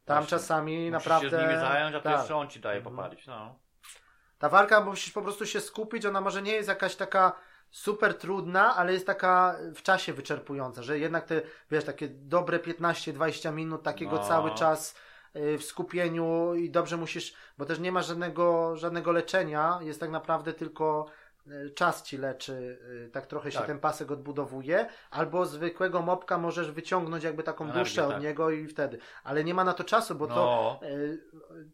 [0.04, 0.38] tam Właśnie.
[0.38, 1.30] czasami Musisz naprawdę...
[1.30, 2.18] się z nimi zająć, a to tak.
[2.18, 2.96] jeszcze on ci daje Mhm.
[2.96, 3.26] popalić.
[3.26, 3.58] No.
[4.44, 7.32] Ta walka musisz po prostu się skupić, ona może nie jest jakaś taka
[7.70, 13.52] super trudna, ale jest taka w czasie wyczerpująca, że jednak te, wiesz, takie dobre 15-20
[13.52, 14.28] minut takiego No.
[14.28, 14.94] cały czas
[15.36, 20.10] y, w skupieniu i dobrze musisz, bo też nie ma żadnego, żadnego leczenia, jest tak
[20.10, 21.06] naprawdę tylko
[21.74, 23.66] czas ci leczy, y, tak trochę się Tak.
[23.66, 28.22] ten pasek odbudowuje, albo zwykłego mopka możesz wyciągnąć jakby taką Energię, duszę od tak.
[28.22, 30.88] niego i wtedy, ale nie ma na to czasu, bo to no.
[30.88, 31.18] y,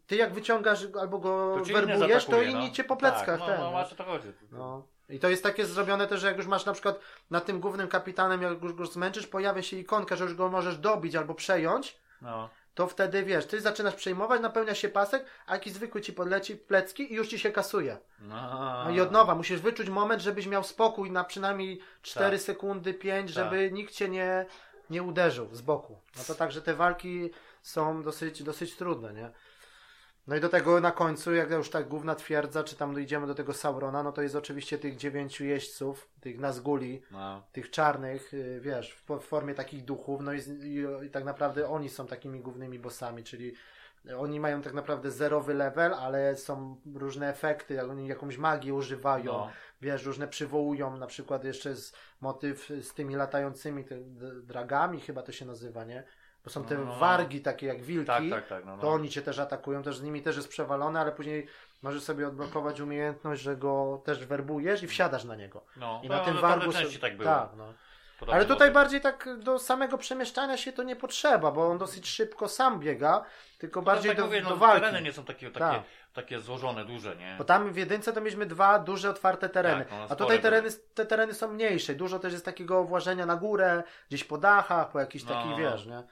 [0.07, 2.73] ty jak wyciągasz albo go To werbujesz, to inni no.
[2.73, 3.71] cię po pleckach Tak, no, ten, no, no.
[3.71, 4.27] masz o to chodzi.
[4.51, 4.87] No.
[5.09, 6.99] I to jest takie zrobione też, że jak już masz na przykład
[7.31, 10.77] na tym głównym kapitanem, jak już go zmęczysz, pojawia się ikonka, że już go możesz
[10.77, 12.49] dobić albo przejąć, No.
[12.75, 17.13] To wtedy wiesz, ty zaczynasz przejmować, napełnia się pasek, a jakiś zwykły ci podleci plecki
[17.13, 17.97] i już ci się kasuje.
[18.19, 18.83] No.
[18.83, 22.45] No i od nowa musisz wyczuć moment, żebyś miał spokój na przynajmniej 4 Tak.
[22.45, 23.43] sekundy, 5, Tak.
[23.43, 24.45] żeby nikt cię nie,
[24.89, 25.97] nie uderzył z boku.
[26.17, 27.29] No to także te walki
[27.61, 29.31] są dosyć, dosyć trudne, nie?
[30.27, 33.35] No i do tego na końcu, jak już tak główna twierdza, czy tam dojdziemy do
[33.35, 37.43] tego Saurona, no to jest oczywiście tych dziewięciu jeźdźców, tych Nazguli, No.
[37.51, 41.69] tych czarnych, y, wiesz, w, w formie takich duchów, no i, i, i tak naprawdę
[41.69, 43.53] oni są takimi głównymi bossami, czyli
[44.17, 49.31] oni mają tak naprawdę zerowy level, ale są różne efekty, jak oni jakąś magię używają,
[49.31, 49.51] No.
[49.81, 53.85] wiesz, różne przywołują, na przykład jeszcze z motyw z tymi latającymi
[54.43, 56.03] dragami, chyba to się nazywa, nie?
[56.43, 56.99] Bo są te No, no, no.
[56.99, 58.65] wargi takie jak wilki, Tak, tak, tak.
[58.65, 58.81] No, no.
[58.81, 61.47] to oni cię też atakują, też z nimi też jest przewalone, ale później
[61.81, 65.63] możesz sobie odblokować umiejętność, że go też werbujesz i wsiadasz na niego.
[65.77, 66.01] no.
[66.03, 67.29] I na tym no, wargu sobie- tak było.
[67.29, 67.73] Tak, no.
[68.31, 72.47] Ale tutaj bardziej tak do samego przemieszczania się to nie potrzeba, bo on dosyć szybko
[72.47, 73.25] sam biega,
[73.57, 74.81] tylko bardziej no, tak do, mówię, do no, walki.
[74.81, 75.81] tereny nie są takie, takie, Tak.
[76.13, 77.35] takie złożone, duże, nie?
[77.37, 79.85] Bo tam w jedynce to mieliśmy dwa duże, otwarte tereny.
[79.85, 81.95] Tak, no, A tutaj tereny, te tereny są mniejsze.
[81.95, 85.57] Dużo też jest takiego włażenia na górę, gdzieś po dachach, po jakichś No, takich, no.
[85.57, 86.03] wiesz, nie?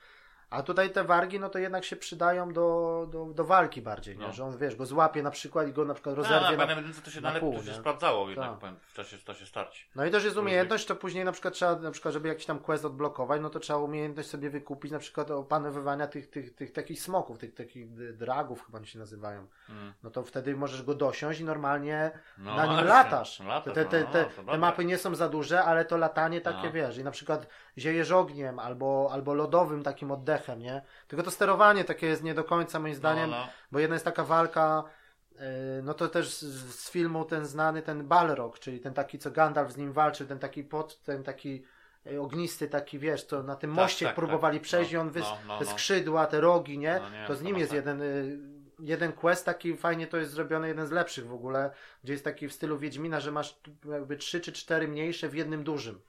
[0.50, 4.28] A tutaj te wargi, no to jednak się przydają do, do, do walki bardziej, nie?
[4.28, 4.34] No.
[4.34, 6.58] Że on, wiesz, go złapie na przykład i go na przykład no, rozerwie.
[6.58, 6.66] na, na...
[6.66, 8.60] na, jedynce to się na pół, to się sprawdzało jednak Tak.
[8.60, 9.90] powiem, w czasie, w czasie starć.
[9.96, 12.60] No i też jest umiejętność, to później na przykład trzeba, na przykład, żeby jakiś tam
[12.60, 17.02] quest odblokować, no to trzeba umiejętność sobie wykupić, na przykład opanowywania tych, tych, tych takich
[17.02, 19.48] smoków, tych takich dragów chyba się nazywają.
[19.70, 19.94] Mm.
[20.04, 23.40] No to wtedy możesz go dosiąść i normalnie No, na nim latasz.
[23.40, 26.68] Latasz, te, te, no, te, te mapy nie są za duże, ale to latanie takie
[26.68, 26.72] No.
[26.72, 26.98] wiesz.
[26.98, 27.48] I na przykład
[27.80, 30.82] ziejesz ogniem albo, albo lodowym takim oddechem, nie?
[31.08, 33.48] Tylko to sterowanie takie jest nie do końca moim zdaniem, No, no.
[33.72, 34.84] bo jedna jest taka walka,
[35.32, 35.40] yy,
[35.84, 39.72] no to też z, z filmu ten znany, ten Balrog, czyli ten taki, co Gandalf
[39.72, 41.64] z nim walczył, ten taki pod, ten taki
[42.06, 44.64] yy, ognisty taki, wiesz, to na tym Tak, moście tak, próbowali tak.
[44.64, 45.72] przejść No, i on wys, no, no, te no.
[45.72, 47.00] skrzydła, te rogi, nie?
[47.04, 47.92] No nie, to z nim jest masakra.
[47.92, 51.72] jeden, y, jeden quest taki fajnie to jest zrobiony, jeden z lepszych w ogóle,
[52.04, 53.60] gdzie jest taki w stylu Wiedźmina, że masz
[53.92, 56.02] jakby trzy czy cztery mniejsze w jednym dużym.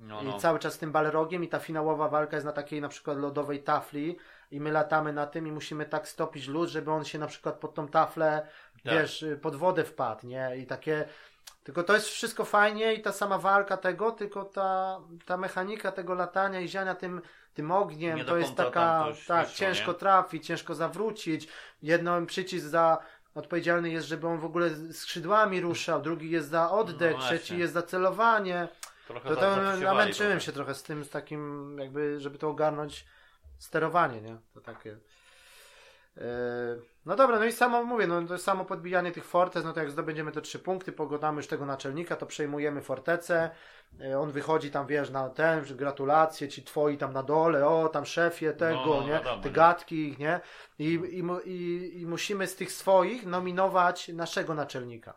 [0.00, 0.38] No, I no.
[0.38, 3.62] cały czas z tym balrogiem i ta finałowa walka jest na takiej na przykład lodowej
[3.62, 4.16] tafli
[4.50, 7.54] i my latamy na tym i musimy tak stopić lód, żeby on się na przykład
[7.54, 8.46] pod tą taflę,
[8.84, 8.94] Tak.
[8.94, 10.56] wiesz, y, pod wodę wpadł, nie?
[10.56, 11.04] I takie...
[11.64, 16.14] Tylko to jest wszystko fajnie i ta sama walka tego, tylko ta, ta mechanika tego
[16.14, 17.20] latania i ziania tym,
[17.54, 19.98] tym ogniem, Nie to jest taka, tak, śmieszno, ciężko nie?
[19.98, 21.48] trafić, ciężko zawrócić.
[21.82, 22.98] Jedno przycisk za
[23.34, 27.72] odpowiedzialny jest, żeby on w ogóle skrzydłami ruszał, drugi jest za oddech, No trzeci jest
[27.72, 28.68] za celowanie.
[29.10, 30.40] Trochę To, namęczyłem trochę.
[30.40, 33.06] się trochę z tym, z takim jakby, żeby to ogarnąć
[33.58, 34.36] sterowanie, nie?
[34.54, 34.96] To takie.
[36.16, 36.22] Yy,
[37.06, 39.90] No dobra, no i samo mówię, no to samo podbijanie tych fortec, no to jak
[39.90, 43.50] zdobędziemy te trzy punkty, pogodamy już tego naczelnika, to przejmujemy fortecę,
[43.98, 48.06] yy, on wychodzi tam, wiesz, na ten, gratulacje, ci twoi tam na dole, o, tam
[48.06, 49.08] szefie tego, no, nie?
[49.08, 50.40] wiadomo, Te gadki ich, nie?
[50.78, 55.14] I, i, mu- i, I musimy z tych swoich nominować naszego naczelnika.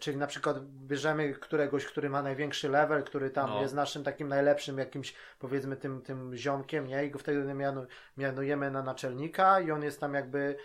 [0.00, 3.62] Czyli na przykład bierzemy któregoś, który ma największy level, który tam No.
[3.62, 7.04] jest naszym takim najlepszym jakimś, powiedzmy, tym, tym ziomkiem, nie?
[7.04, 7.86] I go wtedy mianu,
[8.16, 10.56] mianujemy na naczelnika i on jest tam jakby...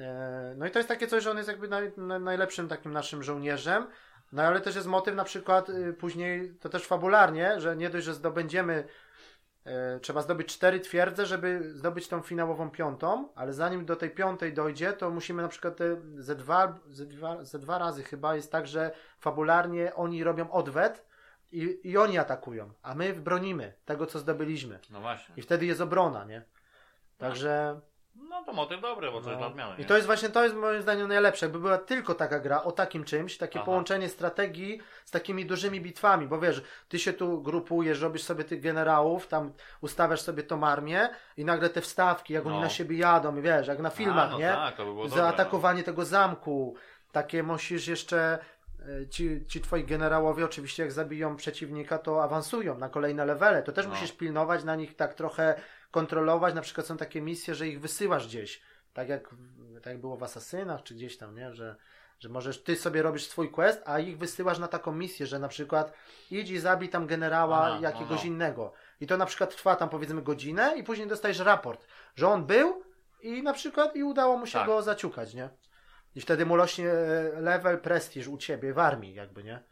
[0.00, 2.92] E, no i to jest takie coś, że on jest jakby naj, na, najlepszym takim
[2.92, 3.86] naszym żołnierzem.
[4.32, 8.06] No ale też jest motyw na przykład y, później, to też fabularnie, że nie dość,
[8.06, 8.84] że zdobędziemy
[10.02, 14.92] trzeba zdobyć cztery twierdze, żeby zdobyć tą finałową piątą, ale zanim do tej piątej dojdzie,
[14.92, 15.78] to musimy na przykład
[16.16, 21.06] ze dwa, ze dwa, ze dwa razy chyba jest tak, że fabularnie oni robią odwet
[21.52, 24.78] i, i oni atakują, a my bronimy tego, co zdobyliśmy.
[24.90, 25.34] No właśnie.
[25.36, 26.42] I wtedy jest obrona, nie?
[27.18, 27.80] Także...
[28.28, 29.36] No to motyw dobry, bo jest No.
[29.36, 29.74] dla odmiany.
[29.76, 29.84] I nie?
[29.84, 31.46] to jest właśnie, to jest moim zdaniem najlepsze.
[31.46, 33.66] Jakby była tylko taka gra o takim czymś, takie Aha.
[33.66, 38.60] połączenie strategii z takimi dużymi bitwami, bo wiesz, ty się tu grupujesz, robisz sobie tych
[38.60, 42.60] generałów, tam ustawiasz sobie tą armię i nagle te wstawki, jak oni No.
[42.60, 44.48] na siebie jadą, i wiesz, jak na filmach, A, no nie?
[44.52, 46.74] Tak, to by było dobre, Zaatakowanie tego zamku,
[47.12, 48.38] takie musisz jeszcze
[49.02, 53.62] e, Ci, ci twoi generałowie oczywiście jak zabiją przeciwnika, to awansują na kolejne levele.
[53.62, 53.90] To też No.
[53.90, 55.60] musisz pilnować, na nich tak trochę
[55.90, 56.54] kontrolować.
[56.54, 58.62] Na przykład są takie misje, że ich wysyłasz gdzieś.
[58.92, 59.34] Tak jak,
[59.74, 61.54] tak jak było w Asasynach, czy gdzieś tam, nie?
[61.54, 61.76] Że,
[62.18, 65.48] że możesz, ty sobie robisz swój quest, a ich wysyłasz na taką misję, że na
[65.48, 65.92] przykład
[66.30, 68.26] idź i zabij tam generała Aha, jakiegoś aha.
[68.26, 68.72] innego.
[69.00, 71.86] I to na przykład trwa tam powiedzmy godzinę i później dostajesz raport,
[72.16, 72.82] że on był
[73.22, 74.66] i na przykład i udało mu się Tak.
[74.66, 75.50] go zaciukać, nie?
[76.14, 79.62] I wtedy mu rośnie e, level, prestiż u ciebie w armii, jakby, nie?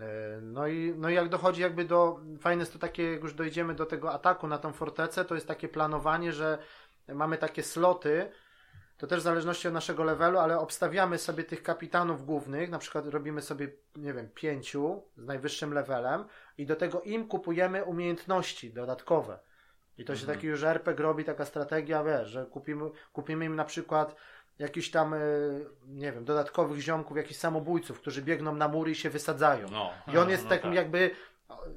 [0.00, 3.34] E, No i, no i jak dochodzi jakby do, fajne jest to takie, jak już
[3.34, 6.58] dojdziemy do tego ataku na tą fortecę, to jest takie planowanie, że
[7.08, 8.30] mamy takie sloty,
[8.96, 13.06] to też w zależności od naszego levelu, ale obstawiamy sobie tych kapitanów głównych, na przykład
[13.06, 16.24] robimy sobie, nie wiem, pięciu z najwyższym levelem
[16.58, 19.38] i do tego im kupujemy umiejętności dodatkowe.
[19.98, 20.38] I to się Mhm.
[20.38, 24.16] taki już RPG robi, taka strategia, wiesz, że kupimy, kupimy im na przykład
[24.60, 29.10] jakiś tam, y, nie wiem, dodatkowych ziomków, jakichś samobójców, którzy biegną na mury i się
[29.10, 29.66] wysadzają.
[29.72, 29.90] No.
[30.14, 30.76] I on jest no takim tak.
[30.76, 31.10] jakby.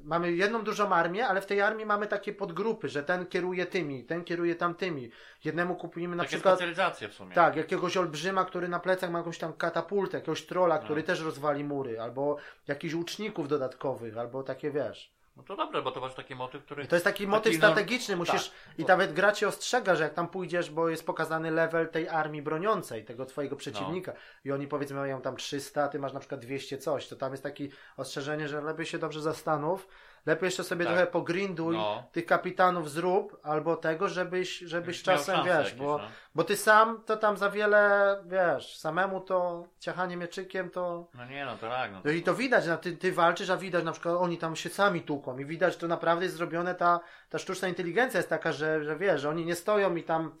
[0.04, 4.04] Mamy jedną dużą armię, ale w tej armii mamy takie podgrupy, że ten kieruje tymi,
[4.04, 5.10] ten kieruje tamtymi.
[5.44, 6.54] Jednemu kupujemy na Takie przykład.
[6.54, 7.34] specjalizacje w sumie.
[7.34, 11.06] Tak, jakiegoś olbrzyma, który na plecach ma jakąś tam katapultę, jakiegoś trola, który No.
[11.06, 12.36] też rozwali mury, albo
[12.68, 15.13] jakichś łuczników dodatkowych, albo takie wiesz.
[15.36, 16.84] No to dobre, bo to masz taki motyw, który...
[16.84, 18.50] I to jest taki motyw Taki, no, strategiczny, musisz.
[18.50, 18.78] tak.
[18.78, 22.42] I nawet gra cię ostrzega, że jak tam pójdziesz, bo jest pokazany level tej armii
[22.42, 24.12] broniącej, tego twojego przeciwnika.
[24.12, 24.18] No.
[24.44, 27.32] I oni powiedzmy mają tam 300, a ty masz na przykład 200 coś, to tam
[27.32, 29.88] jest takie ostrzeżenie, że lepiej się dobrze zastanów.
[30.26, 30.94] Lepiej jeszcze sobie Tak.
[30.94, 32.04] trochę pogrinduj No.
[32.12, 36.04] tych kapitanów zrób, albo tego, żebyś, żebyś czasem, wiesz, jakieś, bo, no.
[36.34, 41.06] bo ty sam to tam za wiele, wiesz, samemu to ciachanie mieczykiem to...
[41.14, 41.92] No nie, no to tak.
[41.92, 42.00] No.
[42.04, 44.68] No i to widać, na ty, ty walczysz, a widać na przykład oni tam się
[44.68, 48.52] sami tłuką i widać, że to naprawdę jest zrobione, ta, ta sztuczna inteligencja jest taka,
[48.52, 50.34] że, że wiesz, że oni nie stoją i tam,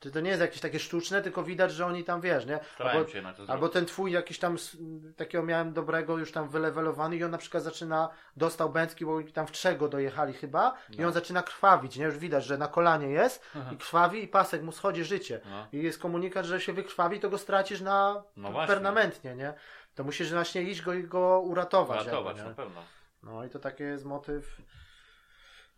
[0.00, 2.60] czy to nie jest jakieś takie sztuczne, tylko widać, że oni tam, wiesz, nie?
[2.74, 4.56] Starają Albo, się na to albo ten twój jakiś tam,
[5.16, 9.46] takiego miałem dobrego, już tam wylewelowany i on na przykład zaczyna, dostał bęcki, bo tam
[9.46, 11.06] w trzech go dojechali chyba i No.
[11.06, 12.04] on zaczyna krwawić, nie?
[12.04, 15.40] Już widać, że na kolanie jest i krwawi i pasek mu schodzi życie.
[15.50, 15.66] No.
[15.72, 19.54] I jest komunikat, że się wykrwawi, to go stracisz na No permanentnie, nie?
[19.94, 22.06] To musisz właśnie iść go i go uratować.
[22.06, 22.82] Ratować, jakby, na pewno.
[23.22, 24.56] No i to taki jest motyw.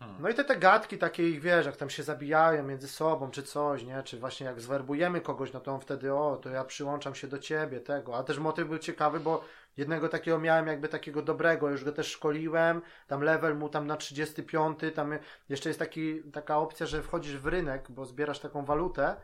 [0.02, 0.22] Hmm.
[0.22, 3.42] No i te, te gadki takie ich, wiesz, jak tam się zabijają między sobą, czy
[3.42, 4.02] coś, nie?
[4.02, 7.38] Czy właśnie jak zwerbujemy kogoś, no to on wtedy, o, to ja przyłączam się do
[7.38, 8.16] ciebie, tego.
[8.16, 9.44] A też motyw był ciekawy, bo
[9.76, 13.96] jednego takiego miałem jakby takiego dobrego, już go też szkoliłem, tam level mu tam na
[13.96, 15.18] 35, tam
[15.48, 19.16] jeszcze jest taki, taka opcja, że wchodzisz w rynek, bo zbierasz taką walutę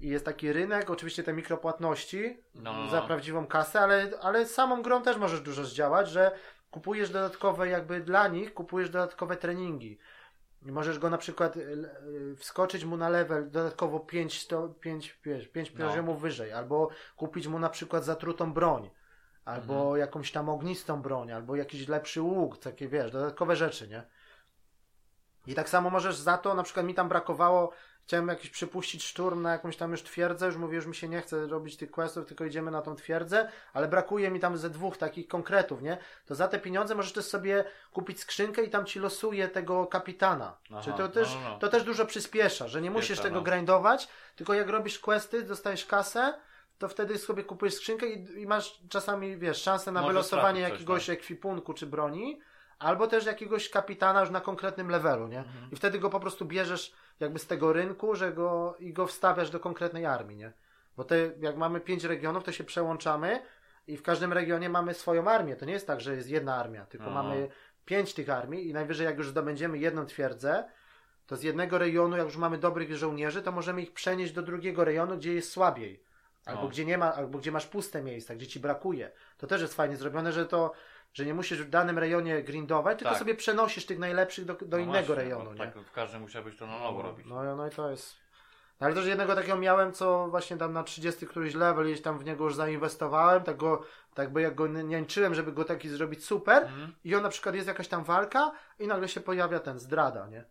[0.00, 5.02] i jest taki rynek, oczywiście te mikropłatności No, za prawdziwą kasę, ale, ale samą grą
[5.02, 6.32] też możesz dużo zdziałać, że
[6.74, 9.98] kupujesz dodatkowe jakby dla nich, kupujesz dodatkowe treningi.
[10.62, 15.12] I możesz go na przykład y, y, wskoczyć mu na level dodatkowo 5, 100, 5,
[15.12, 15.86] 5, 5 No.
[15.86, 18.90] poziomów wyżej, albo kupić mu na przykład zatrutą broń,
[19.44, 19.96] albo Mhm.
[19.98, 24.02] jakąś tam ognistą broń, albo jakiś lepszy łuk, takie wiesz, dodatkowe rzeczy, nie?
[25.46, 27.72] I tak samo możesz za to, na przykład mi tam brakowało,
[28.06, 31.20] chciałem jakiś przypuścić szturm na jakąś tam już twierdzę, już mówię, już mi się nie
[31.20, 34.96] chce robić tych questów, tylko idziemy na tą twierdzę, ale brakuje mi tam ze dwóch
[34.96, 35.98] takich konkretów, nie?
[36.26, 40.56] To za te pieniądze możesz też sobie kupić skrzynkę i tam ci losuje tego kapitana.
[40.70, 41.58] Aha, Czy to no, też, no, no.
[41.58, 43.42] to też dużo przyspiesza, że nie musisz Przyspiesza, tego no.
[43.42, 46.34] grindować, tylko jak robisz questy, dostajesz kasę,
[46.78, 50.70] to wtedy sobie kupujesz skrzynkę i, i masz czasami, wiesz, szansę na Możesz wylosowanie coś,
[50.70, 52.40] jakiegoś ekwipunku czy broni,
[52.78, 55.38] albo też jakiegoś kapitana już na konkretnym levelu, nie?
[55.38, 55.70] Mhm.
[55.72, 59.50] I wtedy go po prostu bierzesz jakby z tego rynku, że go i go wstawiasz
[59.50, 60.52] do konkretnej armii, nie?
[60.96, 63.42] Bo te, jak mamy pięć regionów, to się przełączamy
[63.86, 65.56] i w każdym regionie mamy swoją armię.
[65.56, 67.22] To nie jest tak, że jest jedna armia, tylko Aha.
[67.22, 67.48] mamy
[67.84, 70.64] pięć tych armii i najwyżej jak już zdobędziemy jedną twierdzę,
[71.26, 74.84] to z jednego rejonu, jak już mamy dobrych żołnierzy, to możemy ich przenieść do drugiego
[74.84, 76.04] rejonu, gdzie jest słabiej.
[76.46, 76.68] Albo O.
[76.68, 79.10] gdzie nie ma, albo gdzie masz puste miejsca, gdzie ci brakuje.
[79.38, 80.72] To też jest fajnie zrobione, że to,
[81.14, 83.18] że nie musisz w danym rejonie grindować, tylko Tak.
[83.18, 85.58] sobie przenosisz tych najlepszych do, do No innego właśnie, rejonu, nie?
[85.58, 87.26] Tak, w każdym musiałbyś to na nowo robić.
[87.26, 88.16] No, no i to jest.
[88.80, 92.18] No, ale też jednego takiego miałem, co właśnie tam na 30 któryś level, gdzieś tam
[92.18, 93.82] w niego już zainwestowałem, tak go,
[94.14, 96.94] tak by jak go niańczyłem, żeby go taki zrobić super Mhm.
[97.04, 100.44] i on na przykład jest jakaś tam walka i nagle się pojawia ten zdrada, nie?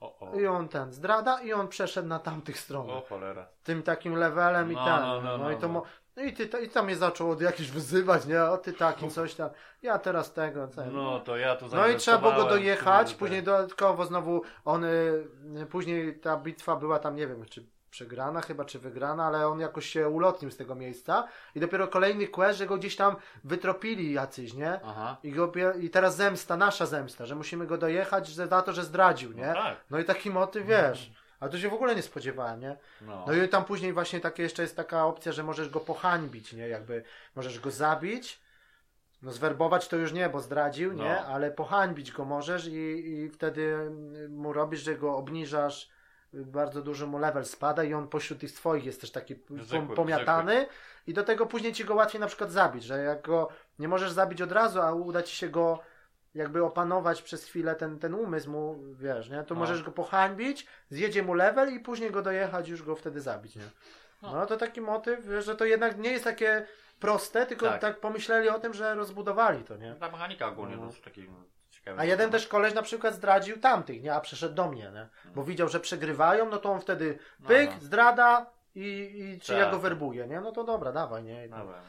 [0.00, 0.34] O, o.
[0.40, 2.96] I on ten zdrada i on przeszedł na tamtych stronach.
[2.96, 3.46] O cholera.
[3.64, 5.00] Tym takim levelem i No, ten.
[5.00, 5.72] no, no, No, i no, to no.
[5.72, 5.82] mo-
[6.16, 8.44] no i, ty, i tam mnie zaczął od jakichś wyzywać, nie?
[8.44, 9.50] O ty taki, coś tam.
[9.82, 10.92] Ja teraz tego, ten.
[10.92, 15.26] No to ja tu No i trzeba było go dojechać, później dodatkowo znowu on, y,
[15.70, 19.86] później ta bitwa była tam, nie wiem, czy przegrana chyba, czy wygrana, ale on jakoś
[19.86, 24.54] się ulotnił z tego miejsca i dopiero kolejny quest, że go gdzieś tam wytropili jacyś,
[24.54, 24.80] nie?
[24.84, 25.16] Aha.
[25.22, 28.84] I, go, I teraz zemsta, nasza zemsta, że musimy go dojechać że, za to, że
[28.84, 29.46] zdradził, nie?
[29.46, 29.76] No tak.
[29.90, 31.10] No i taki motyw, wiesz.
[31.40, 32.76] A to się w ogóle nie spodziewałem, nie?
[33.00, 33.24] No.
[33.26, 36.68] No i tam później właśnie takie jeszcze jest taka opcja, że możesz go pohańbić, nie?
[36.68, 37.02] Jakby
[37.36, 38.40] możesz go zabić,
[39.22, 41.04] no zwerbować to już nie, bo zdradził, nie?
[41.04, 41.26] No.
[41.26, 43.90] Ale pohańbić go możesz i, i wtedy
[44.28, 45.90] mu robisz, że go obniżasz,
[46.32, 50.66] bardzo duży mu level spada i on pośród tych swoich jest też taki Zwykły, pomiatany
[51.06, 53.48] i do tego później ci go łatwiej na przykład zabić, że jak go
[53.78, 55.78] nie możesz zabić od razu, a uda ci się go
[56.36, 59.42] jakby opanować przez chwilę ten, ten umysł mu, wiesz, nie?
[59.42, 59.60] To No.
[59.60, 63.62] możesz go pohańbić, zjedzie mu level i później go dojechać, już go wtedy zabić, nie?
[64.22, 64.32] No.
[64.32, 66.66] No to taki motyw, wiesz, że to jednak nie jest takie
[67.00, 68.00] proste, tylko tak, Tak.
[68.00, 69.94] pomyśleli o tym, że rozbudowali to, nie?
[69.94, 70.82] Ta mechanika ogólnie No.
[70.82, 71.26] to jest taki
[71.70, 72.00] ciekawy.
[72.00, 74.14] A jeden też koleś na przykład zdradził tamtych, nie?
[74.14, 75.08] A przeszedł do mnie, nie?
[75.34, 77.78] Bo widział, że przegrywają, no to on wtedy pyk, Aha.
[77.82, 78.80] zdrada i,
[79.36, 79.70] i czy ja Tak.
[79.70, 80.40] go werbuję, nie?
[80.40, 81.48] No to dobra, dawaj, nie?
[81.48, 81.80] Dobra.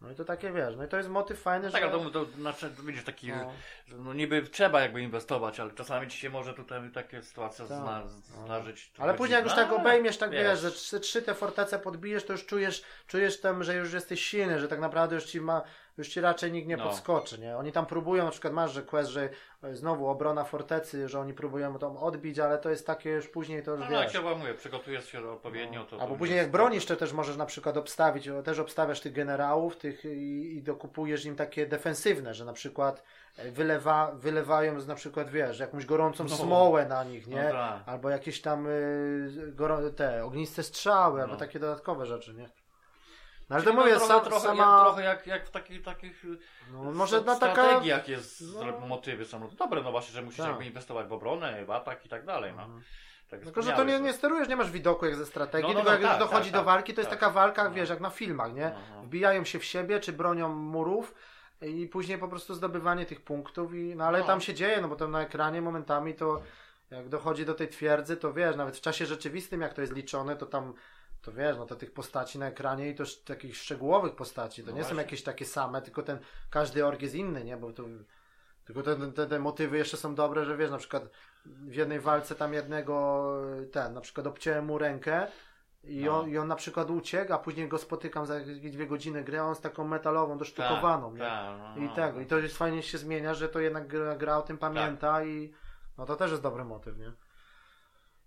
[0.00, 1.90] No i to takie, wiesz, no i to jest motyw fajny, Tak, że...
[1.90, 3.52] ale to, to znaczy, widzisz, taki, No.
[3.98, 7.76] no niby trzeba jakby inwestować, ale czasami ci się może tutaj takie sytuacje Tak.
[7.78, 8.02] zna.
[8.98, 10.60] Ale później jak już tak obejmiesz, tak wiesz, wiesz.
[10.60, 14.60] że trzy, trzy te fortece podbijesz, to już czujesz, czujesz tam, że już jesteś silny,
[14.60, 15.62] że tak naprawdę już ci ma,
[15.98, 16.84] już ci raczej nikt nie No.
[16.84, 17.56] podskoczy, nie?
[17.56, 19.28] Oni tam próbują, na przykład masz, że quest, że
[19.62, 23.62] e, znowu obrona fortecy, że oni próbują tam odbić, ale to jest takie już później
[23.62, 24.12] to już No, no jak wiesz.
[24.12, 26.00] się mówię, przygotujesz się odpowiednio, to...
[26.00, 29.76] Albo to później jak bronisz, to też możesz na przykład obstawić, też obstawiasz tych generałów
[29.76, 33.02] tych i, i dokupujesz im takie defensywne, że na przykład
[33.36, 36.30] e, wylewa, wylewają z na przykład, wiesz, jakąś gorącą No.
[36.36, 37.44] smołę na nich, nie?
[37.44, 37.82] No tak.
[37.86, 41.38] Albo jakieś tam y, te ogniste strzały, albo No.
[41.38, 42.48] takie dodatkowe rzeczy, nie?
[43.50, 44.76] No ale Czyli to mówię, trochę, sam, trochę, sama...
[44.76, 46.24] jak, trochę jak, jak w takich, takich
[46.72, 47.52] no, może na taka...
[47.52, 48.86] strategiach jest, no.
[48.86, 50.48] motywy są no, dobre, no właśnie, że musisz Tak.
[50.48, 52.62] jakby inwestować w obronę, w atak i tak dalej, no.
[52.62, 52.82] Mhm.
[53.30, 55.74] Tak Tylko, że to nie, nie sterujesz, nie masz widoku jak ze strategii, No, no,
[55.74, 57.20] tylko no, jak tak, dochodzi tak, do walki, to jest tak.
[57.20, 57.70] taka walka, No.
[57.70, 58.66] wiesz, jak na filmach, nie?
[58.66, 59.02] Aha.
[59.02, 61.14] Wbijają się w siebie, czy bronią murów
[61.62, 64.24] i później po prostu zdobywanie tych punktów i, no ale No.
[64.26, 66.42] tam się dzieje, no bo tam na ekranie momentami to
[66.90, 70.36] jak dochodzi do tej twierdzy, to wiesz, nawet w czasie rzeczywistym jak to jest liczone,
[70.36, 70.74] to tam
[71.26, 74.76] to wiesz, no to tych postaci na ekranie i sz- takich szczegółowych postaci, to No
[74.76, 75.02] nie są właśnie.
[75.02, 76.18] jakieś takie same, tylko ten
[76.50, 77.82] każdy org jest inny, nie, bo to
[78.64, 81.10] tylko te, te, te motywy jeszcze są dobre, że wiesz, na przykład
[81.46, 83.24] w jednej walce tam jednego,
[83.72, 85.26] ten, na przykład obciąłem mu rękę
[85.84, 86.20] i, No.
[86.20, 89.38] on, i on na przykład uciekł, a później go spotykam za jakieś dwie godziny gry,
[89.38, 91.18] a on z taką metalową, dosztukowaną, nie?
[91.18, 92.20] Tak, no, I no, tego, no.
[92.20, 95.52] i to jest fajnie się zmienia, że to jednak gra, gra o tym pamięta i
[95.98, 97.12] no to też jest dobry motyw, nie?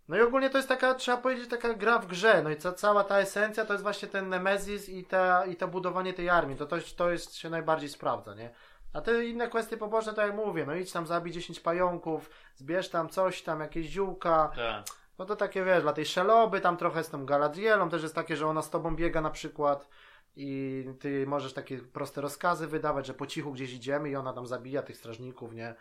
[0.10, 2.74] No i ogólnie to jest taka, trzeba powiedzieć, taka gra w grze, no i ca,
[2.74, 6.58] cała ta esencja to jest właśnie ten Nemesis i, ta, i to budowanie tej armii,
[6.58, 8.50] to, to, to jest, się najbardziej sprawdza, nie?
[8.94, 12.90] A te inne kwestie poboczne, tak jak mówię, no idź tam zabij 10 pająków, zbierz
[12.90, 14.86] tam coś tam, jakieś ziółka, Tak.
[15.18, 18.36] no to takie wiesz, dla tej szeloby tam trochę z tą Galadrielą też jest takie,
[18.36, 19.90] że ona z tobą biega na przykład
[20.36, 24.48] i ty możesz takie proste rozkazy wydawać, że po cichu gdzieś idziemy i ona tam
[24.48, 25.76] zabija tych strażników, nie?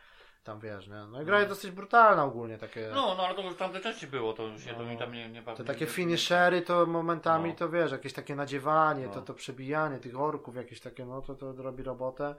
[0.44, 1.06] Tam wiesz, nie?
[1.10, 2.90] No i gra jest dosyć brutalna ogólnie, takie...
[2.94, 4.90] No, no ale to już w tamtej części było, to już się to No.
[4.90, 7.56] mi tam nie, nie Te takie finishery to momentami No.
[7.56, 9.12] to wiesz, jakieś takie nadziewanie, No.
[9.12, 12.34] to, to przebijanie tych orków, jakieś takie, no to, to robi robotę.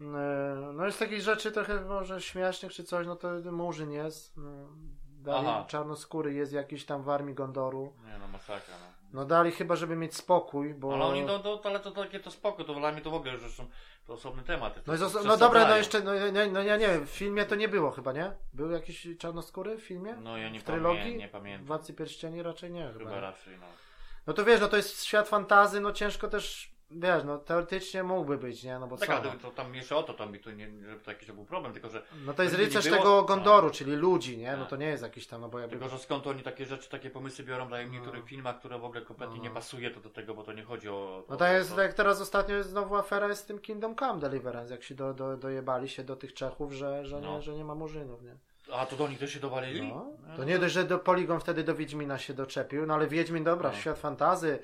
[0.00, 0.06] Yy,
[0.74, 4.36] No jest takich rzeczy trochę może śmiesznych czy coś, no to Murzyn jest.
[4.36, 4.50] No,
[5.04, 5.64] dali, Aha.
[5.68, 7.92] czarnoskóry jest jakiś tam w armii Gondoru.
[8.04, 8.94] Nie no, masakra, no.
[9.12, 10.94] No dali chyba, żeby mieć spokój, bo...
[10.94, 13.38] Ale oni, to, to, ale to takie to spoko, to dla mnie to w ogóle
[13.38, 13.66] zresztą
[14.06, 14.76] to osobny temat.
[14.76, 14.86] jest.
[14.86, 17.44] No, To zos- no dobra, no jeszcze, no, no, no ja nie wiem, w filmie
[17.44, 18.32] to nie było chyba, nie?
[18.52, 20.14] Był jakiś czarnoskóry w filmie?
[20.22, 21.02] No ja nie, w trylogii?
[21.02, 21.66] pamię, nie W pamiętam.
[21.66, 23.04] Władcy Pierścieni raczej nie chyba.
[23.04, 23.66] Chyba raczej, no.
[24.26, 28.38] No to wiesz, no to jest świat fantazy, no ciężko też, wiesz, no teoretycznie mógłby
[28.38, 28.78] być, nie?
[28.78, 29.14] No bo Tak, co?
[29.14, 29.38] ale no?
[29.42, 31.88] to, tam jeszcze o to, tam mi tu nie, żeby to jakiś był problem, tylko
[31.88, 33.72] że, No to jest rycerz było- tego Gondoru, No.
[33.72, 34.52] czyli ludzi, nie?
[34.52, 34.68] No Tak.
[34.70, 35.76] to nie jest jakiś tam, no bo jakby...
[35.76, 38.26] tylko że skąd oni takie rzeczy, takie pomysły biorą, dają w niektórych No.
[38.26, 39.42] filmach, które w ogóle kompletnie No.
[39.42, 41.24] nie pasuje to do tego, bo to nie chodzi o...
[41.28, 44.20] No to jest, to, jak teraz ostatnio jest znowu afera jest z tym Kingdom Come
[44.20, 47.42] Deliverance, jak się do, do, dojebali się do tych Czechów, że, że, nie, No.
[47.42, 48.36] że nie ma murzynów, nie?
[48.72, 49.88] A to do nich też się dowalili?
[49.88, 50.06] No.
[50.36, 53.70] To nie dość, że do Polygon wtedy do Wiedźmina się doczepił, no ale Wiedźmin, dobra,
[53.70, 53.76] No.
[53.76, 54.58] świat fantazy,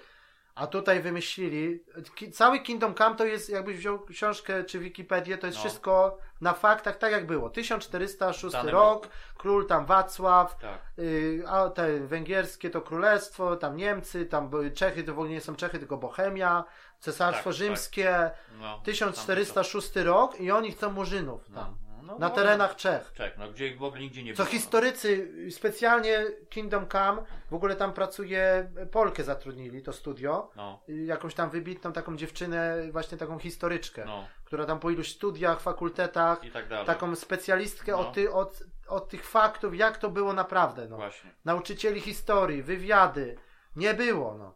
[0.61, 1.85] a tutaj wymyślili,
[2.15, 5.65] ki, cały Kingdom Come to jest, jakbyś wziął książkę czy Wikipedię, to jest No.
[5.65, 7.51] wszystko na faktach, tak jak było.
[7.51, 9.09] 1406 Dane rok,
[9.39, 10.79] król tam Wacław, Tak.
[10.99, 15.57] y, a te węgierskie to królestwo, tam Niemcy, tam Czechy, to w ogóle nie są
[15.57, 16.65] Czechy, tylko Bohemia,
[16.99, 18.31] cesarstwo Tak, rzymskie,
[18.61, 21.77] No, 1406 rok i oni chcą murzynów No, tam.
[21.89, 23.13] no No, na no, terenach Czech.
[23.15, 24.53] Czech, no gdzie w ogóle nigdzie nie Co było.
[24.53, 31.51] historycy, specjalnie Kingdom Come, w ogóle tam pracuje, Polkę zatrudnili, to studio, No, jakąś tam
[31.51, 36.69] wybitną taką dziewczynę, właśnie taką historyczkę, no która tam po iluś studiach, fakultetach, i tak
[36.69, 36.87] dalej.
[36.87, 37.99] taką specjalistkę No.
[37.99, 40.97] od, ty, od, od tych faktów, jak to było naprawdę, no.
[40.97, 41.31] Właśnie.
[41.45, 43.39] Nauczycieli historii, wywiady,
[43.77, 44.55] nie było, no.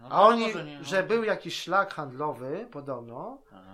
[0.00, 0.84] No, A no, oni, nie, no.
[0.84, 3.67] że był jakiś szlak handlowy, podobno, Aha.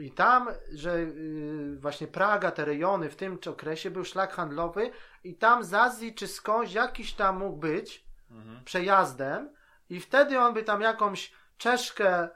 [0.00, 4.90] I tam, że y, właśnie Praga, te rejony w tym okresie był szlak handlowy
[5.24, 8.64] i tam z Azji czy skądś jakiś tam mógł być Mhm.
[8.64, 9.50] przejazdem
[9.90, 12.28] i wtedy on by tam jakąś Czeszkę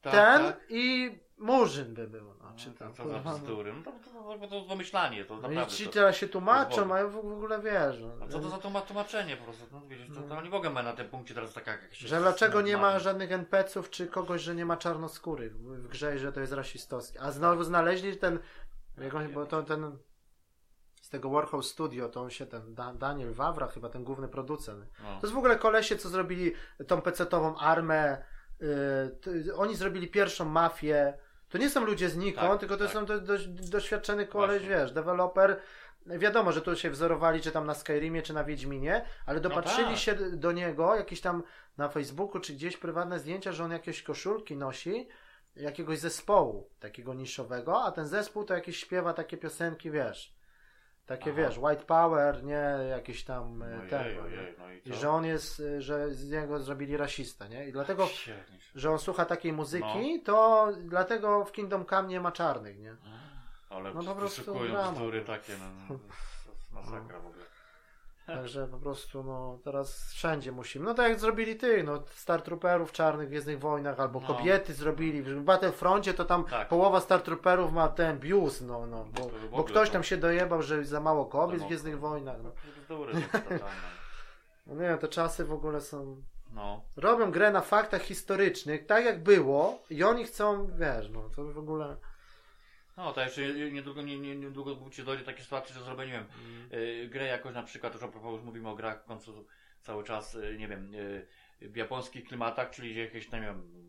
[0.00, 0.60] Tak, ten tak.
[0.68, 2.34] i Murzyn by był.
[2.58, 3.38] No, czy No, tam, to, to za kurwa, no.
[3.38, 3.72] bzdury.
[3.72, 5.76] No to, to, to, to wymyślanie, to No i naprawdę.
[5.76, 8.00] ci to, teraz się tłumaczą, to a ja w ogóle wiesz.
[8.00, 8.24] no.
[8.24, 9.64] a co to za tłuma- tłumaczenie po prostu?
[9.72, 11.98] No, widzisz, to, to oni w ogóle mają na tym punkcie teraz taka jakaś...
[11.98, 16.18] Że dlaczego nie ma żadnych NPC-ów, czy kogoś, że nie ma czarnoskórych w, grze i
[16.18, 17.20] że to jest rasistowskie.
[17.20, 18.38] A znowu znaleźli ten,
[18.98, 19.98] jakąś, bo to ten
[21.00, 24.84] z tego Warhol Studio, to on się ten da, Daniel Wawra, chyba ten główny producent.
[25.02, 25.08] No.
[25.20, 26.52] To jest w ogóle kolesie, co zrobili
[26.86, 28.24] tą pecetową armę.
[29.20, 31.18] To, oni zrobili pierwszą mafię.
[31.48, 32.92] To nie są ludzie znikąd, Tak, tylko to tak.
[32.92, 34.76] są do, do, doświadczony koleś, Właśnie.
[34.76, 35.60] wiesz, deweloper.
[36.06, 39.98] Wiadomo, że tu się wzorowali, czy tam na Skyrimie, czy na Wiedźminie, ale dopatrzyli tak.
[39.98, 41.42] się do niego, jakieś tam
[41.76, 45.08] na Facebooku, czy gdzieś prywatne zdjęcia, że on jakieś koszulki nosi,
[45.56, 50.34] jakiegoś zespołu takiego niszowego, a ten zespół to jakieś śpiewa takie piosenki, wiesz,
[51.08, 51.40] takie Aha.
[51.42, 54.38] wiesz, White Power, nie, jakieś tam e, Ojej, tego, nie?
[54.38, 57.68] ojej, no i że on jest, y, że z niego zrobili rasista, nie?
[57.68, 58.08] I dlatego,
[58.74, 60.24] że on słucha takiej muzyki, No.
[60.24, 62.96] to dlatego w Kingdom Come nie ma czarnych, nie?
[63.70, 64.54] Ale No po prostu
[64.92, 65.98] bzdury takie, no, no,
[66.80, 67.44] masakra w ogóle.
[68.34, 70.84] Także po prostu, no, teraz wszędzie musimy.
[70.84, 74.26] No tak jak zrobili ty, no, Star Trooperów czarnych w Gwiezdnych Wojnach, albo No.
[74.26, 75.22] kobiety zrobili.
[75.22, 76.68] W Battlefroncie to tam Tak.
[76.68, 80.16] połowa Star Trooperów ma ten bius, no, no, bo, ogóle bo ktoś to- tam się
[80.16, 81.98] dojebał, że za mało kobiet w mało Gwiezdnych.
[82.00, 82.50] Wojnach, no.
[82.82, 83.12] Bzdury
[84.66, 84.74] no.
[84.74, 86.22] Nie, te czasy w ogóle są...
[86.52, 86.82] No.
[86.96, 91.58] Robią grę na faktach historycznych, tak jak było i oni chcą, wiesz, no, to w
[91.58, 91.96] ogóle...
[92.98, 96.26] No, to jeszcze niedługo, nie, nie, niedługo ci dojdzie takie sytuacje, że zrobię, nie wiem,
[96.72, 99.44] y, grę jakoś na przykład, już a propos już mówimy o grach w końcu
[99.82, 101.26] cały czas, y, nie wiem, y,
[101.60, 103.88] w japońskich klimatach, czyli jakieś, nie wiem,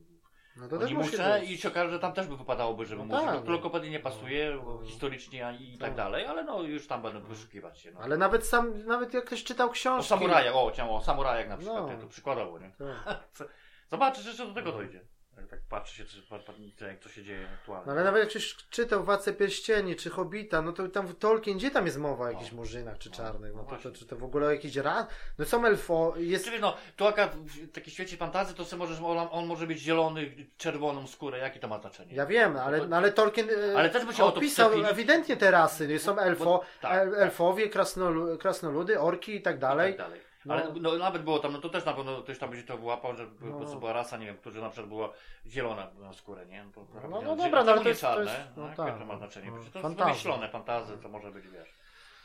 [0.58, 3.46] No to też muszę i się okaże, że tam też by wypadałoby, żeby No tak,
[3.46, 3.52] no.
[3.52, 4.86] lokopedii nie pasuje, bo No.
[4.88, 5.80] historycznie a- i Tak.
[5.90, 7.92] tak dalej, ale no już tam będą wyszukiwać się.
[7.92, 8.00] No.
[8.00, 10.10] Ale nawet sam, nawet jak ktoś czytał O książki...
[10.10, 11.94] samurajach, o, o samurajach na przykład, No.
[11.94, 12.02] no.
[12.02, 12.72] to przykładowo, nie?
[13.06, 13.24] Tak.
[13.92, 14.78] Zobaczysz, jeszcze do tego No.
[14.78, 15.02] dojdzie.
[15.50, 17.86] Tak patrzy się, czy, jak to się dzieje aktualnie.
[17.88, 21.58] No ale nawet jak ktoś czytał Władcę Pierścieni czy Hobita, no to tam w Tolkien,
[21.58, 22.32] gdzie tam jest mowa o No.
[22.34, 23.56] jakichś murzynach czy No, czarnych?
[23.56, 25.06] No no to, to, czy to w ogóle jakiś ran?
[25.38, 26.46] No są elfo, jest...
[26.46, 29.00] Czyli no, tu akurat w takim świecie fantazji to sobie możesz,
[29.32, 32.16] on, może być zielony, czerwoną skórę, jakie to ma znaczenie?
[32.16, 35.52] Ja wiem, ale, no, ale Tolkien e, Ale też by się o opisał ewidentnie te
[35.52, 36.00] rasy.
[36.00, 37.10] Są elfo, Bo- tak, tak.
[37.18, 39.94] elfowie, krasnolu, krasnoludy, orki i tak dalej.
[39.94, 40.29] I tak dalej.
[40.46, 40.54] No.
[40.54, 43.16] Ale no, nawet było tam, no to też na pewno ktoś tam będzie to wyłapał,
[43.16, 43.52] że No.
[43.52, 45.10] po prostu była rasa, nie wiem, którzy na przykład była
[45.48, 46.66] zielona na skórę, nie?
[46.76, 48.32] To, No, to- no czemu dobra, no ale nie to jest- to czarne?
[48.32, 49.20] jest- no no, tak, Jakie to ma no.
[49.20, 49.48] znaczenie?
[49.52, 50.06] No, Przecież to jest fantazja.
[50.14, 51.74] wymyślone, fantazy, to może być, wiesz,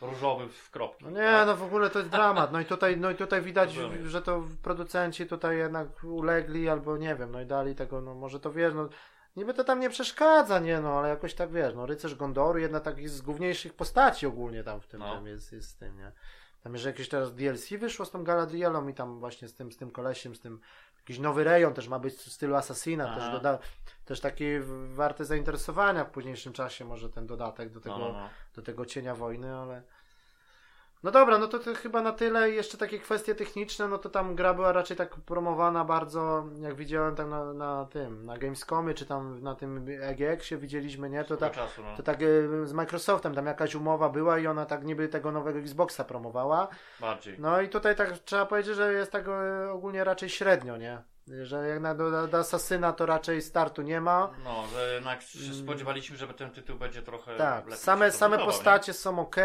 [0.01, 1.05] różowy w kropki.
[1.05, 1.47] No nie, tak?
[1.47, 2.53] no w ogóle to jest dramat.
[2.53, 4.09] No i tutaj, no i tutaj widać, Rozumiem.
[4.09, 8.41] że to producenci tutaj jednak ulegli albo nie wiem, no i dali tego, no może
[8.41, 8.89] to wiesz, no
[9.37, 12.81] niby to tam nie przeszkadza, nie no, ale jakoś tak wiesz, no rycerz Gondoru, jedna
[12.81, 15.15] takich z główniejszych postaci ogólnie tam w tym, No.
[15.15, 16.13] tam jest, jest z tym, nie.
[16.65, 19.77] Tam jeszcze jakieś teraz DLC wyszło z tą Galadrielą i tam właśnie z tym, z
[19.77, 20.61] tym kolesiem, z tym
[20.99, 23.21] jakiś nowy rejon też ma być w stylu Assassina, Aha.
[23.21, 23.59] też, doda,
[24.05, 28.13] też taki w- warty zainteresowania w późniejszym czasie może ten dodatek do tego No, no,
[28.13, 28.29] no.
[28.55, 29.83] do tego cienia wojny, ale.
[31.05, 32.51] No dobra, no to, to chyba na tyle.
[32.51, 37.15] Jeszcze takie kwestie techniczne, no to tam gra była raczej tak promowana bardzo, jak widziałem
[37.15, 41.25] tam na, na tym, na Gamescomie, czy tam na tym EGX-ie widzieliśmy, nie?
[41.25, 41.97] To tak, czasu, no.
[41.97, 45.59] to tak e, z Microsoftem tam jakaś umowa była i ona tak niby tego nowego
[45.59, 46.69] Xboxa promowała.
[47.01, 47.37] Bardziej.
[47.39, 51.03] No i tutaj tak trzeba powiedzieć, że jest tak e, ogólnie raczej średnio, nie?
[51.43, 54.31] Że jak na, do, do Assassina to raczej startu nie ma.
[54.45, 57.39] No, że jednak się spodziewaliśmy, że ten tytuł będzie trochę Mm.
[57.39, 59.37] Tak, lepiej same, same postacie są ok,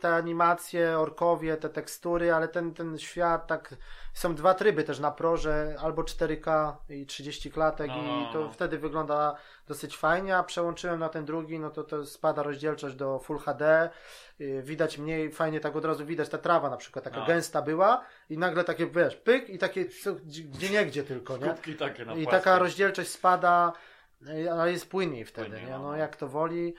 [0.00, 3.74] te animacje, orkowie, te tekstury, ale ten, ten świat, tak,
[4.12, 8.40] są dwa tryby też na prorze, albo 4K i 30 klatek No, i no, to
[8.40, 8.52] no.
[8.52, 9.34] wtedy wygląda
[9.68, 13.90] dosyć fajnie, a przełączyłem na ten drugi, no to, to spada rozdzielczość do Full HD,
[14.62, 17.26] widać mniej, fajnie tak od razu widać, ta trawa na przykład taka No.
[17.26, 19.84] gęsta była i nagle takie, wiesz, pyk i takie,
[20.24, 21.54] gdzie, gdzie niegdzie tylko, nie?
[22.22, 23.72] I taka rozdzielczość spada,
[24.28, 25.72] y, ale jest płynniej wtedy, Płynniej, nie?
[25.72, 25.96] no, No no.
[25.96, 26.74] jak to woli.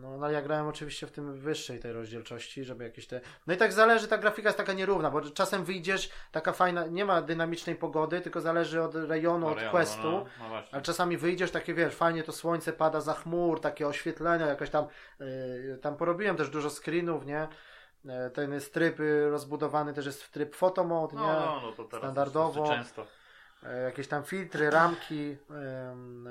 [0.00, 3.20] No, no ja grałem oczywiście w tym wyższej tej rozdzielczości, żeby jakieś te.
[3.46, 7.04] No i tak zależy, ta grafika jest taka nierówna, bo czasem wyjdziesz, taka fajna, nie
[7.04, 10.02] ma dynamicznej pogody, tylko zależy od rejonu, No, od rejonu, questu.
[10.10, 10.62] no, no.
[10.72, 14.86] Ale czasami wyjdziesz, takie wiesz, fajnie to słońce pada za chmur, takie oświetlenia, jakoś tam,
[15.20, 17.48] yy, tam porobiłem też dużo screenów, nie?
[18.04, 21.22] Yy, Ten jest tryb yy, rozbudowany też jest w tryb photo mode, nie?
[21.22, 22.66] No, no, no to teraz Standardowo.
[22.68, 23.06] często.
[23.66, 25.36] E, jakieś tam filtry, ramki,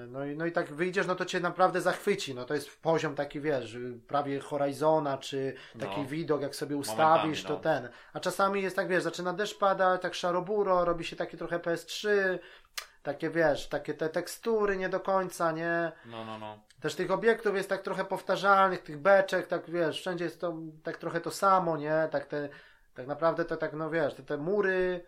[0.07, 3.15] no i, no i tak wyjdziesz, no to cię naprawdę zachwyci, no to jest poziom
[3.15, 3.77] taki, wiesz,
[4.07, 6.07] prawie Horizona, czy taki No.
[6.07, 7.59] widok, jak sobie ustawisz, Momentami, to no.
[7.59, 11.59] ten, a czasami jest tak, wiesz, zaczyna deszcz padać, tak szaroburo, robi się takie trochę
[11.59, 12.09] PS3,
[13.03, 16.59] takie, wiesz, takie te tekstury nie do końca, nie, No, no, no.
[16.81, 20.97] też tych obiektów jest tak trochę powtarzalnych, tych beczek, tak wiesz, wszędzie jest to tak
[20.97, 22.07] trochę to samo, nie?
[22.11, 22.49] Tak te,
[22.93, 25.05] tak naprawdę to tak, no wiesz, te, te mury,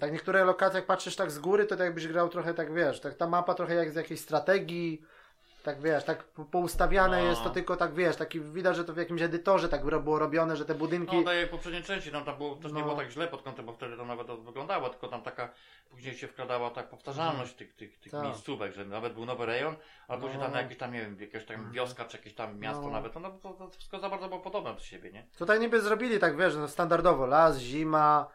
[0.00, 3.00] tak niektóre lokacje, jak patrzysz tak z góry, to tak jakbyś grał trochę tak, wiesz,
[3.00, 5.02] tak ta mapa trochę jak z jakiejś strategii,
[5.62, 7.28] tak wiesz, tak po- poustawiane No.
[7.28, 10.56] jest to tylko tak, wiesz, taki widać, że to w jakimś edytorze tak było robione,
[10.56, 11.16] że te budynki...
[11.16, 12.84] No tak w poprzedniej części, tam, tam było, też nie No.
[12.86, 15.48] było tak źle pod kątem, bo wtedy to nawet to wyglądało, tylko tam taka,
[15.90, 18.24] później się wkradała ta powtarzalność tych, tych, tych Tak.
[18.24, 19.74] miejscówek, że nawet był nowy rejon,
[20.08, 20.58] a później tam No.
[20.58, 22.90] jakieś tam, nie wiem, jakaś tam wioska, czy jakieś tam miasto No.
[22.90, 25.26] nawet, no to, to wszystko za bardzo było podobne do siebie, nie?
[25.38, 28.26] Tutaj niby zrobili tak, wiesz, no standardowo, las, zima,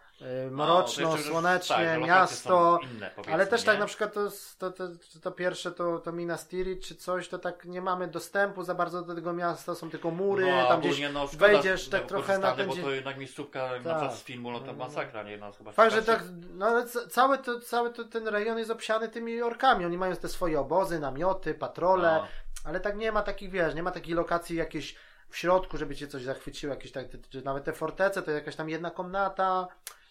[0.52, 2.80] mroczno, No, to jeszcze- słonecznie, tak, miasto...
[2.84, 3.80] Inne, Ale też tak nie?
[3.80, 4.30] na przykład to,
[4.60, 4.88] to, to,
[5.22, 9.02] to pierwsze to, to Minas Tirith czy coś, to tak nie mamy dostępu za bardzo
[9.02, 12.52] do tego miasta, są tylko mury, no, tam gdzieś no, szkoda, wejdziesz tak trochę na
[12.52, 14.00] ten Bo to jednak miejscówka na Tak.
[14.10, 15.38] czas filmu, no to masakra, nie?
[15.38, 16.24] No, chyba Fakt, że tak,
[16.54, 20.16] no ale ca- cały, to, cały to, ten rejon jest obsiany tymi orkami, oni mają
[20.16, 22.28] te swoje obozy, namioty, patrole, No.
[22.64, 24.96] ale tak nie ma takich, wiesz, nie ma takiej lokacji jakiejś
[25.30, 27.06] w środku, żeby cię coś zachwyciło, jakieś tak,
[27.44, 29.68] nawet te fortece to jakaś tam jedna komnata,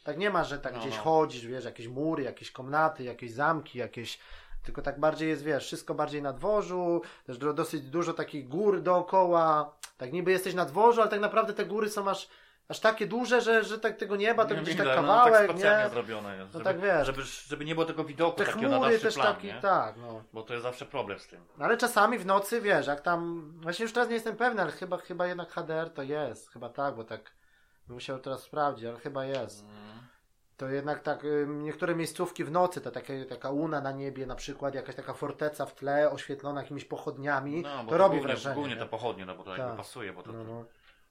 [0.09, 1.03] tak nie ma, że tak No, gdzieś no.
[1.03, 4.19] chodzisz, wiesz, jakieś mury, jakieś komnaty, jakieś zamki, jakieś,
[4.63, 8.83] tylko tak bardziej jest, wiesz, wszystko bardziej na dworzu, też do, dosyć dużo takich gór
[8.83, 12.29] dookoła, tak niby jesteś na dworzu, ale tak naprawdę te góry są aż,
[12.69, 15.51] aż takie duże, że, że tak tego nieba to Nie gdzieś tak no, tak kawałek,
[15.51, 15.91] specjalnie nie?
[15.91, 16.55] zrobione jest.
[16.55, 17.07] No żeby, tak wiesz.
[17.07, 19.61] Żeby, żeby nie było tego widoku Te takiego na chmury dalszy też plan, taki, nie?
[19.61, 20.23] tak, no.
[20.33, 21.41] Bo to jest zawsze problem z tym.
[21.59, 24.73] No Ale czasami w nocy, wiesz, jak tam, właśnie już teraz nie jestem pewny, ale
[24.73, 27.21] chyba, chyba jednak HDR to jest, chyba tak, bo tak
[27.89, 29.63] bym musiał teraz sprawdzić, ale chyba jest.
[29.65, 29.98] Mm.
[30.59, 34.75] To jednak tak, niektóre miejscówki w nocy, to takie, taka łuna na niebie na przykład,
[34.75, 38.55] jakaś taka forteca w tle, oświetlona jakimiś pochodniami, No, bo to robi głównie, wrażenie.
[38.55, 38.81] Głównie nie?
[38.81, 39.59] te pochodnie, no bo to Tak.
[39.59, 40.65] jakby pasuje, bo to, No, no.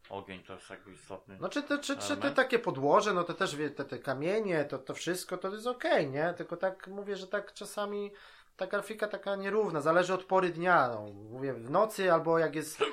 [0.09, 1.37] ogień to jest jakby istotny.
[1.41, 4.65] No czy, te, czy, czy te takie podłoże, no to też wie, te, te kamienie,
[4.65, 6.33] to, to wszystko to jest okej, nie?
[6.37, 8.11] Tylko tak mówię, że tak czasami
[8.57, 10.87] ta grafika taka nierówna, zależy od pory dnia.
[10.87, 11.05] No.
[11.31, 12.83] Mówię w nocy albo jak jest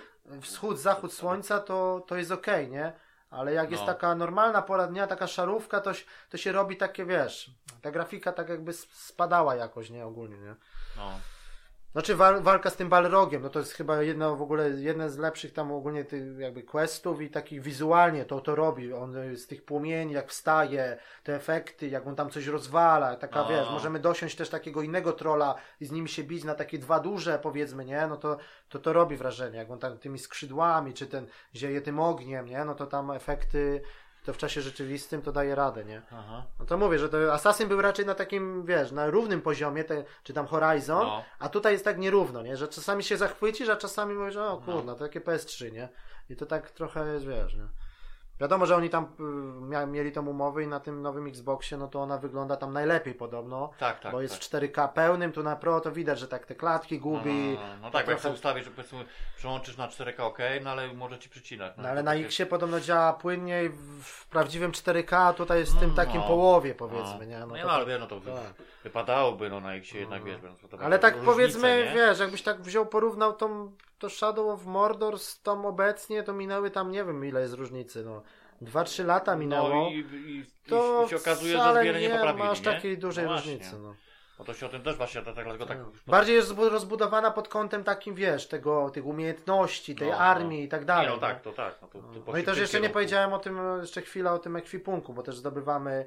[0.41, 2.93] wschód, zachód słońca, to, to jest okej, nie?
[3.35, 3.86] Ale jak jest No.
[3.86, 7.51] taka normalna pora dnia, taka szarówka, to, się- to się robi takie, wiesz,
[7.82, 10.06] ta grafika tak jakby spadała jakoś, nie?
[10.06, 10.55] Ogólnie, nie?
[10.97, 11.11] No.
[11.95, 15.19] Znaczy wal, walka z tym Balrogiem, no to jest chyba jedno w ogóle, jedne z
[15.19, 18.93] lepszych tam ogólnie tych jakby questów i takich wizualnie to to robi.
[18.93, 23.49] On z tych płomieni jak wstaje, te efekty, jak on tam coś rozwala, taka No.
[23.49, 27.01] wiesz, możemy dosiąść też takiego innego trolla i z nim się bić na takie dwa
[27.01, 28.07] duże powiedzmy, nie?
[28.07, 28.37] No to
[28.69, 32.65] to, to robi wrażenie, jak on tam tymi skrzydłami, czy ten zieje tym ogniem, nie?
[32.65, 33.83] No to tam efekty
[34.25, 36.03] to w czasie rzeczywistym to daje radę, nie?
[36.13, 36.43] Aha.
[36.59, 40.05] No to mówię, że to Assassin był raczej na takim, wiesz, na równym poziomie, te,
[40.23, 41.25] czy tam Horizon, No.
[41.39, 42.57] a tutaj jest tak nierówno, nie?
[42.57, 44.73] Że czasami się zachwycisz, a czasami mówisz, o No.
[44.73, 45.89] kurna, to takie PS3, nie?
[46.31, 47.67] I to tak trochę jest, wiesz, nie?
[48.40, 49.23] Wiadomo, że oni tam y,
[49.61, 53.15] mia, mieli tą umowę i na tym nowym Xboxie, no to ona wygląda tam najlepiej
[53.15, 54.12] podobno, Tak, tak.
[54.12, 54.62] bo jest tak.
[54.62, 57.61] w 4K pełnym, tu na Pro to widać, że tak te klatki No, gubi, no,
[57.61, 59.05] no, no tak, bo jak trochę- sobie ustawisz, że powiedzmy
[59.36, 61.73] przełączysz na 4K ok, no ale może ci przycinać.
[61.77, 63.70] no ale na Xie podobno działa płynniej
[64.02, 66.27] w, prawdziwym 4K, a tutaj jest w tym No, takim no.
[66.27, 67.39] połowie powiedzmy, nie?
[67.39, 68.35] No, No nie, to no ale tak- wiesz, no to tak.
[68.85, 70.27] wypadałoby no na Xie jednak, No.
[70.27, 71.94] wiesz, uwagę Ale tak powiedzmy, nie?
[71.94, 73.73] wiesz, jakbyś tak wziął, porównał tą,
[74.05, 78.05] to Shadow of Mordor z tą obecnie, to minęły tam, nie wiem ile jest różnicy,
[78.05, 78.23] no.
[78.63, 79.69] 2-3 lata minęło.
[79.69, 82.65] No i, i, to i się okazuje, że wcale wiele nie nie poprawili, masz nie?
[82.65, 83.95] takiej dużej no różnicy, no.
[84.39, 85.79] Bo to się o tym też właśnie, tak, dlatego tak...
[86.07, 90.21] Bardziej jest zbu- rozbudowana pod kątem takim, wiesz, tego, tych umiejętności, tej No, no.
[90.21, 91.05] armii i tak dalej.
[91.05, 91.21] Nie, no nie?
[91.21, 91.75] tak, to tak.
[91.83, 92.93] No, to, to No i też jeszcze nie kierunku.
[92.93, 96.07] powiedziałem o tym, jeszcze chwila o tym ekwipunku, bo też zdobywamy,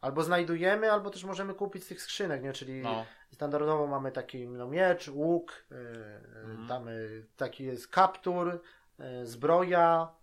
[0.00, 2.52] albo znajdujemy, albo też możemy kupić z tych skrzynek, nie?
[2.52, 5.76] Czyli No, Standardowo mamy taki no, miecz, łuk, yy,
[6.44, 6.68] Mhm.
[6.68, 8.62] tam yy, taki jest kaptur,
[8.98, 10.14] yy, zbroja,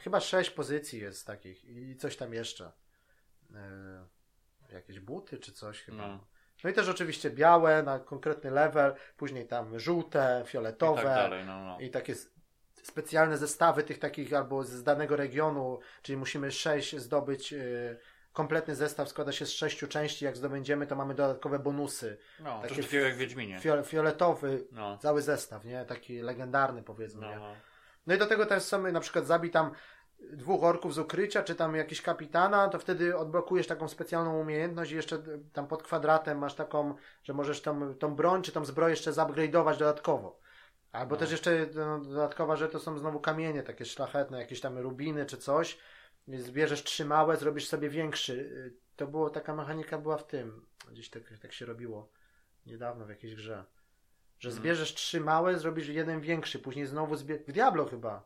[0.00, 2.72] chyba sześć pozycji jest takich i coś tam jeszcze.
[3.50, 3.56] Yy,
[4.72, 6.08] jakieś buty czy coś chyba.
[6.08, 6.24] no.
[6.64, 11.46] No i też oczywiście białe na konkretny level, później tam żółte, I fioletowe tak dalej,
[11.46, 11.80] no, no.
[11.80, 12.14] i takie
[12.82, 17.98] specjalne zestawy tych takich albo z danego regionu, czyli musimy sześć zdobyć yy,
[18.38, 22.18] kompletny zestaw składa się z sześciu części, jak zdobędziemy, to mamy dodatkowe bonusy.
[22.40, 23.58] No, Takie takiego jak Wiedźminie.
[23.60, 24.98] Fio, fioletowy, No.
[24.98, 25.84] cały zestaw, nie?
[25.84, 27.54] Taki legendarny powiedzmy, No, no.
[28.06, 29.70] No i do tego też są, na przykład zabij tam
[30.32, 34.96] dwóch orków z ukrycia, czy tam jakiś kapitana, to wtedy odblokujesz taką specjalną umiejętność i
[34.96, 35.18] jeszcze
[35.52, 39.76] tam pod kwadratem masz taką, że możesz tą, tą broń, czy tą zbroję jeszcze zupgrade'ować
[39.76, 40.40] dodatkowo.
[40.92, 41.18] Albo No.
[41.20, 45.36] też jeszcze no, dodatkowa, że to są znowu kamienie takie szlachetne, jakieś tam rubiny czy
[45.36, 45.78] coś.
[46.36, 48.50] Zbierzesz trzy małe, zrobisz sobie większy.
[48.96, 50.66] To było, taka mechanika była w tym.
[50.90, 52.08] Gdzieś tak, tak się robiło
[52.66, 53.64] niedawno w jakiejś grze.
[54.38, 54.62] Że Mhm.
[54.62, 57.38] zbierzesz trzy małe, zrobisz jeden większy, później znowu zbie...
[57.48, 58.24] W Diablo chyba.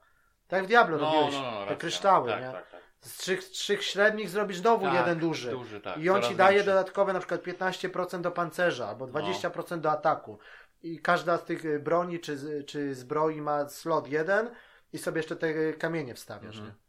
[0.48, 1.34] Tak w Diablo No, robiłeś.
[1.34, 1.76] no, no, te racja.
[1.76, 2.52] kryształy, tak, nie?
[2.52, 2.82] Tak, tak.
[3.00, 5.50] Z trzech, trzech średnich zrobisz znowu Tak, jeden duży.
[5.50, 6.70] duży tak, I on coraz ci daje większy.
[6.70, 6.76] No.
[6.76, 10.38] dodatkowe na przykład 15% do pancerza albo 20% do ataku.
[10.82, 14.50] I każda z tych y, broni czy, czy zbroi ma slot jeden
[14.92, 16.56] i sobie jeszcze te y, kamienie wstawiasz.
[16.58, 16.66] Mhm.
[16.66, 16.82] Nie?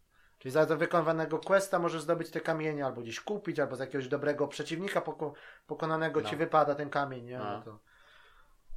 [0.44, 4.07] Czyli za za wykonywanego questa możesz zdobyć te kamienie albo gdzieś kupić, albo z jakiegoś
[4.07, 5.34] dobrego przeciwnika poko
[5.68, 6.30] pokonanego No.
[6.30, 7.26] ci wypada ten kamień.
[7.26, 7.38] Nie?
[7.38, 7.44] No.
[7.44, 7.80] No, to,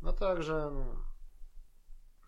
[0.02, 0.70] no także.
[0.72, 0.96] No.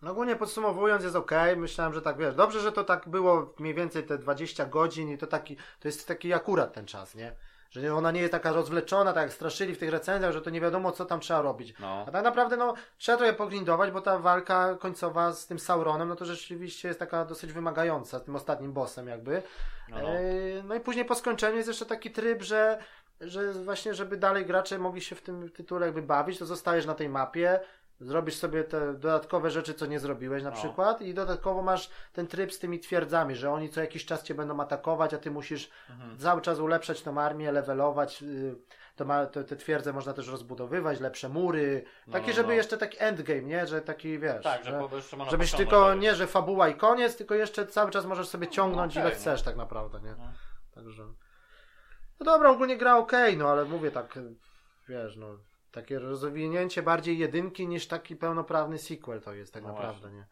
[0.01, 1.31] No ogólnie podsumowując jest ok.
[1.57, 2.35] Myślałem, że tak wiesz.
[2.35, 6.07] Dobrze, że to tak było mniej więcej te 20 godzin i to taki, to jest
[6.07, 7.35] taki akurat ten czas, nie?
[7.69, 10.61] Że ona nie jest taka rozwleczona, tak jak straszyli w tych recenzjach, że to nie
[10.61, 11.73] wiadomo co tam trzeba robić.
[11.79, 12.05] No.
[12.07, 16.15] A tak naprawdę no trzeba trochę pogrindować, bo ta walka końcowa z tym Sauronem, no
[16.15, 19.43] to rzeczywiście jest taka dosyć wymagająca, z tym ostatnim bossem jakby.
[19.89, 20.09] No, no.
[20.09, 20.19] E,
[20.63, 22.79] No i później po skończeniu jest jeszcze taki tryb, że,
[23.21, 26.93] że właśnie, żeby dalej gracze mogli się w tym tytule jakby bawić, to zostajesz na
[26.93, 27.59] tej mapie,
[27.99, 30.55] zrobisz sobie te dodatkowe rzeczy, co nie zrobiłeś na No.
[30.55, 34.35] przykład i dodatkowo masz ten tryb z tymi twierdzami, że oni co jakiś czas cię
[34.35, 36.17] będą atakować, a ty musisz Mhm.
[36.17, 38.55] cały czas ulepszać tą armię, levelować, y,
[38.95, 42.53] to ma, to, te twierdze można też rozbudowywać, lepsze mury, No, taki, no, żeby no.
[42.53, 46.69] jeszcze taki endgame, nie, że taki wiesz, Tak, że że, żebyś tylko, nie, że fabuła
[46.69, 50.15] i koniec, tylko jeszcze cały czas możesz sobie ciągnąć okej, ile chcesz tak naprawdę, nie.
[50.17, 50.31] No.
[50.75, 51.03] Także.
[52.19, 54.19] No dobra, ogólnie gra ok, no ale mówię tak,
[54.89, 55.27] wiesz, no.
[55.71, 60.25] Takie rozwinięcie bardziej jedynki niż taki pełnoprawny sequel to jest tak No naprawdę, nie?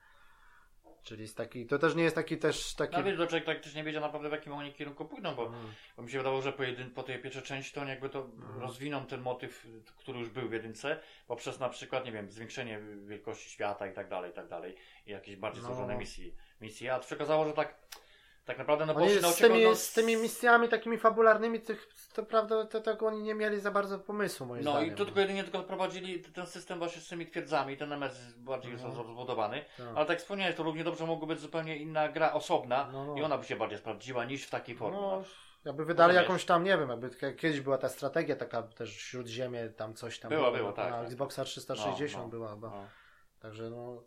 [1.04, 2.98] Czyli jest taki, to też nie jest taki też taki.
[2.98, 5.66] No wiesz, człowiek tak też nie wiedział naprawdę w jakim oni kierunku pójdą, bo, Mhm.
[5.98, 8.20] bo mi się wydawało, że po, jedyn, po tej pierwszej części to oni jakby to
[8.20, 8.60] Mhm.
[8.62, 13.50] rozwiną ten motyw, który już był w jedynce, poprzez na przykład, nie wiem, zwiększenie wielkości
[13.50, 15.68] świata i tak dalej, i tak dalej, i jakieś bardziej No.
[15.68, 16.32] złożone misje,
[16.62, 17.76] misje, a to się okazało, że tak,
[18.48, 21.88] tak naprawdę no Oni poszli na z, tymi, no, z tymi misjami takimi fabularnymi, tych,
[22.14, 24.94] to prawda, to tak oni nie mieli za bardzo pomysłu, moim No zdaniem.
[24.94, 28.72] i tu tylko jedynie tylko prowadzili ten system właśnie z tymi twierdzami, ten MS bardziej
[28.72, 29.04] jest Mhm.
[29.08, 29.88] rozbudowany, Tak.
[29.96, 33.16] ale tak wspomniałeś, to równie dobrze mogła być zupełnie inna gra osobna No, no.
[33.18, 34.98] i ona by się bardziej sprawdziła niż w takiej formie.
[35.02, 35.24] No, No.
[35.66, 36.30] jakby wydali Rozumiesz?
[36.30, 40.30] jakąś tam, nie wiem, jakby kiedyś była ta strategia taka też śródziemie, tam coś tam
[40.30, 41.06] Była, było, była, tak, Na tak.
[41.08, 42.70] Xboxa 360 No, no, była chyba.
[42.70, 42.84] No.
[43.40, 44.04] Także no.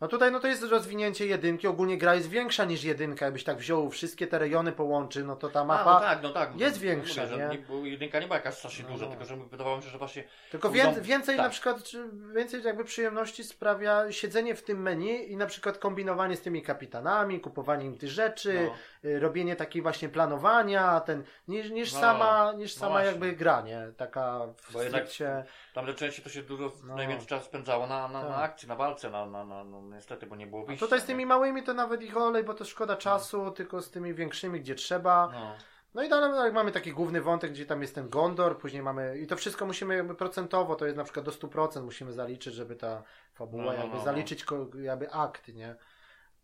[0.00, 1.66] No tutaj no to jest rozwinięcie jedynki.
[1.66, 3.24] Ogólnie gra jest większa niż jedynka.
[3.24, 5.92] Jakbyś tak wziął wszystkie te rejony połączył, no to ta A, mapa.
[5.94, 6.60] no tak, no tak.
[6.60, 7.58] jest No, większa, mówię, nie?
[7.58, 9.10] bo jedynka nie była jakaś strasznie No, duża, no.
[9.10, 11.44] tylko że wydawało mi się, że właśnie Tylko wię, więcej tak.
[11.44, 12.04] na przykład, czy
[12.34, 17.40] więcej jakby przyjemności sprawia siedzenie w tym menu i na przykład kombinowanie z tymi kapitanami,
[17.40, 18.74] kupowanie im tych rzeczy, no,
[19.18, 23.08] robienie takiej właśnie planowania, ten, niż, niż No, sama, niż no sama właśnie.
[23.10, 23.92] jakby gra, nie?
[23.96, 25.44] Taka w Bo stricte...
[25.74, 26.96] tamte części to się dużo, No.
[26.96, 28.38] najwięcej czasu spędzało na, na, na Tak.
[28.50, 30.86] akcji, na walce, na, na, na, no niestety, bo nie było A wyjścia.
[30.86, 34.14] tutaj z tymi małymi to nawet ich olej, bo to szkoda czasu, tylko z tymi
[34.14, 35.28] większymi, gdzie trzeba.
[35.32, 35.54] No.
[35.94, 39.26] No i dalej mamy taki główny wątek, gdzie tam jest ten Gondor, później mamy, i
[39.26, 43.02] to wszystko musimy jakby procentowo, to jest na przykład do 100% musimy zaliczyć, żeby ta
[43.34, 44.04] fabuła No, no, jakby no, no.
[44.04, 44.44] zaliczyć
[44.82, 45.76] jakby akt, nie?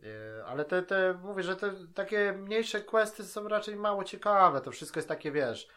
[0.02, 4.70] E, Ale te, te, mówię, że te takie mniejsze questy są raczej mało ciekawe, to
[4.70, 5.68] wszystko jest takie, wiesz,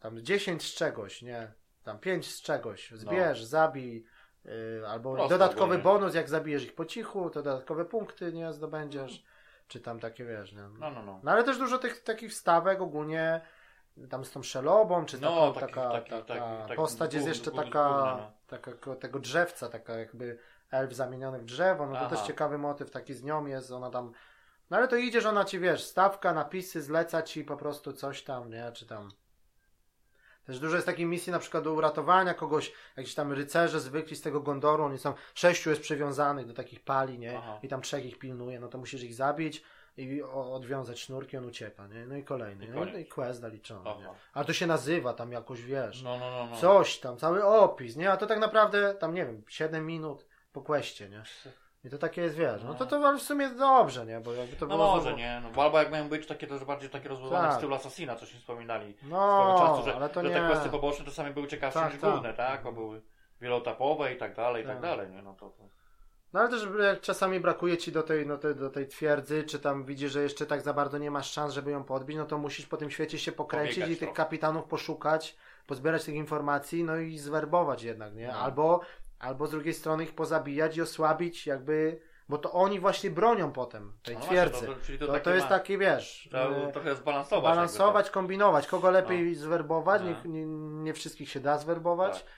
[0.00, 1.52] tam 10 z czegoś, nie?
[1.84, 4.04] Tam 5 z czegoś, zbierz, zabij,
[4.46, 5.82] y, albo Prosto dodatkowy ogólnie.
[5.82, 9.22] bonus, jak zabijesz ich po cichu, to dodatkowe punkty, nie, zdobędziesz,
[9.68, 10.62] czy tam takie, wiesz, nie?
[10.78, 11.20] No, no, no.
[11.22, 13.40] No ale też dużo tych takich wstawek ogólnie
[14.10, 17.26] tam z tą szelobą, czy No, taką, taki- taka, taki- taka taki- taki postać jest
[17.26, 17.88] jeszcze taka,
[18.18, 18.32] no.
[18.46, 18.70] taka
[19.00, 20.38] tego drzewca, taka jakby
[20.70, 22.16] elf zamieniony w drzewo, no to Aha.
[22.16, 24.12] też ciekawy motyw taki z nią jest, ona tam,
[24.70, 28.22] no ale to idzie, że ona ci, wiesz, stawka, napisy, zleca ci po prostu coś
[28.22, 29.10] tam, nie, czy tam
[30.44, 34.22] też dużo jest takich misji na przykład do uratowania kogoś, jakiś tam rycerze zwykli z
[34.22, 37.58] tego Gondoru, oni są, sześciu jest przywiązanych do takich pali, nie, Aha.
[37.62, 39.62] i tam trzech ich pilnuje, no to musisz ich zabić
[39.96, 44.08] i odwiązać sznurki, on ucieka, nie, no i kolejny, I no i quest zaliczony, nie?
[44.32, 46.56] Ale to się nazywa tam jakoś, wiesz, No, no, no, no.
[46.56, 50.26] coś tam, cały opis, nie, a to tak naprawdę tam, nie wiem, 7 minut
[50.56, 51.22] po questie, nie,
[51.84, 54.56] i to takie jest, wiesz, no to to ale w sumie dobrze, nie, bo jakby
[54.56, 55.40] to No było może, znowu- nie?
[55.42, 57.54] No, bo albo jak mają być takie też bardziej takie rozbudowane Tak.
[57.54, 60.68] w stylu Assassina, coś wspominali swego no, czasu, że, ale to że nie, te kwestie
[60.70, 62.10] poboczne czasami były ciekawsze Tak, niż tak.
[62.10, 62.62] główne, tak?
[62.62, 63.02] Bo były
[63.40, 64.82] wieloetapowe i tak dalej, i tak Tak.
[64.82, 65.22] dalej, nie?
[65.22, 65.62] No to, to...
[66.32, 69.58] No ale też jak czasami brakuje ci do tej, no, te, do tej twierdzy, czy
[69.58, 72.38] tam widzisz, że jeszcze tak za bardzo nie masz szans, żeby ją podbić, no to
[72.38, 74.16] musisz po tym świecie się pokręcić Pobiegać i tych trochę.
[74.16, 78.26] kapitanów poszukać, pozbierać tych informacji, no i zwerbować jednak, nie?
[78.28, 78.32] No.
[78.34, 78.80] Albo,
[79.18, 83.92] albo z drugiej strony ich pozabijać i osłabić jakby, bo to oni właśnie bronią potem
[84.02, 84.66] tej No twierdzy.
[84.66, 87.44] właśnie, to, to, to, To, to jest ma, taki, wiesz, Trzeba e, trochę zbalansować.
[87.54, 89.38] balansować, kombinować, kogo lepiej No.
[89.38, 90.08] zwerbować, No.
[90.08, 90.46] nie, nie,
[90.84, 92.22] nie wszystkich się da zwerbować.
[92.22, 92.32] Tak.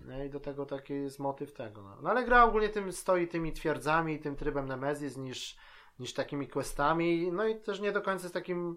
[0.00, 1.82] No i do tego taki jest motyw tego.
[1.82, 5.56] No, no ale gra ogólnie tym stoi tymi twierdzami i tym trybem Nemesis niż,
[5.98, 7.32] niż takimi questami.
[7.32, 8.76] No i też nie do końca jest takim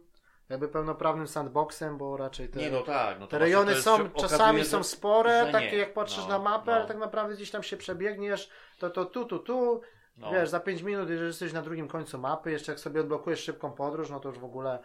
[0.52, 3.20] jakby pełnoprawnym sandboxem, bo raczej te, Nie no tak.
[3.20, 6.72] No te rejony jest, są czasami okazuje, są spore, takie jak patrzysz No, na mapę,
[6.72, 6.78] no.
[6.78, 8.50] ale tak naprawdę gdzieś tam się przebiegniesz,
[8.80, 9.82] to to tu, tu, tu.
[10.18, 10.32] No.
[10.32, 13.72] Wiesz, za 5 minut, jeżeli jesteś na drugim końcu mapy, jeszcze jak sobie odblokujesz szybką
[13.72, 14.80] podróż, no to już w ogóle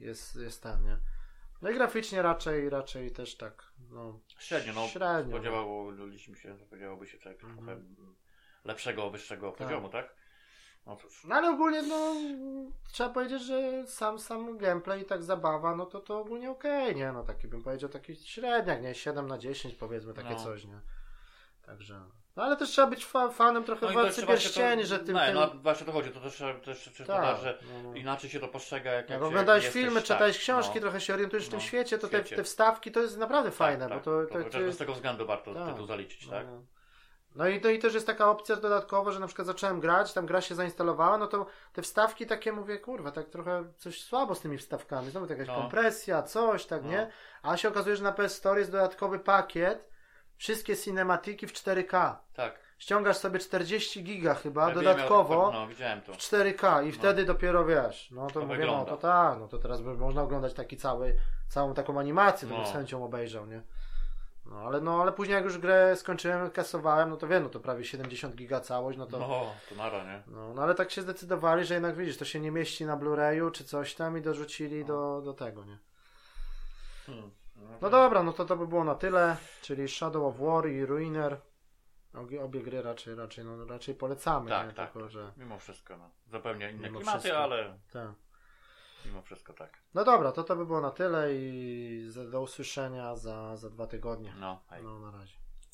[0.00, 0.96] jest, jest ten, nie?
[1.62, 4.86] No i graficznie raczej, raczej też tak, no, Średnio, no.
[4.86, 7.66] Średnio, Spodziewaliśmy się, spodziewałoby się czegoś Mhm.
[7.66, 7.80] trochę
[8.64, 10.14] lepszego, wyższego poziomu, tak?
[10.86, 10.96] No.
[11.24, 12.14] No ale ogólnie, no,
[12.92, 17.12] trzeba powiedzieć, że sam, sam gameplay i tak zabawa, no to to ogólnie okej, nie?
[17.12, 18.94] No taki bym powiedział, taki średniak, nie?
[18.94, 20.44] 7 na 10 powiedzmy, takie No.
[20.44, 20.80] coś, nie?
[21.62, 22.00] Także...
[22.36, 25.14] No ale też trzeba być fa fanem trochę No Władcy Pierścieni, to, że tym...
[25.16, 25.34] Nie, tym...
[25.34, 27.94] no właśnie to chodzi, to też, też, też tak, że no, no.
[27.94, 30.80] inaczej się to postrzega, jak, Jak oglądałeś filmy, tak, czytałeś książki, no.
[30.80, 32.36] trochę się orientujesz w tym No, świecie, to te, świecie.
[32.36, 34.22] te wstawki to jest naprawdę fajne, tak, bo to...
[34.26, 35.68] tak, to, chociażby to z tego względu warto tak.
[35.68, 36.46] tytuł zaliczyć, tak?
[37.34, 40.12] No, no i, to, i też jest taka opcja dodatkowa, że na przykład zacząłem grać,
[40.12, 44.34] tam gra się zainstalowała, no to te wstawki takie mówię, kurwa, tak trochę coś słabo
[44.34, 45.54] z tymi wstawkami, znowu to jakaś No.
[45.54, 46.90] kompresja, coś, tak, No.
[46.90, 47.10] nie?
[47.42, 49.90] A się okazuje, że na PS Store jest dodatkowy pakiet,
[50.36, 52.16] wszystkie cinematiki w 4K.
[52.34, 52.58] Tak.
[52.78, 56.12] Ściągasz sobie 40 giga chyba, Ja wiem, dodatkowo Ja, no, widziałem to.
[56.14, 58.90] w 4K i wtedy dopiero wiesz, no to, To mówię, wygląda.
[58.90, 61.16] no to tak, no to teraz by można oglądać taki cały,
[61.48, 62.68] całą taką animację, to bym No.
[62.68, 63.62] z chęcią obejrzał, nie?
[64.50, 67.60] No ale, no ale później jak już grę skończyłem, kasowałem, no to wiem, no to
[67.60, 69.18] prawie 70 giga całość, no to...
[69.18, 69.28] No.
[69.28, 70.22] No, to nara, nie?
[70.26, 73.64] No, ale tak się zdecydowali, że jednak widzisz, to się nie mieści na Blu-rayu czy
[73.64, 75.78] coś tam i dorzucili do, do tego, nie?
[77.06, 77.30] Hmm.
[77.80, 81.40] No dobra, no to to by było na tyle, czyli Shadow of War i Ruiner.
[82.14, 84.74] Obie, obie gry raczej, raczej, no, raczej polecamy, Tak, nie?
[84.74, 84.92] tak.
[84.92, 85.32] Tylko, że...
[85.36, 86.10] Mimo wszystko, no.
[86.32, 87.42] Zupełnie inne Mimo klimaty, wszystko.
[87.42, 88.08] ale Tak.
[89.06, 89.78] Mimo wszystko tak.
[89.94, 94.34] No dobra, to to by było na tyle i do usłyszenia za, za dwa tygodnie.
[94.40, 94.82] No, hej.
[94.84, 95.39] No na razie.